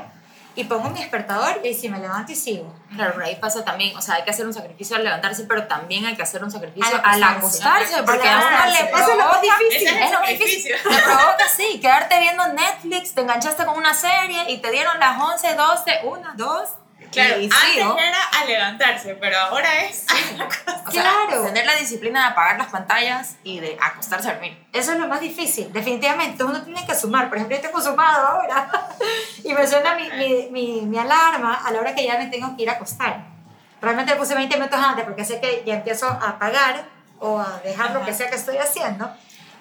y 0.56 0.64
pongo 0.66 0.90
mi 0.90 1.00
despertador 1.00 1.62
y 1.64 1.74
si 1.74 1.90
me 1.90 2.00
levanto 2.00 2.32
y 2.32 2.36
sigo. 2.36 2.74
Claro, 2.96 3.14
por 3.14 3.24
ahí 3.24 3.36
pasa 3.36 3.64
también, 3.64 3.96
o 3.96 4.02
sea, 4.02 4.16
hay 4.16 4.24
que 4.24 4.32
hacer 4.32 4.46
un 4.46 4.54
sacrificio 4.54 4.96
al 4.96 5.04
levantarse, 5.04 5.44
pero 5.44 5.68
también 5.68 6.06
hay 6.06 6.16
que 6.16 6.24
hacer 6.24 6.44
un 6.44 6.52
sacrificio 6.52 6.98
Al 7.04 7.24
al 7.24 7.38
acostarse. 7.38 8.04
porque 8.04 8.28
a 8.28 8.38
uno 8.38 8.72
le 8.72 8.80
Eso 8.80 8.86
es 8.86 9.08
lo 9.08 9.16
más 9.18 9.38
provoca, 9.38 9.42
difícil. 9.42 9.88
Es 9.88 10.06
es 10.06 10.12
lo 10.12 10.20
más 10.20 10.30
difícil, 10.30 10.76
te 10.84 11.02
provoca 11.02 11.48
sí, 11.56 11.80
quedarte 11.80 12.20
viendo 12.20 12.48
Netflix, 12.48 13.14
te 13.14 13.22
enganchaste 13.22 13.66
con 13.66 13.78
una 13.78 13.94
serie 13.94 14.50
y 14.52 14.58
te 14.58 14.72
dieron 14.72 15.00
las 15.00 15.20
11, 15.22 15.56
12, 15.56 16.00
1, 16.04 16.30
2, 16.36 16.70
Claro, 17.12 17.40
y 17.42 17.46
antes 17.46 17.78
era 17.78 18.24
a 18.42 18.46
levantarse, 18.46 19.16
pero 19.16 19.38
ahora 19.40 19.84
es 19.86 20.06
O 20.88 20.92
sea, 20.92 21.02
Claro. 21.04 21.44
tener 21.44 21.66
la 21.66 21.76
disciplina 21.76 22.22
de 22.22 22.32
apagar 22.32 22.58
las 22.58 22.68
pantallas 22.68 23.36
y 23.44 23.60
de 23.60 23.78
acostarse 23.82 24.30
a 24.30 24.34
dormir. 24.34 24.66
Eso 24.74 24.94
es 24.94 25.00
lo 25.00 25.08
más 25.08 25.20
difícil, 25.20 25.72
definitivamente. 25.72 26.44
Uno 26.44 26.62
tiene 26.64 26.86
que 26.86 26.96
sumar. 26.96 27.30
Por 27.30 27.38
ejemplo, 27.38 27.56
yo 27.58 27.62
tengo 27.62 27.82
sumado 27.82 28.28
ahora 28.28 28.70
y 29.44 29.54
me 29.54 29.68
suena 29.68 29.96
mi, 29.96 30.10
mi, 30.12 30.48
mi, 30.52 30.82
mi 30.82 30.98
alarma 30.98 31.54
a 31.66 31.72
la 31.72 31.80
hora 31.80 31.94
que 31.96 32.04
ya 32.06 32.18
me 32.18 32.28
tengo 32.28 32.56
que 32.56 32.64
ir 32.64 32.70
a 32.70 32.74
acostar. 32.74 33.24
Realmente 33.82 34.14
le 34.14 34.20
puse 34.20 34.36
20 34.36 34.58
minutos 34.58 34.80
antes 34.80 35.06
porque 35.06 35.24
sé 35.26 35.40
que 35.40 35.64
ya 35.66 35.76
empiezo 35.76 36.08
a 36.08 36.30
apagar 36.32 36.86
o 37.20 37.40
a 37.40 37.60
dejar 37.64 37.92
lo 37.92 38.04
que 38.04 38.14
sea 38.14 38.30
que 38.30 38.36
estoy 38.36 38.58
haciendo, 38.58 39.10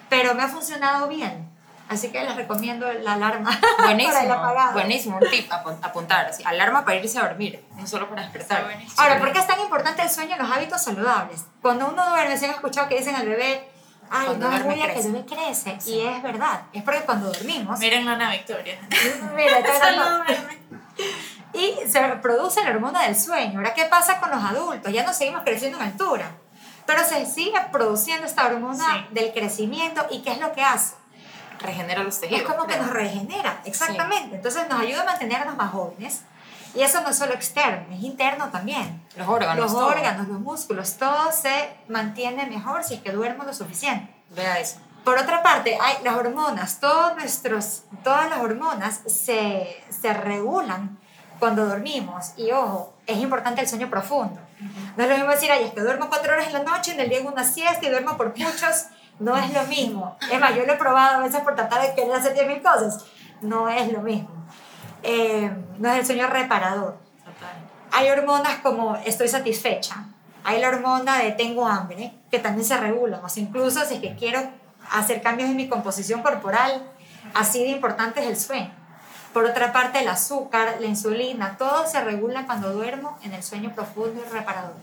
pero 0.08 0.34
me 0.34 0.42
ha 0.42 0.48
funcionado 0.48 1.08
bien. 1.08 1.47
Así 1.88 2.10
que 2.10 2.22
les 2.22 2.36
recomiendo 2.36 2.92
la 2.92 3.14
alarma 3.14 3.50
para 3.78 3.90
el 3.92 3.96
Buenísimo, 3.96 4.32
apagado. 4.34 4.72
buenísimo, 4.72 5.18
un 5.20 5.30
tip, 5.30 5.50
apun- 5.50 5.78
apuntar, 5.82 6.26
así, 6.26 6.42
alarma 6.44 6.84
para 6.84 6.98
irse 6.98 7.18
a 7.18 7.22
dormir, 7.28 7.64
no 7.76 7.86
solo 7.86 8.08
para 8.10 8.22
despertar. 8.22 8.64
Buenísimo. 8.64 9.00
Ahora, 9.00 9.18
¿por 9.18 9.32
qué 9.32 9.38
es 9.38 9.46
tan 9.46 9.58
importante 9.60 10.02
el 10.02 10.10
sueño 10.10 10.34
en 10.36 10.42
los 10.42 10.50
hábitos 10.50 10.82
saludables? 10.82 11.44
Cuando 11.62 11.88
uno 11.88 12.10
duerme, 12.10 12.36
se 12.36 12.44
han 12.46 12.50
escuchado 12.52 12.88
que 12.88 12.98
dicen 12.98 13.14
al 13.16 13.26
bebé, 13.26 13.66
ay, 14.10 14.26
Cuando 14.26 14.50
no 14.50 14.56
es 14.56 14.64
bulla 14.64 14.76
que 14.76 14.82
el 14.86 14.92
crece". 14.92 15.08
bebé 15.12 15.24
crece. 15.26 15.78
Y 15.86 16.00
es 16.00 16.22
verdad, 16.22 16.60
es 16.74 16.82
porque 16.82 17.00
cuando 17.00 17.32
dormimos, 17.32 17.78
Miren 17.80 18.06
Ana 18.08 18.30
Victoria. 18.32 18.78
Mira, 19.34 19.60
y 21.54 21.74
se 21.90 22.00
produce 22.20 22.62
la 22.62 22.70
hormona 22.70 23.02
del 23.04 23.18
sueño. 23.18 23.58
Ahora, 23.58 23.72
¿qué 23.74 23.84
pasa 23.86 24.20
con 24.20 24.30
los 24.30 24.42
adultos? 24.44 24.92
Ya 24.92 25.04
no 25.04 25.12
seguimos 25.14 25.42
creciendo 25.44 25.78
en 25.78 25.84
altura, 25.84 26.30
pero 26.86 27.02
se 27.04 27.24
sigue 27.26 27.58
produciendo 27.72 28.26
esta 28.26 28.46
hormona 28.46 28.84
Sí. 28.84 29.06
del 29.14 29.32
crecimiento 29.32 30.06
y 30.10 30.20
¿qué 30.22 30.32
es 30.32 30.38
lo 30.40 30.52
que 30.52 30.62
hace? 30.62 30.94
Regenera 31.58 32.02
los 32.02 32.20
tejidos. 32.20 32.42
Es 32.42 32.46
como 32.46 32.66
que 32.66 32.76
nos 32.76 32.90
regenera, 32.90 33.60
exactamente. 33.64 34.36
Entonces 34.36 34.68
nos 34.68 34.80
ayuda 34.80 35.02
a 35.02 35.04
mantenernos 35.04 35.56
más 35.56 35.70
jóvenes. 35.70 36.22
Y 36.74 36.82
eso 36.82 37.00
no 37.00 37.08
es 37.08 37.18
solo 37.18 37.34
externo, 37.34 37.94
es 37.94 38.02
interno 38.02 38.50
también. 38.50 39.02
Los 39.16 39.26
órganos. 39.26 39.56
Los 39.56 39.72
todo. 39.72 39.86
órganos, 39.86 40.28
los 40.28 40.40
músculos, 40.40 40.96
todo 40.96 41.32
se 41.32 41.70
mantiene 41.88 42.46
mejor 42.46 42.84
si 42.84 42.94
es 42.94 43.00
que 43.00 43.10
duermo 43.10 43.44
lo 43.44 43.54
suficiente. 43.54 44.14
Vea 44.30 44.58
eso. 44.60 44.78
Por 45.04 45.16
otra 45.16 45.42
parte, 45.42 45.78
hay 45.80 45.96
las 46.04 46.14
hormonas, 46.14 46.80
todos 46.80 47.16
nuestros, 47.16 47.84
todas 48.04 48.28
las 48.28 48.40
hormonas 48.40 49.00
se, 49.06 49.82
se 49.88 50.12
regulan 50.12 50.98
cuando 51.38 51.66
dormimos. 51.66 52.32
Y 52.36 52.50
ojo, 52.50 52.92
es 53.06 53.18
importante 53.18 53.62
el 53.62 53.68
sueño 53.68 53.88
profundo. 53.88 54.38
No 54.96 55.04
es 55.04 55.08
lo 55.08 55.16
mismo 55.16 55.30
decir, 55.30 55.50
ay, 55.50 55.64
es 55.64 55.72
que 55.72 55.80
duermo 55.80 56.08
cuatro 56.08 56.32
horas 56.32 56.48
en 56.48 56.52
la 56.52 56.62
noche, 56.62 56.92
en 56.92 57.00
el 57.00 57.08
día 57.08 57.20
hago 57.20 57.28
una 57.28 57.44
siesta 57.44 57.86
y 57.86 57.90
duermo 57.90 58.16
por 58.16 58.36
muchos. 58.36 58.86
No 59.18 59.36
es 59.36 59.52
lo 59.52 59.64
mismo. 59.64 60.16
Es 60.30 60.40
más, 60.40 60.54
yo 60.54 60.64
lo 60.64 60.72
he 60.72 60.76
probado 60.76 61.18
a 61.18 61.22
veces 61.22 61.40
por 61.40 61.54
tratar 61.54 61.82
de 61.82 61.94
querer 61.94 62.14
hacer 62.14 62.34
10.000 62.34 62.62
cosas. 62.62 63.04
No 63.40 63.68
es 63.68 63.92
lo 63.92 64.00
mismo. 64.00 64.30
Eh, 65.02 65.50
no 65.78 65.90
es 65.90 65.98
el 65.98 66.06
sueño 66.06 66.28
reparador. 66.28 66.98
Hay 67.92 68.10
hormonas 68.10 68.58
como 68.62 68.96
estoy 68.96 69.28
satisfecha. 69.28 70.04
Hay 70.44 70.60
la 70.60 70.68
hormona 70.68 71.18
de 71.18 71.32
tengo 71.32 71.66
hambre, 71.66 72.14
que 72.30 72.38
también 72.38 72.66
se 72.66 72.76
regulan. 72.76 73.24
O 73.24 73.28
sea, 73.28 73.42
incluso 73.42 73.84
si 73.84 73.94
es 73.94 74.00
que 74.00 74.14
quiero 74.14 74.40
hacer 74.90 75.20
cambios 75.22 75.50
en 75.50 75.56
mi 75.56 75.68
composición 75.68 76.22
corporal, 76.22 76.82
así 77.34 77.62
de 77.64 77.70
importante 77.70 78.20
es 78.20 78.26
el 78.26 78.36
sueño. 78.36 78.70
Por 79.32 79.44
otra 79.44 79.72
parte, 79.72 80.00
el 80.00 80.08
azúcar, 80.08 80.76
la 80.80 80.86
insulina, 80.86 81.56
todo 81.58 81.86
se 81.86 82.02
regula 82.02 82.46
cuando 82.46 82.72
duermo 82.72 83.18
en 83.22 83.32
el 83.34 83.42
sueño 83.42 83.74
profundo 83.74 84.22
y 84.26 84.32
reparador. 84.32 84.74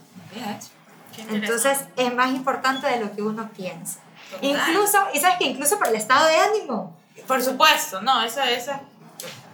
Entonces, 1.30 1.84
es 1.96 2.14
más 2.14 2.30
importante 2.30 2.86
de 2.86 3.00
lo 3.00 3.14
que 3.14 3.22
uno 3.22 3.48
piensa. 3.50 4.00
Total. 4.30 4.44
Incluso, 4.50 4.98
y 5.14 5.20
sabes 5.20 5.38
que 5.38 5.44
incluso 5.44 5.78
por 5.78 5.88
el 5.88 5.94
estado 5.96 6.26
de 6.26 6.36
ánimo. 6.36 6.96
Por 7.26 7.42
supuesto, 7.42 8.00
no, 8.02 8.22
esa, 8.22 8.48
esa 8.50 8.80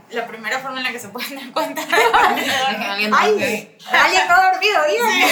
es 0.08 0.16
la 0.16 0.26
primera 0.26 0.58
forma 0.60 0.78
en 0.78 0.84
la 0.84 0.92
que 0.92 0.98
se 0.98 1.08
pueden 1.08 1.36
dar 1.36 1.50
cuenta 1.52 1.82
Alguien 2.28 3.12
Ay, 3.14 3.76
alguien 3.92 4.28
no 4.28 4.34
ha 4.34 4.52
dormido 4.52 4.80
bien. 4.88 5.30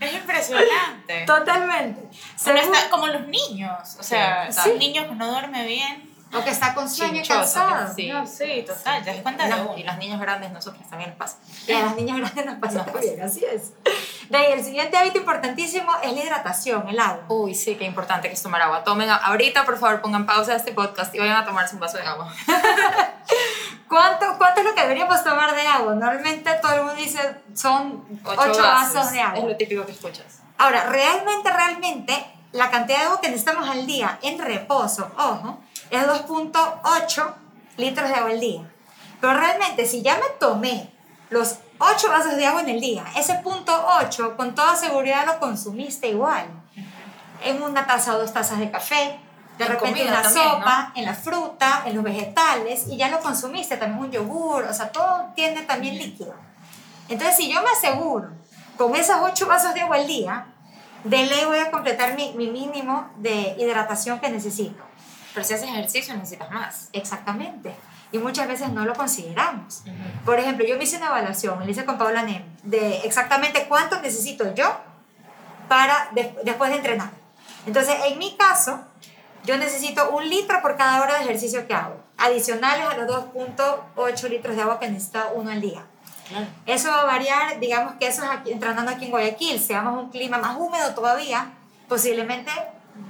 Es 0.00 0.14
impresionante. 0.14 1.24
Totalmente. 1.26 2.00
Pero 2.44 2.58
Según- 2.58 2.74
está 2.74 2.90
como 2.90 3.06
los 3.06 3.26
niños, 3.28 3.96
o 3.98 4.02
sea, 4.02 4.50
Sí. 4.50 4.70
los 4.70 4.78
niños 4.78 5.06
que 5.06 5.14
no 5.14 5.30
duermen 5.30 5.66
bien. 5.66 6.11
O 6.34 6.42
que 6.42 6.50
está 6.50 6.74
con 6.74 6.88
sueño 6.88 7.22
cansado. 7.28 7.92
sí. 7.94 8.08
No, 8.08 8.26
sí, 8.26 8.64
total, 8.66 9.04
te 9.04 9.12
das 9.12 9.22
cuenta 9.22 9.44
de 9.44 9.50
Las- 9.50 9.60
uno. 9.60 9.76
y 9.76 9.82
los 9.82 9.96
niños 9.98 10.18
grandes, 10.20 10.50
nosotros 10.50 10.82
también 10.88 11.10
les 11.10 11.18
pasa. 11.18 11.36
Y 11.66 11.72
a 11.72 11.82
las 11.82 11.94
niñas 11.96 12.16
grandes 12.18 12.46
nos 12.46 12.54
pasa 12.58 12.74
Nos 12.78 12.86
también, 12.92 13.20
así 13.22 13.44
es. 13.44 13.72
De 14.30 14.36
ahí, 14.38 14.52
el 14.52 14.64
siguiente 14.64 14.96
hábito 14.96 15.18
importantísimo 15.18 15.92
es 16.02 16.12
la 16.12 16.22
hidratación, 16.22 16.88
el 16.88 16.98
agua. 16.98 17.24
Uy, 17.28 17.54
sí, 17.54 17.74
qué 17.76 17.84
importante 17.84 18.28
que 18.28 18.34
es 18.34 18.42
tomar 18.42 18.62
agua. 18.62 18.82
Tomen 18.82 19.10
a- 19.10 19.16
ahorita, 19.16 19.64
por 19.66 19.78
favor, 19.78 20.00
pongan 20.00 20.24
pausa 20.24 20.52
a 20.52 20.56
este 20.56 20.72
podcast 20.72 21.14
y 21.14 21.18
vayan 21.18 21.36
a 21.36 21.44
tomarse 21.44 21.74
un 21.74 21.80
vaso 21.80 21.98
de 21.98 22.04
agua. 22.04 22.32
¿Cuánto, 23.88 24.38
¿Cuánto 24.38 24.60
es 24.60 24.66
lo 24.66 24.74
que 24.74 24.82
deberíamos 24.82 25.22
tomar 25.22 25.54
de 25.54 25.66
agua? 25.66 25.94
Normalmente 25.94 26.50
todo 26.62 26.72
el 26.72 26.78
mundo 26.78 26.94
dice 26.94 27.18
son 27.54 28.02
8 28.24 28.62
vasos. 28.62 29.10
de 29.12 29.18
Es 29.18 29.24
agua. 29.24 29.48
lo 29.50 29.56
típico 29.56 29.84
que 29.84 29.92
escuchas. 29.92 30.40
Ahora, 30.56 30.84
realmente, 30.84 31.50
realmente, 31.50 32.26
la 32.52 32.70
cantidad 32.70 32.98
de 33.00 33.04
agua 33.04 33.20
que 33.20 33.28
necesitamos 33.28 33.68
al 33.68 33.86
día 33.86 34.18
en 34.22 34.38
reposo, 34.38 35.10
ojo, 35.18 35.60
es 35.92 36.06
2.8 36.06 37.34
litros 37.76 38.08
de 38.08 38.14
agua 38.14 38.30
al 38.30 38.40
día. 38.40 38.62
Pero 39.20 39.34
realmente, 39.34 39.86
si 39.86 40.02
ya 40.02 40.16
me 40.16 40.28
tomé 40.40 40.90
los 41.30 41.56
8 41.78 42.08
vasos 42.08 42.36
de 42.36 42.46
agua 42.46 42.62
en 42.62 42.70
el 42.70 42.80
día, 42.80 43.04
ese 43.16 43.34
punto 43.34 43.72
8 44.00 44.36
con 44.36 44.54
toda 44.54 44.74
seguridad 44.74 45.26
lo 45.26 45.38
consumiste 45.38 46.08
igual. 46.08 46.46
En 47.44 47.62
una 47.62 47.86
taza 47.86 48.16
o 48.16 48.18
dos 48.18 48.32
tazas 48.32 48.58
de 48.58 48.70
café, 48.70 49.18
de 49.58 49.64
En 49.64 49.70
repente 49.70 50.02
una 50.02 50.22
también, 50.22 50.44
sopa, 50.44 50.92
en 50.94 51.04
la 51.04 51.14
fruta, 51.14 51.82
en 51.84 51.94
los 51.94 52.04
vegetales, 52.04 52.86
y 52.88 52.96
ya 52.96 53.08
lo 53.08 53.20
consumiste, 53.20 53.76
también 53.76 54.04
un 54.04 54.10
yogur, 54.10 54.64
o 54.64 54.72
sea, 54.72 54.90
todo 54.90 55.26
tiene 55.34 55.62
también 55.62 55.98
líquido. 55.98 56.34
Entonces, 57.08 57.36
si 57.36 57.52
yo 57.52 57.60
me 57.62 57.68
aseguro 57.68 58.30
con 58.78 58.96
esos 58.96 59.16
8 59.20 59.46
vasos 59.46 59.74
de 59.74 59.82
agua 59.82 59.96
al 59.96 60.06
día, 60.06 60.46
de 61.04 61.26
ley 61.26 61.44
voy 61.44 61.58
a 61.58 61.70
completar 61.70 62.14
mi, 62.14 62.32
mi 62.32 62.48
mínimo 62.48 63.10
de 63.16 63.56
hidratación 63.58 64.20
que 64.20 64.30
necesito. 64.30 64.91
Pero 65.34 65.46
si 65.46 65.54
haces 65.54 65.68
ejercicio 65.68 66.14
necesitas 66.14 66.50
más. 66.50 66.88
Exactamente. 66.92 67.74
Y 68.12 68.18
muchas 68.18 68.46
veces 68.46 68.68
no 68.70 68.84
lo 68.84 68.92
consideramos. 68.94 69.82
Por 70.24 70.38
ejemplo, 70.38 70.66
yo 70.66 70.76
me 70.76 70.84
hice 70.84 70.98
una 70.98 71.06
evaluación, 71.06 71.58
me 71.58 71.64
la 71.64 71.70
hice 71.70 71.84
con 71.86 71.96
Paula 71.96 72.22
Nem, 72.22 72.42
de 72.62 72.98
exactamente 73.04 73.66
cuánto 73.68 74.00
necesito 74.02 74.54
yo 74.54 74.70
para 75.68 76.08
de- 76.12 76.34
después 76.44 76.70
de 76.70 76.76
entrenar. 76.76 77.10
Entonces, 77.66 77.94
en 78.06 78.18
mi 78.18 78.36
caso, 78.36 78.80
yo 79.44 79.56
necesito 79.56 80.10
un 80.10 80.28
litro 80.28 80.60
por 80.60 80.76
cada 80.76 81.00
hora 81.00 81.14
de 81.14 81.22
ejercicio 81.24 81.66
que 81.66 81.74
hago, 81.74 81.96
adicionales 82.18 82.84
a 82.86 82.96
los 82.98 83.06
2.8 83.08 84.28
litros 84.28 84.56
de 84.56 84.62
agua 84.62 84.78
que 84.78 84.88
necesita 84.90 85.28
uno 85.34 85.50
al 85.50 85.60
día. 85.60 85.82
Claro. 86.28 86.46
Eso 86.66 86.88
va 86.90 87.00
a 87.02 87.04
variar, 87.04 87.58
digamos 87.60 87.94
que 87.98 88.06
eso 88.08 88.22
es 88.24 88.30
aquí, 88.30 88.52
entrenando 88.52 88.90
aquí 88.90 89.06
en 89.06 89.10
Guayaquil, 89.10 89.58
si 89.60 89.72
vamos 89.72 89.94
a 89.96 90.00
un 90.00 90.10
clima 90.10 90.38
más 90.38 90.56
húmedo 90.58 90.94
todavía, 90.94 91.50
posiblemente 91.88 92.50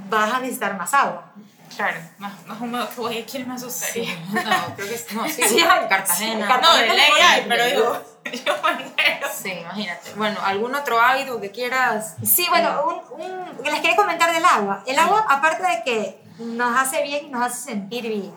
vas 0.08 0.32
a 0.32 0.38
necesitar 0.40 0.76
más 0.76 0.92
agua. 0.94 1.32
Claro, 1.76 1.98
más, 2.18 2.46
más 2.46 2.61
húmedo 2.61 2.88
que 2.88 2.94
Guayaquil 2.96 3.46
me 3.46 3.54
asustaría. 3.54 4.14
No, 4.32 4.74
creo 4.76 4.88
que 4.88 4.94
es- 4.94 5.12
no, 5.12 5.28
sí. 5.28 5.42
Sí 5.48 5.61
hay. 5.61 5.88
Cartagena. 5.88 6.46
Sí, 6.46 6.61
No, 6.62 6.76
de 6.76 6.88
ley 6.88 7.11
hay, 7.22 7.44
pero 7.48 7.64
digo, 7.66 8.02
yo 8.44 8.62
pensé. 8.62 8.94
Sí, 9.42 9.50
imagínate. 9.52 10.12
Bueno, 10.14 10.38
¿algún 10.44 10.74
otro 10.74 11.00
hábito 11.00 11.40
que 11.40 11.50
quieras? 11.50 12.16
Sí, 12.24 12.46
bueno, 12.48 13.02
un, 13.16 13.20
un- 13.24 13.64
les 13.64 13.80
quería 13.80 13.96
comentar 13.96 14.32
del 14.32 14.44
agua. 14.44 14.82
El 14.87 14.98
agua, 14.98 15.24
aparte 15.28 15.62
de 15.62 15.82
que 15.85 16.22
nos 16.38 16.76
hace 16.78 17.02
bien 17.02 17.26
y 17.26 17.28
nos 17.30 17.42
hace 17.46 17.62
sentir 17.72 18.02
bien, 18.06 18.35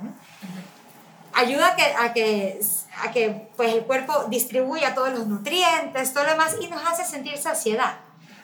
ayuda 1.33 1.67
a 1.69 1.75
que, 1.75 1.83
a 1.93 2.13
que, 2.13 2.59
a 3.03 3.11
que 3.11 3.49
pues, 3.57 3.73
el 3.73 3.81
cuerpo 3.83 4.25
distribuya 4.29 4.95
todos 4.95 5.09
los 5.11 5.27
nutrientes, 5.27 6.13
todo 6.13 6.23
lo 6.23 6.31
demás, 6.31 6.55
y 6.61 6.67
nos 6.67 6.83
hace 6.85 7.03
sentir 7.05 7.37
saciedad. 7.37 7.95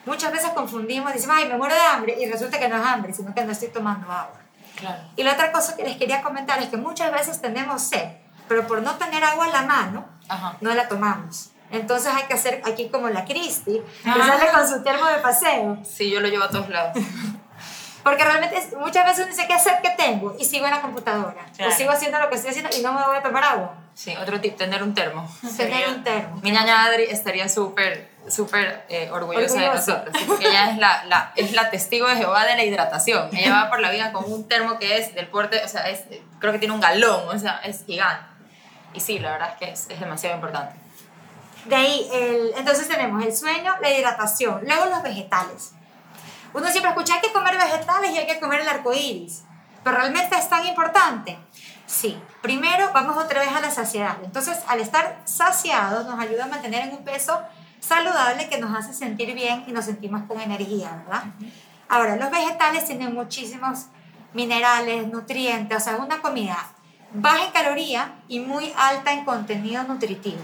Muchas 0.04 0.32
veces 0.32 0.50
confundimos, 0.50 1.12
decimos, 1.12 1.36
ay, 1.38 1.48
me 1.48 1.56
muero 1.56 1.74
de 1.74 1.80
hambre, 1.80 2.16
y 2.20 2.30
resulta 2.30 2.58
que 2.58 2.68
no 2.68 2.76
es 2.76 2.84
hambre, 2.86 3.14
sino 3.14 3.34
que 3.34 3.44
no 3.44 3.52
estoy 3.52 3.68
tomando 3.68 4.10
agua. 4.10 4.38
Claro. 4.82 5.02
Y 5.16 5.22
la 5.22 5.32
otra 5.32 5.50
cosa 5.52 5.76
que 5.76 5.84
les 5.84 5.96
quería 5.96 6.20
comentar 6.22 6.60
es 6.62 6.68
que 6.68 6.76
muchas 6.76 7.10
veces 7.10 7.40
tenemos 7.40 7.80
sed, 7.82 8.04
pero 8.48 8.66
por 8.66 8.82
no 8.82 8.92
tener 8.96 9.24
agua 9.24 9.46
en 9.46 9.52
la 9.52 9.62
mano, 9.62 10.04
Ajá. 10.28 10.56
no 10.60 10.74
la 10.74 10.88
tomamos. 10.88 11.50
Entonces 11.70 12.12
hay 12.14 12.24
que 12.24 12.34
hacer 12.34 12.60
aquí 12.66 12.88
como 12.90 13.08
la 13.08 13.24
Cristi, 13.24 13.80
que 14.04 14.10
Ah. 14.10 14.26
sale 14.26 14.50
con 14.52 14.68
su 14.68 14.82
termo 14.82 15.06
de 15.06 15.16
paseo. 15.18 15.78
Sí, 15.84 16.10
yo 16.10 16.20
lo 16.20 16.28
llevo 16.28 16.44
a 16.44 16.50
todos 16.50 16.68
lados. 16.68 16.92
Porque 18.02 18.24
realmente 18.24 18.60
muchas 18.80 19.06
veces 19.06 19.28
dice, 19.28 19.46
¿qué 19.46 19.56
sed 19.60 19.74
que 19.80 19.90
tengo? 19.90 20.34
Y 20.38 20.44
sigo 20.44 20.64
en 20.66 20.72
la 20.72 20.80
computadora. 20.82 21.46
Claro. 21.56 21.72
O 21.72 21.74
sigo 21.76 21.92
haciendo 21.92 22.18
lo 22.18 22.28
que 22.28 22.34
estoy 22.34 22.50
haciendo 22.50 22.70
y 22.76 22.82
no 22.82 22.92
me 22.92 23.06
voy 23.06 23.16
a 23.16 23.22
tomar 23.22 23.44
agua. 23.44 23.74
Sí, 23.94 24.14
otro 24.16 24.40
tip, 24.40 24.56
tener 24.56 24.82
un 24.82 24.92
termo. 24.92 25.28
Tener 25.56 25.88
un 25.88 26.02
termo. 26.02 26.40
Mi 26.42 26.50
ñaña 26.50 26.84
Adri 26.84 27.04
estaría 27.04 27.48
súper, 27.48 28.10
súper 28.28 28.84
eh, 28.88 29.10
orgullosa, 29.10 29.60
de 29.60 29.68
nosotros, 29.68 30.16
porque 30.26 30.48
ella 30.48 30.70
es 30.70 30.78
la, 30.78 31.04
la, 31.04 31.32
es 31.36 31.52
la 31.52 31.70
testigo 31.70 32.06
de 32.08 32.16
Jehová 32.16 32.44
de 32.44 32.56
la 32.56 32.64
hidratación. 32.64 33.28
Ella 33.36 33.64
va 33.64 33.70
por 33.70 33.80
la 33.80 33.90
vida 33.90 34.12
con 34.12 34.30
un 34.30 34.48
termo 34.48 34.78
que 34.78 34.98
es 34.98 35.14
del 35.14 35.26
porte, 35.28 35.62
o 35.64 35.68
sea, 35.68 35.88
es, 35.88 36.04
creo 36.38 36.52
que 36.52 36.58
tiene 36.58 36.74
un 36.74 36.80
galón, 36.80 37.28
o 37.28 37.38
sea, 37.38 37.60
es 37.64 37.84
gigante. 37.84 38.24
Y 38.94 39.00
sí, 39.00 39.18
la 39.18 39.32
verdad 39.32 39.50
es 39.52 39.58
que 39.58 39.72
es, 39.72 39.90
es 39.90 40.00
demasiado 40.00 40.36
importante. 40.36 40.74
De 41.64 41.76
ahí, 41.76 42.08
el, 42.12 42.52
entonces 42.56 42.88
tenemos 42.88 43.24
el 43.24 43.34
sueño, 43.34 43.74
la 43.80 43.90
hidratación, 43.90 44.62
luego 44.64 44.86
los 44.86 45.02
vegetales. 45.02 45.72
Uno 46.54 46.68
siempre 46.68 46.90
escucha, 46.90 47.14
hay 47.14 47.20
que 47.20 47.32
comer 47.32 47.56
vegetales 47.56 48.10
y 48.10 48.18
hay 48.18 48.26
que 48.26 48.40
comer 48.40 48.60
el 48.60 48.68
arco 48.68 48.92
iris. 48.92 49.44
Pero 49.82 49.96
realmente 49.96 50.36
es 50.36 50.48
tan 50.48 50.66
importante. 50.66 51.38
Sí, 51.86 52.20
primero 52.40 52.90
vamos 52.92 53.16
otra 53.16 53.40
vez 53.40 53.52
a 53.52 53.60
la 53.60 53.70
saciedad. 53.70 54.16
Entonces, 54.22 54.58
al 54.66 54.80
estar 54.80 55.20
saciados, 55.24 56.06
nos 56.06 56.18
ayuda 56.18 56.44
a 56.44 56.48
mantener 56.48 56.88
en 56.88 56.94
un 56.94 57.04
peso 57.04 57.40
saludable 57.82 58.48
que 58.48 58.58
nos 58.58 58.74
hace 58.76 58.94
sentir 58.94 59.34
bien 59.34 59.64
y 59.66 59.72
nos 59.72 59.84
sentimos 59.84 60.22
con 60.22 60.40
energía, 60.40 61.02
¿verdad? 61.04 61.24
Ahora, 61.88 62.16
los 62.16 62.30
vegetales 62.30 62.86
tienen 62.86 63.12
muchísimos 63.12 63.86
minerales, 64.32 65.08
nutrientes, 65.08 65.76
o 65.76 65.80
sea, 65.80 65.94
es 65.94 66.00
una 66.00 66.22
comida 66.22 66.56
baja 67.12 67.44
en 67.44 67.52
caloría 67.52 68.14
y 68.28 68.40
muy 68.40 68.72
alta 68.78 69.12
en 69.12 69.24
contenido 69.24 69.82
nutritivo. 69.82 70.42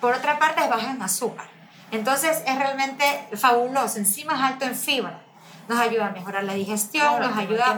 Por 0.00 0.14
otra 0.14 0.38
parte, 0.38 0.62
es 0.62 0.70
baja 0.70 0.92
en 0.92 1.02
azúcar. 1.02 1.46
Entonces, 1.90 2.42
es 2.46 2.58
realmente 2.58 3.04
fabuloso. 3.34 3.98
Encima 3.98 4.34
es 4.34 4.40
alto 4.40 4.64
en 4.64 4.74
fibra. 4.74 5.20
Nos 5.68 5.78
ayuda 5.78 6.06
a 6.06 6.10
mejorar 6.10 6.44
la 6.44 6.54
digestión, 6.54 7.16
Claro, 7.16 7.28
nos 7.28 7.36
ayuda 7.38 7.76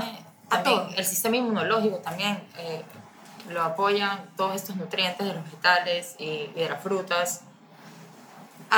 a 0.51 0.63
todo. 0.63 0.91
El 0.95 1.05
sistema 1.05 1.37
inmunológico 1.39 1.97
también 1.99 2.43
eh, 2.59 2.85
lo 3.49 3.63
apoyan 3.63 4.31
todos 4.37 4.55
estos 4.55 4.77
nutrientes 4.77 5.27
de 5.27 5.35
los 5.35 5.45
vegetales 5.45 6.15
y, 6.19 6.25
y 6.25 6.53
de 6.55 6.69
las 6.69 6.83
frutas. 6.83 7.43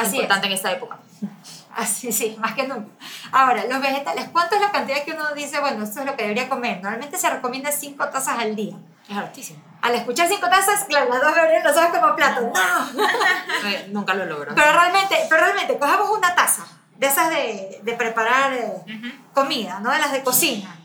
Así 0.01 0.17
importante 0.17 0.47
en 0.49 0.53
esta 0.53 0.73
época. 0.73 0.99
es. 1.23 1.29
Así, 1.77 2.13
sí, 2.13 2.37
más 2.39 2.55
que 2.55 2.69
nunca. 2.69 2.89
Ahora, 3.33 3.65
los 3.69 3.81
vegetales, 3.81 4.29
¿cuánto 4.33 4.55
es 4.55 4.61
la 4.61 4.71
cantidad 4.71 5.03
que 5.03 5.11
uno 5.11 5.35
dice, 5.35 5.59
bueno, 5.59 5.83
esto 5.83 6.01
es 6.01 6.07
lo 6.07 6.15
que 6.15 6.23
debería 6.23 6.49
comer? 6.49 6.77
Normalmente 6.81 7.19
se 7.19 7.29
recomienda 7.29 7.73
5 7.73 8.09
tazas 8.11 8.39
al 8.39 8.55
día. 8.55 8.77
Es 9.09 9.17
altísimo. 9.17 9.61
Al 9.83 9.93
escuchar 9.97 10.29
5 10.29 10.49
tazas, 10.49 10.85
claro, 10.85 11.11
las 11.11 11.21
dos 11.21 11.35
me 11.35 11.41
abrieron 11.41 11.65
los 11.65 11.77
ojos 11.77 11.99
como 11.99 12.15
plato. 12.15 12.43
¡No! 12.43 13.03
Eh, 13.69 13.89
nunca 13.91 14.15
lo 14.15 14.25
logro. 14.27 14.55
Pero 14.55 14.73
realmente, 14.73 15.17
pero 15.29 15.43
realmente, 15.43 15.77
cogemos 15.79 16.11
una 16.11 16.35
taza 16.35 16.65
de 16.97 17.07
esas 17.09 17.31
de, 17.31 17.81
de 17.83 17.93
preparar 17.95 18.53
eh, 18.53 18.73
comida, 19.33 19.81
¿no? 19.81 19.91
De 19.91 19.99
las 19.99 20.13
de 20.13 20.23
cocina, 20.23 20.77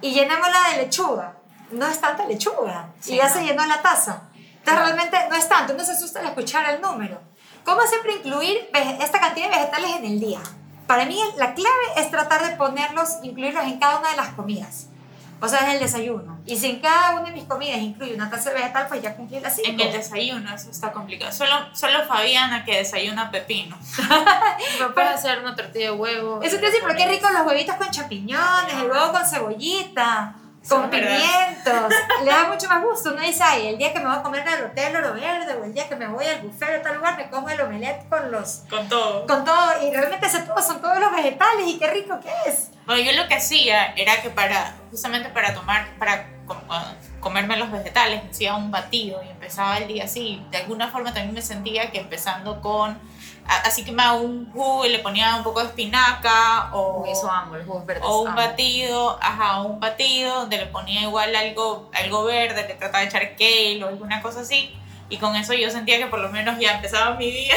y 0.00 0.12
llenémosla 0.12 0.70
de 0.70 0.82
lechuga. 0.84 1.34
No 1.72 1.86
es 1.86 2.00
tanta 2.00 2.24
lechuga. 2.26 2.88
Sí, 3.00 3.14
y 3.14 3.16
ya 3.16 3.26
no. 3.28 3.34
se 3.34 3.44
llenó 3.44 3.66
la 3.66 3.82
taza. 3.82 4.22
Entonces 4.34 4.62
Claro. 4.64 4.82
realmente 4.84 5.18
no 5.28 5.34
es 5.36 5.48
tanto, 5.48 5.74
uno 5.74 5.84
se 5.84 5.92
asusta 5.92 6.20
al 6.20 6.26
escuchar 6.26 6.64
el 6.70 6.80
número. 6.80 7.20
¿Cómo 7.68 7.82
siempre 7.82 8.14
incluir 8.14 8.70
esta 8.98 9.20
cantidad 9.20 9.50
de 9.50 9.58
vegetales 9.58 9.96
en 9.96 10.04
el 10.06 10.20
día? 10.20 10.40
Para 10.86 11.04
mí 11.04 11.20
la 11.36 11.52
clave 11.52 11.84
es 11.98 12.10
tratar 12.10 12.42
de 12.48 12.56
ponerlos, 12.56 13.18
incluirlos 13.22 13.62
en 13.64 13.78
cada 13.78 13.98
una 13.98 14.08
de 14.08 14.16
las 14.16 14.28
comidas. 14.28 14.86
O 15.38 15.46
sea, 15.46 15.68
es 15.68 15.74
el 15.74 15.80
desayuno. 15.80 16.38
Y 16.46 16.56
si 16.56 16.70
en 16.70 16.80
cada 16.80 17.20
una 17.20 17.24
de 17.24 17.32
mis 17.32 17.44
comidas 17.44 17.76
incluye 17.76 18.14
una 18.14 18.30
taza 18.30 18.48
de 18.48 18.56
vegetal, 18.56 18.86
pues 18.88 19.02
ya 19.02 19.14
cumplí 19.14 19.38
las 19.40 19.54
cinco. 19.54 19.68
En 19.68 19.80
el 19.80 19.92
desayuno, 19.92 20.54
eso 20.54 20.70
está 20.70 20.92
complicado. 20.92 21.30
Solo, 21.30 21.52
solo 21.74 22.06
Fabiana 22.06 22.64
que 22.64 22.78
desayuna 22.78 23.30
pepino. 23.30 23.76
No 24.80 24.94
puedes 24.94 25.10
hacer 25.10 25.40
una 25.40 25.54
tortilla 25.54 25.90
de 25.90 25.96
huevo. 25.96 26.40
Eso 26.42 26.56
te 26.56 26.66
dice, 26.66 26.78
pero 26.80 26.96
qué 26.96 27.06
rico 27.06 27.28
los 27.28 27.46
huevitos 27.46 27.76
con 27.76 27.90
champiñones, 27.90 28.72
el 28.80 28.90
huevo 28.90 29.12
con 29.12 29.26
cebollita, 29.26 30.34
con 30.68 30.90
pimientos. 30.90 31.94
Le 32.24 32.30
da 32.30 32.48
mucho 32.48 32.68
más 32.68 32.82
gusto. 32.82 33.12
Uno 33.12 33.22
dice, 33.22 33.42
ay, 33.42 33.68
el 33.68 33.78
día 33.78 33.92
que 33.92 34.00
me 34.00 34.06
voy 34.06 34.16
a 34.16 34.22
comer 34.22 34.46
en 34.46 34.54
el 34.54 34.64
hotel 34.64 34.96
oro 34.96 35.14
verde 35.14 35.54
o 35.54 35.64
el 35.64 35.72
día 35.72 35.88
que 35.88 35.96
me 35.96 36.06
voy 36.06 36.26
al 36.26 36.40
buffet 36.40 36.68
de 36.68 36.78
tal 36.80 36.96
lugar, 36.96 37.16
me 37.16 37.30
como 37.30 37.48
el 37.48 37.60
omelette 37.60 38.08
con 38.08 38.30
los... 38.30 38.64
Con 38.68 38.88
todo. 38.88 39.26
Con 39.26 39.44
todo, 39.44 39.82
y 39.82 39.90
realmente 39.90 40.26
ese 40.26 40.40
todo 40.40 40.60
son 40.62 40.80
todos 40.80 40.98
los 40.98 41.10
vegetales 41.12 41.66
y 41.66 41.78
qué 41.78 41.90
rico 41.90 42.18
que 42.20 42.50
es. 42.50 42.70
Bueno, 42.86 43.02
yo 43.02 43.12
lo 43.12 43.28
que 43.28 43.34
hacía 43.34 43.92
era 43.96 44.20
que 44.22 44.30
para, 44.30 44.74
justamente 44.90 45.28
para 45.30 45.54
tomar, 45.54 45.86
para 45.98 46.26
ah, 46.70 46.94
comerme 47.20 47.56
los 47.56 47.70
vegetales, 47.70 48.22
hacía 48.30 48.54
un 48.54 48.70
batido 48.70 49.22
y 49.22 49.28
empezaba 49.28 49.78
el 49.78 49.88
día 49.88 50.04
así. 50.04 50.42
De 50.50 50.58
alguna 50.58 50.88
forma 50.88 51.12
también 51.12 51.34
me 51.34 51.42
sentía 51.42 51.90
que 51.90 51.98
empezando 51.98 52.60
con, 52.60 52.98
así 53.48 53.84
que 53.84 53.92
me 53.92 54.02
hago 54.02 54.20
un 54.20 54.50
jugo 54.52 54.84
y 54.84 54.90
le 54.90 54.98
ponía 54.98 55.36
un 55.36 55.42
poco 55.42 55.60
de 55.60 55.66
espinaca 55.66 56.70
o, 56.72 57.04
eso 57.06 57.30
amo, 57.30 57.56
los 57.56 57.66
jugos 57.66 57.86
verdes. 57.86 58.04
o 58.06 58.22
un 58.22 58.28
amo. 58.28 58.36
batido, 58.36 59.18
ajá, 59.22 59.62
un 59.62 59.80
batido 59.80 60.40
donde 60.40 60.58
le 60.58 60.66
ponía 60.66 61.02
igual 61.02 61.34
algo, 61.34 61.90
algo 61.94 62.24
verde, 62.24 62.66
le 62.68 62.74
trataba 62.74 63.00
de 63.00 63.06
echar 63.06 63.36
kale 63.36 63.82
o 63.84 63.88
alguna 63.88 64.20
cosa 64.22 64.40
así. 64.40 64.74
Y 65.08 65.16
con 65.16 65.34
eso 65.36 65.54
yo 65.54 65.70
sentía 65.70 65.98
que 65.98 66.06
por 66.06 66.18
lo 66.18 66.28
menos 66.28 66.58
ya 66.58 66.72
empezaba 66.72 67.16
mi 67.16 67.30
día 67.30 67.54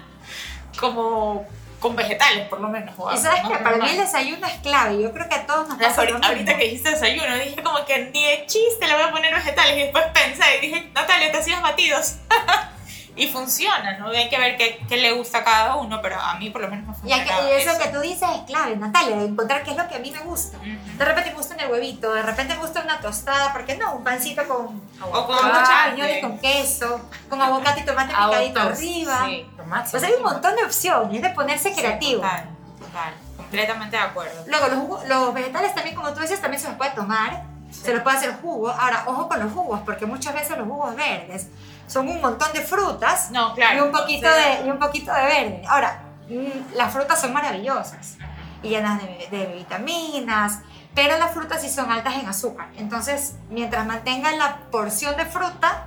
como 0.80 1.46
con 1.78 1.94
vegetales, 1.94 2.48
por 2.48 2.60
lo 2.60 2.68
menos. 2.68 2.94
Y 3.14 3.18
sabes 3.18 3.42
¿no? 3.44 3.50
que 3.50 3.58
para 3.58 3.76
mí 3.76 3.88
el 3.90 3.98
desayuno 3.98 4.46
es 4.46 4.54
clave. 4.54 5.00
Yo 5.00 5.12
creo 5.12 5.28
que 5.28 5.34
a 5.34 5.46
todos 5.46 5.68
nos 5.68 5.78
¿Sabes? 5.78 5.88
pasa 5.88 6.00
Ahorita, 6.00 6.28
ahorita 6.28 6.56
que 6.56 6.64
dijiste 6.64 6.90
desayuno, 6.90 7.36
dije 7.36 7.62
como 7.62 7.84
que 7.84 8.10
ni 8.12 8.24
de 8.24 8.46
chiste 8.46 8.86
le 8.88 8.94
voy 8.94 9.02
a 9.02 9.10
poner 9.12 9.34
vegetales. 9.34 9.76
Y 9.76 9.80
después 9.80 10.04
pensé 10.14 10.44
y 10.56 10.60
dije, 10.66 10.90
Natalia, 10.94 11.30
te 11.30 11.38
hacías 11.38 11.62
batidos. 11.62 12.16
y 13.16 13.28
funciona, 13.28 13.96
¿no? 13.98 14.08
Hay 14.08 14.28
que 14.28 14.38
ver 14.38 14.56
qué, 14.56 14.84
qué 14.88 14.96
le 14.96 15.12
gusta 15.12 15.38
a 15.38 15.44
cada 15.44 15.76
uno, 15.76 16.00
pero 16.02 16.20
a 16.20 16.34
mí 16.34 16.50
por 16.50 16.62
lo 16.62 16.68
menos 16.68 16.84
me 16.86 16.92
Y, 16.92 16.96
funciona. 16.96 17.24
que- 17.24 17.48
y 17.48 17.52
eso 17.62 17.78
que 17.78 17.88
tú 17.88 18.00
dices 18.00 18.28
es 18.34 18.40
clave, 18.42 18.76
Natalia, 18.76 19.16
de 19.18 19.24
encontrar 19.26 19.62
qué 19.62 19.70
es 19.70 19.76
lo 19.76 19.86
que 19.88 19.94
a 19.96 19.98
mí 20.00 20.10
me 20.10 20.20
gusta. 20.20 20.56
Ujú. 20.58 20.66
De 20.98 21.04
repente 21.04 21.30
me 21.30 21.36
gusta 21.36 21.54
el 21.54 21.70
huevito, 21.70 22.12
de 22.12 22.22
repente 22.22 22.54
me 22.54 22.60
gusta 22.60 22.80
una 22.82 23.00
tostada, 23.00 23.52
¿por 23.52 23.64
qué 23.64 23.76
no? 23.76 23.94
Un 23.94 24.04
pancito 24.04 24.46
con, 24.48 24.82
O 25.00 25.26
con 25.26 25.36
champiñones 25.38 26.20
con 26.22 26.38
queso, 26.38 27.08
con 27.30 27.40
aguacate 27.40 27.80
y 27.80 27.84
tomate 27.84 28.08
picadito 28.14 28.60
Autos, 28.60 28.78
arriba. 28.78 29.22
Sí, 29.26 29.46
máximo. 29.66 29.90
Pues 30.00 30.02
hay 30.04 30.12
un 30.18 30.22
montón 30.24 30.56
de 30.56 30.64
opciones, 30.64 31.16
es 31.16 31.22
de 31.22 31.30
ponerse 31.30 31.72
Sí, 31.72 31.80
creativo. 31.80 32.20
Total, 32.22 32.44
total. 32.80 33.14
Completamente 33.36 33.96
de 33.96 34.02
acuerdo. 34.02 34.44
Luego, 34.48 34.68
los, 34.68 35.08
los 35.08 35.34
vegetales 35.34 35.74
también, 35.74 35.94
como 35.94 36.12
tú 36.12 36.20
dices, 36.20 36.40
también 36.40 36.60
se 36.60 36.68
los 36.68 36.76
puede 36.76 36.90
tomar, 36.92 37.44
se 37.70 37.92
los 37.92 38.02
puede 38.02 38.16
hacer 38.16 38.34
jugo. 38.40 38.70
Ahora, 38.70 39.04
ojo 39.06 39.28
con 39.28 39.38
los 39.40 39.52
jugos, 39.52 39.80
porque 39.84 40.06
muchas 40.06 40.34
veces 40.34 40.56
los 40.58 40.66
jugos 40.66 40.94
verdes 40.96 41.48
son 41.86 42.08
un 42.08 42.20
montón 42.20 42.52
de 42.52 42.60
frutas 42.60 43.30
No, 43.30 43.54
claro. 43.54 43.78
y, 43.78 43.80
un 43.86 43.92
poquito 43.92 44.28
de, 44.28 44.66
y 44.66 44.70
un 44.70 44.78
poquito 44.78 45.12
de 45.12 45.22
verde. 45.22 45.62
Ahora, 45.68 46.02
mm, 46.28 46.74
las 46.76 46.92
frutas 46.92 47.20
son 47.20 47.32
maravillosas 47.32 48.16
y 48.62 48.70
llenas 48.70 49.00
de, 49.02 49.28
de 49.30 49.46
vitaminas, 49.54 50.60
pero 50.94 51.18
las 51.18 51.32
frutas 51.32 51.60
sí 51.60 51.68
son 51.68 51.90
altas 51.90 52.14
en 52.14 52.28
azúcar. 52.28 52.68
Entonces, 52.76 53.34
mientras 53.50 53.86
mantengan 53.86 54.38
la 54.38 54.58
porción 54.70 55.16
de 55.16 55.26
fruta, 55.26 55.86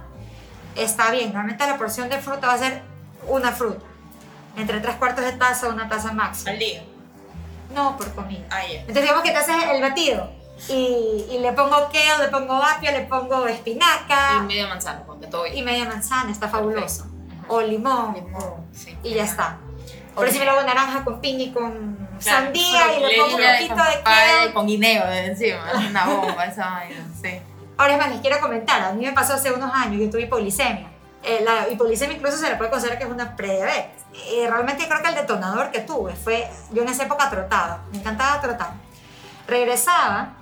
está 0.75 1.11
bien. 1.11 1.27
Normalmente 1.27 1.65
la 1.65 1.77
porción 1.77 2.09
de 2.09 2.19
fruta 2.19 2.47
va 2.47 2.53
a 2.53 2.57
ser 2.57 2.81
una 3.27 3.51
fruta, 3.51 3.85
entre 4.55 4.79
tres 4.79 4.95
cuartos 4.95 5.25
de 5.25 5.33
taza, 5.33 5.69
una 5.69 5.89
taza 5.89 6.11
máxima. 6.13 6.51
Al 6.51 6.59
día. 6.59 6.83
No, 7.73 7.97
por 7.97 8.13
comida. 8.13 8.45
Ah. 8.49 8.61
Entonces 8.65 9.01
digamos 9.01 9.23
que 9.23 9.31
te 9.31 9.37
haces 9.37 9.55
el 9.71 9.81
batido 9.81 10.31
y, 10.70 11.26
y 11.32 11.39
le 11.39 11.53
pongo 11.53 11.89
kale, 11.91 12.26
le 12.26 12.28
pongo 12.30 12.53
apio, 12.55 12.91
le 12.91 13.01
pongo 13.01 13.47
Y 13.47 13.51
espinaca 13.53 14.39
media 14.41 14.68
manzana, 14.68 15.03
ponte 15.05 15.28
todo 15.28 15.45
y 15.47 15.51
bien. 15.51 15.66
media 15.66 15.86
manzana, 15.86 16.32
está 16.32 16.49
fabuloso. 16.49 17.05
O 17.47 17.62
limón. 17.62 18.14
Limón, 18.14 18.68
sí. 18.74 18.97
Y 19.03 19.14
ya 19.14 19.24
está. 19.24 19.58
Pero 20.16 20.32
si 20.32 20.39
me 20.39 20.45
lo 20.45 20.51
hago 20.51 20.64
naranja 20.64 21.03
con 21.03 21.22
piña 21.22 21.43
y 21.43 21.51
con 21.51 21.95
Claro, 22.20 22.45
sandía 22.45 22.97
y 22.97 23.01
le 23.01 23.18
pongo 23.18 23.36
un 23.36 23.41
poquito 23.43 23.76
de 23.76 23.99
y 23.99 24.03
kale. 24.03 24.53
Con 24.53 24.66
guineo 24.68 25.05
encima, 25.12 25.72
es 25.72 25.89
una 25.89 26.05
bomba 26.08 26.45
esa 26.45 26.70
vaina, 26.72 27.05
sí. 27.22 27.39
Ahora 27.78 27.93
es 27.93 27.99
más, 27.99 28.10
les 28.10 28.22
quiero 28.22 28.39
comentar, 28.39 28.82
a 28.82 28.91
mí 28.93 29.05
me 29.05 29.12
pasó 29.14 29.34
hace 29.36 29.51
unos 29.51 29.72
años, 29.72 30.01
yo 30.01 30.10
tuve 30.10 30.24
hipoglicemia. 30.24 30.89
Eh, 31.24 31.41
la 31.43 31.70
hipoglicemia 31.72 32.16
incluso 32.18 32.38
se 32.38 32.49
le 32.49 32.55
puede 32.55 32.72
considerar 32.72 32.97
que 32.97 33.03
es 33.03 33.10
una 33.12 33.36
prediabetes. 33.36 34.03
Eh, 34.32 34.47
realmente 34.49 34.88
creo 34.88 35.01
que 35.03 35.10
el 35.10 35.16
detonador 35.16 35.70
que 35.70 35.82
tuve 35.82 36.16
fue, 36.16 36.49
yo 36.72 36.82
en 36.82 36.89
esa 36.89 37.03
época 37.03 37.30
trotaba, 37.30 37.82
me 37.91 37.99
encantaba 37.99 38.41
trotar. 38.41 38.72
Regresaba 39.47 40.34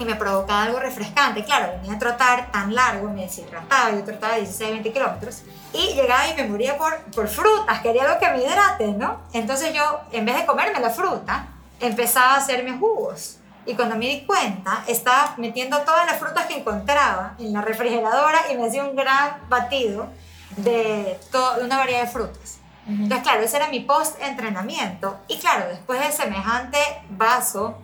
y 0.00 0.04
me 0.06 0.16
provocaba 0.16 0.62
algo 0.62 0.80
refrescante. 0.80 1.44
Claro, 1.44 1.74
venía 1.78 1.94
a 1.94 1.98
trotar 1.98 2.50
tan 2.50 2.74
largo, 2.74 3.10
me 3.10 3.22
deshidrataba, 3.22 3.90
yo 3.90 4.02
trotaba 4.02 4.36
16, 4.36 4.70
20 4.70 4.92
kilómetros. 4.92 5.42
Y 5.74 5.94
llegaba 5.94 6.26
y 6.26 6.34
me 6.34 6.48
moría 6.48 6.76
por, 6.78 6.98
por 7.14 7.28
frutas, 7.28 7.80
quería 7.80 8.04
algo 8.04 8.18
que 8.18 8.30
me 8.30 8.42
hidrate, 8.42 8.88
¿no? 8.88 9.20
Entonces 9.34 9.74
yo, 9.74 10.00
en 10.10 10.24
vez 10.24 10.36
de 10.36 10.46
comerme 10.46 10.80
la 10.80 10.88
fruta, 10.88 11.48
empezaba 11.78 12.34
a 12.34 12.36
hacerme 12.38 12.78
jugos. 12.78 13.36
Y 13.66 13.74
cuando 13.74 13.96
me 13.96 14.06
di 14.06 14.22
cuenta, 14.22 14.84
estaba 14.86 15.34
metiendo 15.36 15.78
todas 15.82 16.06
las 16.06 16.18
frutas 16.18 16.46
que 16.46 16.58
encontraba 16.58 17.34
en 17.38 17.52
la 17.52 17.60
refrigeradora 17.60 18.50
y 18.50 18.56
me 18.56 18.66
hacía 18.66 18.84
un 18.84 18.96
gran 18.96 19.48
batido 19.50 20.08
de, 20.56 21.20
de 21.30 21.62
una 21.62 21.76
variedad 21.76 22.04
de 22.04 22.08
frutas. 22.08 22.58
Entonces, 22.88 23.22
claro, 23.22 23.42
ese 23.42 23.58
era 23.58 23.68
mi 23.68 23.80
post-entrenamiento. 23.80 25.20
Y 25.28 25.38
claro, 25.38 25.68
después 25.68 26.00
de 26.00 26.10
semejante 26.10 26.78
vaso 27.10 27.76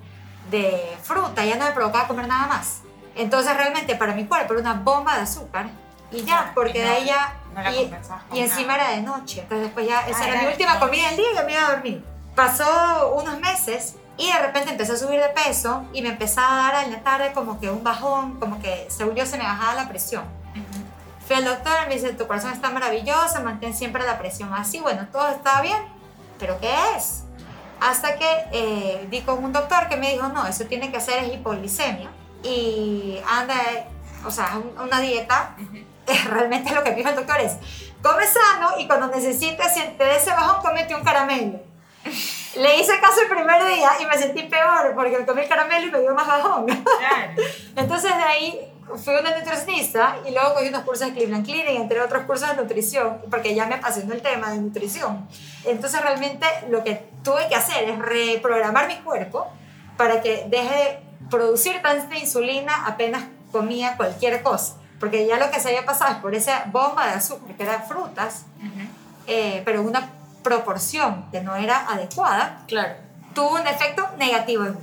de 0.51 0.97
fruta, 1.03 1.45
ya 1.45 1.57
no 1.57 1.65
me 1.65 1.73
provocaba 1.73 2.07
comer 2.09 2.29
nada 2.29 2.47
más. 2.47 2.81
Entonces, 3.15 3.57
realmente 3.57 3.97
para 3.97 4.13
mi 4.15 4.27
cuerpo 4.27 4.53
era 4.53 4.61
una 4.63 4.75
bomba 4.75 5.17
de 5.17 5.23
azúcar. 5.23 5.67
Y 6.13 6.23
ya, 6.23 6.53
porque 6.55 6.79
y 6.79 6.81
de 6.83 6.87
no- 6.87 6.93
ahí 6.93 7.05
ya... 7.07 7.35
no 7.55 7.63
la 7.63 7.73
y, 7.73 7.91
y 8.33 8.41
encima 8.41 8.77
nada. 8.77 8.91
era 8.91 8.97
de 8.97 9.03
noche. 9.03 9.41
Entonces, 9.41 9.67
después 9.67 9.89
ya, 9.89 10.07
esa 10.07 10.19
Ah, 10.21 10.25
era 10.25 10.33
era 10.33 10.41
mi 10.41 10.47
de 10.47 10.53
última 10.53 10.75
noche. 10.75 10.87
comida 10.87 11.07
del 11.09 11.17
día 11.17 11.27
y 11.33 11.35
ya 11.35 11.43
me 11.43 11.53
iba 11.53 11.67
a 11.67 11.71
dormir. 11.73 12.05
Pasó 12.35 13.15
unos 13.17 13.41
meses 13.41 13.95
y 14.19 14.31
de 14.31 14.39
repente 14.39 14.71
empecé 14.71 14.93
a 14.93 14.97
subir 14.97 15.21
de 15.21 15.29
peso 15.31 15.85
y 15.93 16.03
me 16.03 16.11
empezaba 16.11 16.69
a 16.69 16.73
dar 16.73 16.85
en 16.85 16.93
la 16.93 17.01
tarde 17.01 17.33
como 17.33 17.59
que 17.59 17.71
un 17.71 17.83
bajón, 17.83 18.39
como 18.39 18.61
que 18.61 18.87
según 18.91 19.15
yo 19.17 19.27
se 19.27 19.37
me 19.39 19.45
bajaba 19.45 19.75
la 19.75 19.89
presión. 19.89 20.25
Fui 21.27 21.35
al 21.35 21.45
doctor, 21.45 21.89
me 21.89 21.95
dice, 21.95 22.13
tu 22.13 22.27
corazón 22.29 22.53
está 22.53 22.71
maravilloso, 22.71 23.43
mantén 23.43 23.75
siempre 23.75 24.05
la 24.05 24.17
presión 24.19 24.55
así, 24.55 24.79
bueno, 24.81 25.09
todo 25.11 25.29
está 25.29 25.61
bien, 25.61 25.79
pero 26.39 26.61
¿qué 26.61 26.73
es? 26.97 27.25
Hasta 27.81 28.17
que 28.17 28.27
eh, 28.53 29.07
di 29.11 29.21
con 29.23 29.43
un 29.45 29.53
doctor 29.53 29.89
que 29.89 29.97
me 29.97 30.13
dijo, 30.13 30.29
no, 30.29 30.47
eso 30.47 30.65
tiene 30.65 30.91
que 30.91 31.01
ser 31.01 31.25
es 31.25 31.35
hipoglicemia 31.35 32.11
y 32.43 33.19
anda, 33.29 33.55
o 34.25 34.31
sea, 34.31 34.55
un- 34.57 34.81
una 34.81 35.01
dieta, 35.01 35.55
realmente 36.31 36.73
lo 36.75 36.83
que 36.83 36.91
me 36.91 36.97
dijo 36.97 37.09
el 37.11 37.17
doctor 37.17 37.41
es, 37.41 37.53
come 38.03 38.25
sano 38.27 38.79
y 38.79 38.87
cuando 38.87 39.09
necesites, 39.09 39.75
si 39.75 39.81
te 39.83 40.05
dé 40.05 40.17
ese 40.17 40.31
bajón, 40.31 40.63
cómete 40.63 40.95
un 40.95 41.03
caramelo. 41.03 41.61
Le 42.57 42.81
hice 42.81 42.99
caso 43.01 43.21
el 43.21 43.29
primer 43.29 43.67
día 43.67 43.91
y 44.01 44.07
me 44.07 44.17
sentí 44.17 44.43
peor 44.45 44.95
porque 44.95 45.19
me 45.19 45.27
comí 45.27 45.43
el 45.43 45.49
caramelo 45.49 45.89
y 45.89 45.91
me 45.91 46.01
dio 46.01 46.15
más 46.15 46.27
bajón. 46.27 46.65
Claro. 46.67 47.33
Entonces 47.77 48.17
de 48.17 48.23
ahí 48.23 48.73
fui 49.05 49.15
una 49.15 49.37
nutricionista 49.37 50.17
y 50.27 50.31
luego 50.31 50.55
cogí 50.55 50.69
unos 50.69 50.85
cursos 50.85 51.09
de 51.09 51.13
Cleveland 51.13 51.45
Clinic, 51.45 51.69
entre 51.69 52.01
otros 52.01 52.23
cursos 52.23 52.49
de 52.49 52.57
nutrición, 52.63 53.21
porque 53.31 53.55
ya 53.55 53.67
me 53.67 53.75
apasionó 53.75 54.15
el 54.15 54.23
tema 54.23 54.51
de 54.53 54.59
nutrición. 54.59 55.29
Entonces 55.65 56.01
realmente 56.01 56.47
lo 56.71 56.83
que 56.83 57.05
tuve 57.27 57.49
que 57.49 57.57
hacer 57.57 57.89
es 57.89 57.99
reprogramar 57.99 58.87
mi 58.87 58.97
cuerpo 58.99 59.49
para 59.97 60.21
que 60.23 60.47
deje 60.49 60.75
de 60.75 61.01
producir 61.29 61.83
tanta 61.83 62.17
insulina 62.17 62.87
apenas 62.87 63.25
comía 63.51 63.97
cualquier 63.97 64.43
cosa. 64.45 64.75
Porque 65.01 65.27
ya 65.27 65.37
lo 65.37 65.51
que 65.51 65.59
se 65.59 65.69
había 65.69 65.85
pasado 65.85 66.13
es 66.13 66.19
por 66.19 66.35
esa 66.37 66.65
bomba 66.67 67.05
de 67.07 67.15
azúcar, 67.15 67.57
que 67.57 67.63
eran 67.65 67.83
frutas, 67.85 68.45
Ujú. 68.59 68.87
eh, 69.27 69.61
pero 69.65 69.83
una 69.83 70.09
proporción 70.45 71.29
que 71.33 71.41
no 71.41 71.57
era 71.57 71.85
adecuada, 71.91 72.63
Claro. 72.69 72.95
tuvo 73.35 73.57
un 73.57 73.67
efecto 73.67 74.09
negativo 74.19 74.65
en 74.65 74.73
mí. 74.75 74.81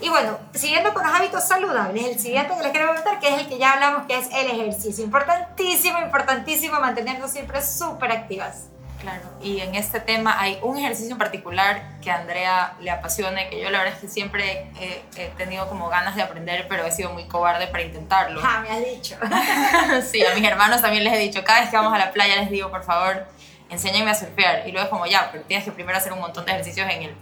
Y 0.00 0.10
bueno, 0.10 0.36
siguiendo 0.52 0.92
con 0.92 1.02
los 1.06 1.14
hábitos 1.14 1.44
saludables, 1.44 2.04
el 2.04 2.18
siguiente 2.18 2.54
que 2.54 2.62
les 2.62 2.72
quiero 2.72 2.88
comentar, 2.88 3.18
que 3.20 3.28
es 3.34 3.40
el 3.40 3.48
que 3.48 3.56
ya 3.58 3.72
hablamos, 3.72 4.06
que 4.06 4.18
es 4.18 4.26
el 4.32 4.50
ejercicio. 4.50 5.02
Importantísimo, 5.02 5.98
importantísimo 6.00 6.78
mantenernos 6.78 7.30
siempre 7.30 7.62
súper 7.64 8.12
activas. 8.12 8.64
Claro, 9.04 9.22
y 9.42 9.60
en 9.60 9.74
este 9.74 10.00
tema 10.00 10.40
hay 10.40 10.58
un 10.62 10.78
ejercicio 10.78 11.12
en 11.12 11.18
particular 11.18 12.00
que 12.00 12.10
a 12.10 12.16
Andrea 12.16 12.74
le 12.80 12.90
apasiona 12.90 13.42
y 13.42 13.50
que 13.50 13.60
yo 13.60 13.70
la 13.70 13.78
verdad 13.78 13.94
es 13.94 14.00
que 14.00 14.08
siempre 14.08 14.70
he, 14.80 15.02
he 15.16 15.28
tenido 15.36 15.68
como 15.68 15.88
ganas 15.88 16.16
de 16.16 16.22
aprender, 16.22 16.66
pero 16.68 16.84
he 16.84 16.90
sido 16.90 17.10
muy 17.12 17.24
cobarde 17.28 17.66
para 17.66 17.82
intentarlo. 17.82 18.40
Ah, 18.42 18.60
me 18.62 18.70
has 18.70 18.84
dicho. 18.84 19.16
sí, 20.10 20.24
a 20.24 20.34
mis 20.34 20.44
hermanos 20.44 20.80
también 20.80 21.04
les 21.04 21.12
he 21.12 21.18
dicho, 21.18 21.44
cada 21.44 21.60
vez 21.60 21.70
que 21.70 21.76
vamos 21.76 21.92
a 21.92 21.98
la 21.98 22.12
playa 22.12 22.36
les 22.36 22.50
digo, 22.50 22.70
por 22.70 22.82
favor, 22.82 23.26
enséñenme 23.70 24.10
a 24.10 24.14
surfear. 24.14 24.66
Y 24.66 24.72
luego 24.72 24.84
es 24.84 24.90
como, 24.90 25.06
ya, 25.06 25.28
pero 25.30 25.44
tienes 25.44 25.64
que 25.64 25.72
primero 25.72 25.98
hacer 25.98 26.12
un 26.12 26.20
montón 26.20 26.44
de 26.46 26.52
ejercicios 26.52 26.88
en, 26.90 27.02
el, 27.02 27.14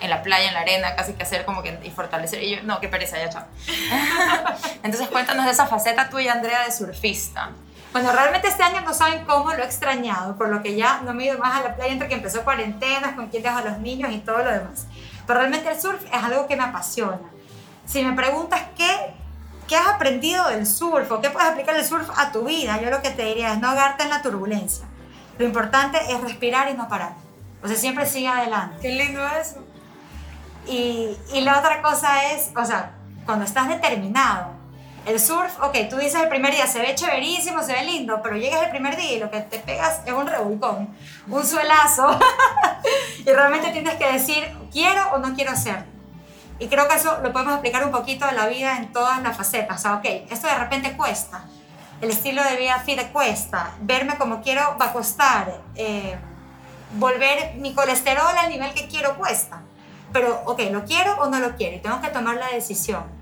en 0.00 0.10
la 0.10 0.22
playa, 0.22 0.48
en 0.48 0.54
la 0.54 0.60
arena, 0.60 0.96
casi 0.96 1.12
que 1.12 1.22
hacer 1.22 1.44
como 1.44 1.62
que 1.62 1.78
y 1.82 1.90
fortalecer. 1.90 2.42
Y 2.42 2.56
yo, 2.56 2.62
no, 2.62 2.80
qué 2.80 2.88
pereza, 2.88 3.18
ya, 3.18 3.28
chao. 3.28 3.44
Entonces 4.82 5.08
cuéntanos 5.08 5.44
de 5.44 5.52
esa 5.52 5.66
faceta 5.66 6.08
tuya, 6.08 6.32
Andrea, 6.32 6.64
de 6.64 6.72
surfista. 6.72 7.50
Bueno, 7.92 8.12
realmente 8.12 8.48
este 8.48 8.62
año 8.62 8.82
no 8.82 8.92
saben 8.92 9.24
cómo 9.24 9.52
lo 9.52 9.62
he 9.62 9.66
extrañado, 9.66 10.36
por 10.36 10.48
lo 10.50 10.62
que 10.62 10.76
ya 10.76 11.00
no 11.00 11.14
me 11.14 11.24
he 11.24 11.26
ido 11.28 11.38
más 11.38 11.60
a 11.60 11.62
la 11.68 11.74
playa 11.74 11.92
entre 11.92 12.08
que 12.08 12.14
empezó 12.14 12.44
cuarentenas, 12.44 13.14
con 13.14 13.28
quién 13.28 13.42
dejo 13.42 13.56
a 13.56 13.62
los 13.62 13.78
niños 13.78 14.12
y 14.12 14.18
todo 14.18 14.38
lo 14.38 14.52
demás. 14.52 14.86
Pero 15.26 15.40
realmente 15.40 15.70
el 15.70 15.80
surf 15.80 16.02
es 16.04 16.22
algo 16.22 16.46
que 16.46 16.56
me 16.56 16.64
apasiona. 16.64 17.18
si 17.86 18.02
me 18.04 18.12
preguntas 18.12 18.60
qué, 18.76 19.14
qué 19.66 19.76
has 19.76 19.86
aprendido 19.86 20.46
del 20.48 20.66
surf 20.66 21.10
o 21.10 21.20
qué 21.22 21.30
puedes 21.30 21.48
aplicar 21.48 21.74
el 21.74 21.84
surf 21.84 22.08
a 22.16 22.30
tu 22.30 22.44
vida, 22.44 22.80
yo 22.82 22.90
lo 22.90 23.00
que 23.00 23.10
te 23.10 23.24
diría 23.24 23.54
es 23.54 23.58
no 23.58 23.68
ahogarte 23.68 24.04
en 24.04 24.10
la 24.10 24.20
turbulencia. 24.20 24.84
Lo 25.38 25.46
importante 25.46 25.98
es 26.10 26.20
respirar 26.20 26.70
y 26.70 26.74
no 26.74 26.88
parar. 26.88 27.12
O 27.62 27.68
sea, 27.68 27.76
siempre 27.76 28.04
sigue 28.04 28.28
adelante. 28.28 28.76
Qué 28.82 28.90
lindo 28.90 29.26
eso. 29.26 29.64
Y, 30.66 31.16
y 31.32 31.40
la 31.40 31.58
otra 31.58 31.80
cosa 31.80 32.32
es, 32.32 32.50
o 32.54 32.64
sea, 32.64 32.92
cuando 33.24 33.46
estás 33.46 33.68
determinado, 33.68 34.57
el 35.08 35.18
surf, 35.18 35.58
ok, 35.62 35.74
tú 35.88 35.96
dices 35.96 36.20
el 36.20 36.28
primer 36.28 36.52
día 36.52 36.66
se 36.66 36.80
ve 36.80 36.94
chéverísimo, 36.94 37.62
se 37.62 37.72
ve 37.72 37.82
lindo, 37.82 38.20
pero 38.22 38.36
llegas 38.36 38.62
el 38.62 38.70
primer 38.70 38.94
día 38.94 39.12
y 39.12 39.18
lo 39.18 39.30
que 39.30 39.40
te 39.40 39.58
pegas 39.58 40.02
es 40.04 40.12
un 40.12 40.26
revolcón, 40.26 40.94
un 41.28 41.46
suelazo, 41.46 42.18
y 43.26 43.30
realmente 43.30 43.70
tienes 43.70 43.94
que 43.94 44.12
decir, 44.12 44.44
quiero 44.70 45.02
o 45.12 45.18
no 45.18 45.34
quiero 45.34 45.52
hacer. 45.52 45.84
Y 46.58 46.68
creo 46.68 46.86
que 46.88 46.96
eso 46.96 47.20
lo 47.22 47.32
podemos 47.32 47.54
aplicar 47.54 47.84
un 47.86 47.90
poquito 47.90 48.26
a 48.26 48.32
la 48.32 48.48
vida 48.48 48.76
en 48.76 48.92
todas 48.92 49.22
las 49.22 49.34
facetas. 49.34 49.78
O 49.78 49.80
sea, 49.80 49.94
ok, 49.94 50.04
esto 50.30 50.46
de 50.46 50.54
repente 50.54 50.94
cuesta, 50.94 51.44
el 52.02 52.10
estilo 52.10 52.44
de 52.44 52.56
vida 52.56 52.78
fit 52.84 53.00
cuesta, 53.10 53.72
verme 53.80 54.16
como 54.18 54.42
quiero 54.42 54.76
va 54.78 54.86
a 54.86 54.92
costar, 54.92 55.62
eh, 55.74 56.18
volver 56.98 57.54
mi 57.54 57.72
colesterol 57.74 58.36
al 58.36 58.50
nivel 58.50 58.74
que 58.74 58.88
quiero 58.88 59.16
cuesta. 59.16 59.62
Pero, 60.12 60.42
ok, 60.44 60.60
¿lo 60.70 60.84
quiero 60.84 61.16
o 61.20 61.28
no 61.28 61.38
lo 61.38 61.56
quiero? 61.56 61.76
Y 61.76 61.80
tengo 61.80 62.00
que 62.02 62.08
tomar 62.08 62.36
la 62.36 62.48
decisión. 62.48 63.17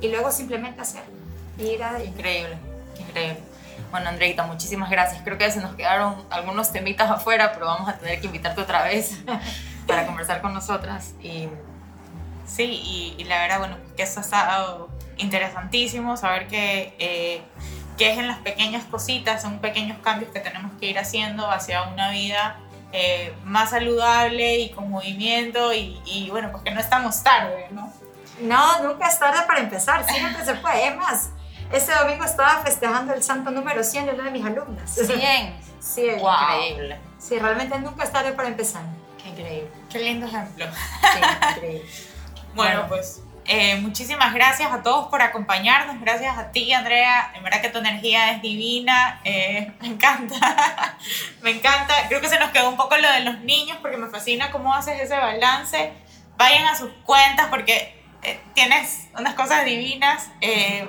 Y 0.00 0.08
luego 0.08 0.30
simplemente 0.30 0.80
hacerlo. 0.80 1.14
Ir 1.58 1.80
Increíble, 2.04 2.58
increíble. 2.98 3.38
Bueno, 3.90 4.08
Andreita, 4.08 4.46
muchísimas 4.46 4.90
gracias. 4.90 5.22
Creo 5.22 5.38
que 5.38 5.50
se 5.50 5.60
nos 5.60 5.74
quedaron 5.74 6.24
algunos 6.30 6.72
temitas 6.72 7.10
afuera, 7.10 7.52
pero 7.52 7.66
vamos 7.66 7.88
a 7.88 7.98
tener 7.98 8.20
que 8.20 8.26
invitarte 8.26 8.60
otra 8.60 8.82
vez 8.84 9.18
para 9.86 10.06
conversar 10.06 10.40
con 10.42 10.52
nosotras. 10.52 11.12
Y 11.22 11.48
Sí, 12.46 12.62
y, 12.62 13.14
y 13.18 13.24
la 13.24 13.40
verdad, 13.40 13.58
bueno, 13.58 13.76
que 13.96 14.04
eso 14.04 14.20
ha 14.20 14.22
estado 14.22 14.88
interesantísimo, 15.16 16.16
saber 16.16 16.46
que, 16.46 16.94
eh, 16.98 17.42
que 17.98 18.12
es 18.12 18.18
en 18.18 18.28
las 18.28 18.38
pequeñas 18.38 18.84
cositas, 18.84 19.42
son 19.42 19.58
pequeños 19.58 19.98
cambios 19.98 20.30
que 20.30 20.40
tenemos 20.40 20.72
que 20.78 20.86
ir 20.86 20.98
haciendo 20.98 21.50
hacia 21.50 21.82
una 21.82 22.10
vida 22.10 22.58
eh, 22.92 23.34
más 23.44 23.70
saludable 23.70 24.58
y 24.60 24.70
con 24.70 24.88
movimiento 24.90 25.74
y, 25.74 26.00
y, 26.04 26.30
bueno, 26.30 26.52
pues 26.52 26.62
que 26.62 26.70
no 26.70 26.80
estamos 26.80 27.22
tarde, 27.22 27.66
¿no? 27.72 27.92
No, 28.40 28.82
nunca 28.82 29.08
es 29.08 29.18
tarde 29.18 29.40
para 29.46 29.60
empezar, 29.60 30.04
siempre 30.08 30.44
se 30.44 30.54
puede. 30.54 30.88
Es 30.88 30.96
más, 30.96 31.30
ese 31.72 31.92
domingo 31.94 32.24
estaba 32.24 32.62
festejando 32.62 33.14
el 33.14 33.22
santo 33.22 33.50
número 33.50 33.82
100 33.82 34.06
de 34.06 34.12
una 34.12 34.24
de 34.24 34.30
mis 34.30 34.44
alumnas. 34.44 34.94
100. 34.94 35.56
100. 35.80 36.18
Wow. 36.20 36.32
Increíble. 36.60 37.00
Sí, 37.18 37.38
realmente 37.38 37.78
nunca 37.78 38.04
es 38.04 38.12
tarde 38.12 38.32
para 38.32 38.48
empezar. 38.48 38.82
Qué 39.22 39.30
increíble. 39.30 39.70
Qué 39.90 39.98
lindo 39.98 40.26
ejemplo. 40.26 40.66
Sí, 40.66 41.18
increíble. 41.56 41.84
Bueno, 42.54 42.80
Bueno. 42.82 42.88
pues 42.88 43.22
eh, 43.48 43.76
muchísimas 43.80 44.34
gracias 44.34 44.70
a 44.72 44.82
todos 44.82 45.08
por 45.08 45.22
acompañarnos. 45.22 46.00
Gracias 46.00 46.36
a 46.36 46.50
ti, 46.50 46.72
Andrea. 46.72 47.32
En 47.34 47.42
verdad 47.42 47.60
que 47.62 47.68
tu 47.70 47.78
energía 47.78 48.32
es 48.32 48.42
divina. 48.42 49.20
eh, 49.24 49.72
me 49.80 49.88
encanta. 49.88 50.34
me 51.42 51.50
encanta. 51.50 51.94
Creo 52.08 52.20
que 52.20 52.28
se 52.28 52.38
nos 52.38 52.50
quedó 52.50 52.68
un 52.68 52.76
poco 52.76 52.96
lo 52.96 53.10
de 53.10 53.20
los 53.20 53.38
niños 53.40 53.78
porque 53.80 53.96
me 53.96 54.08
fascina 54.08 54.50
cómo 54.50 54.74
haces 54.74 55.00
ese 55.00 55.16
balance. 55.16 55.92
Vayan 56.36 56.66
a 56.66 56.76
sus 56.76 56.90
cuentas 57.04 57.46
porque 57.48 57.95
eh, 58.22 58.40
tienes 58.54 59.08
unas 59.18 59.34
cosas 59.34 59.64
divinas. 59.64 60.30
eh, 60.40 60.88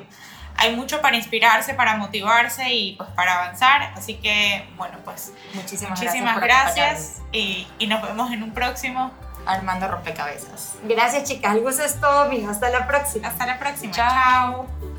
hay 0.59 0.75
mucho 0.75 1.01
para 1.01 1.15
inspirarse, 1.15 1.75
para 1.75 1.97
motivarse 1.97 2.67
y 2.73 2.93
pues 2.95 3.07
para 3.11 3.35
avanzar. 3.43 3.93
Así 3.95 4.15
que, 4.15 4.67
bueno, 4.75 4.97
pues 5.05 5.31
Muchísimas, 5.53 5.99
muchísimas 5.99 6.41
gracias. 6.41 6.75
gracias, 6.75 7.21
y, 7.31 7.67
y 7.77 7.85
nos 7.85 8.01
vemos 8.01 8.31
en 8.31 8.41
un 8.41 8.53
próximo. 8.53 9.11
Armando 9.45 9.87
Rompecabezas. 9.87 10.73
Gracias, 10.83 11.25
chicas. 11.25 11.53
El 11.55 11.61
gusto 11.61 11.83
es 11.83 12.01
todo 12.01 12.27
mío. 12.27 12.49
Hasta 12.49 12.69
la 12.71 12.87
próxima. 12.87 13.27
Hasta 13.27 13.45
la 13.45 13.59
próxima. 13.59 13.93
Chao. 13.93 14.67
Chao. 14.81 14.96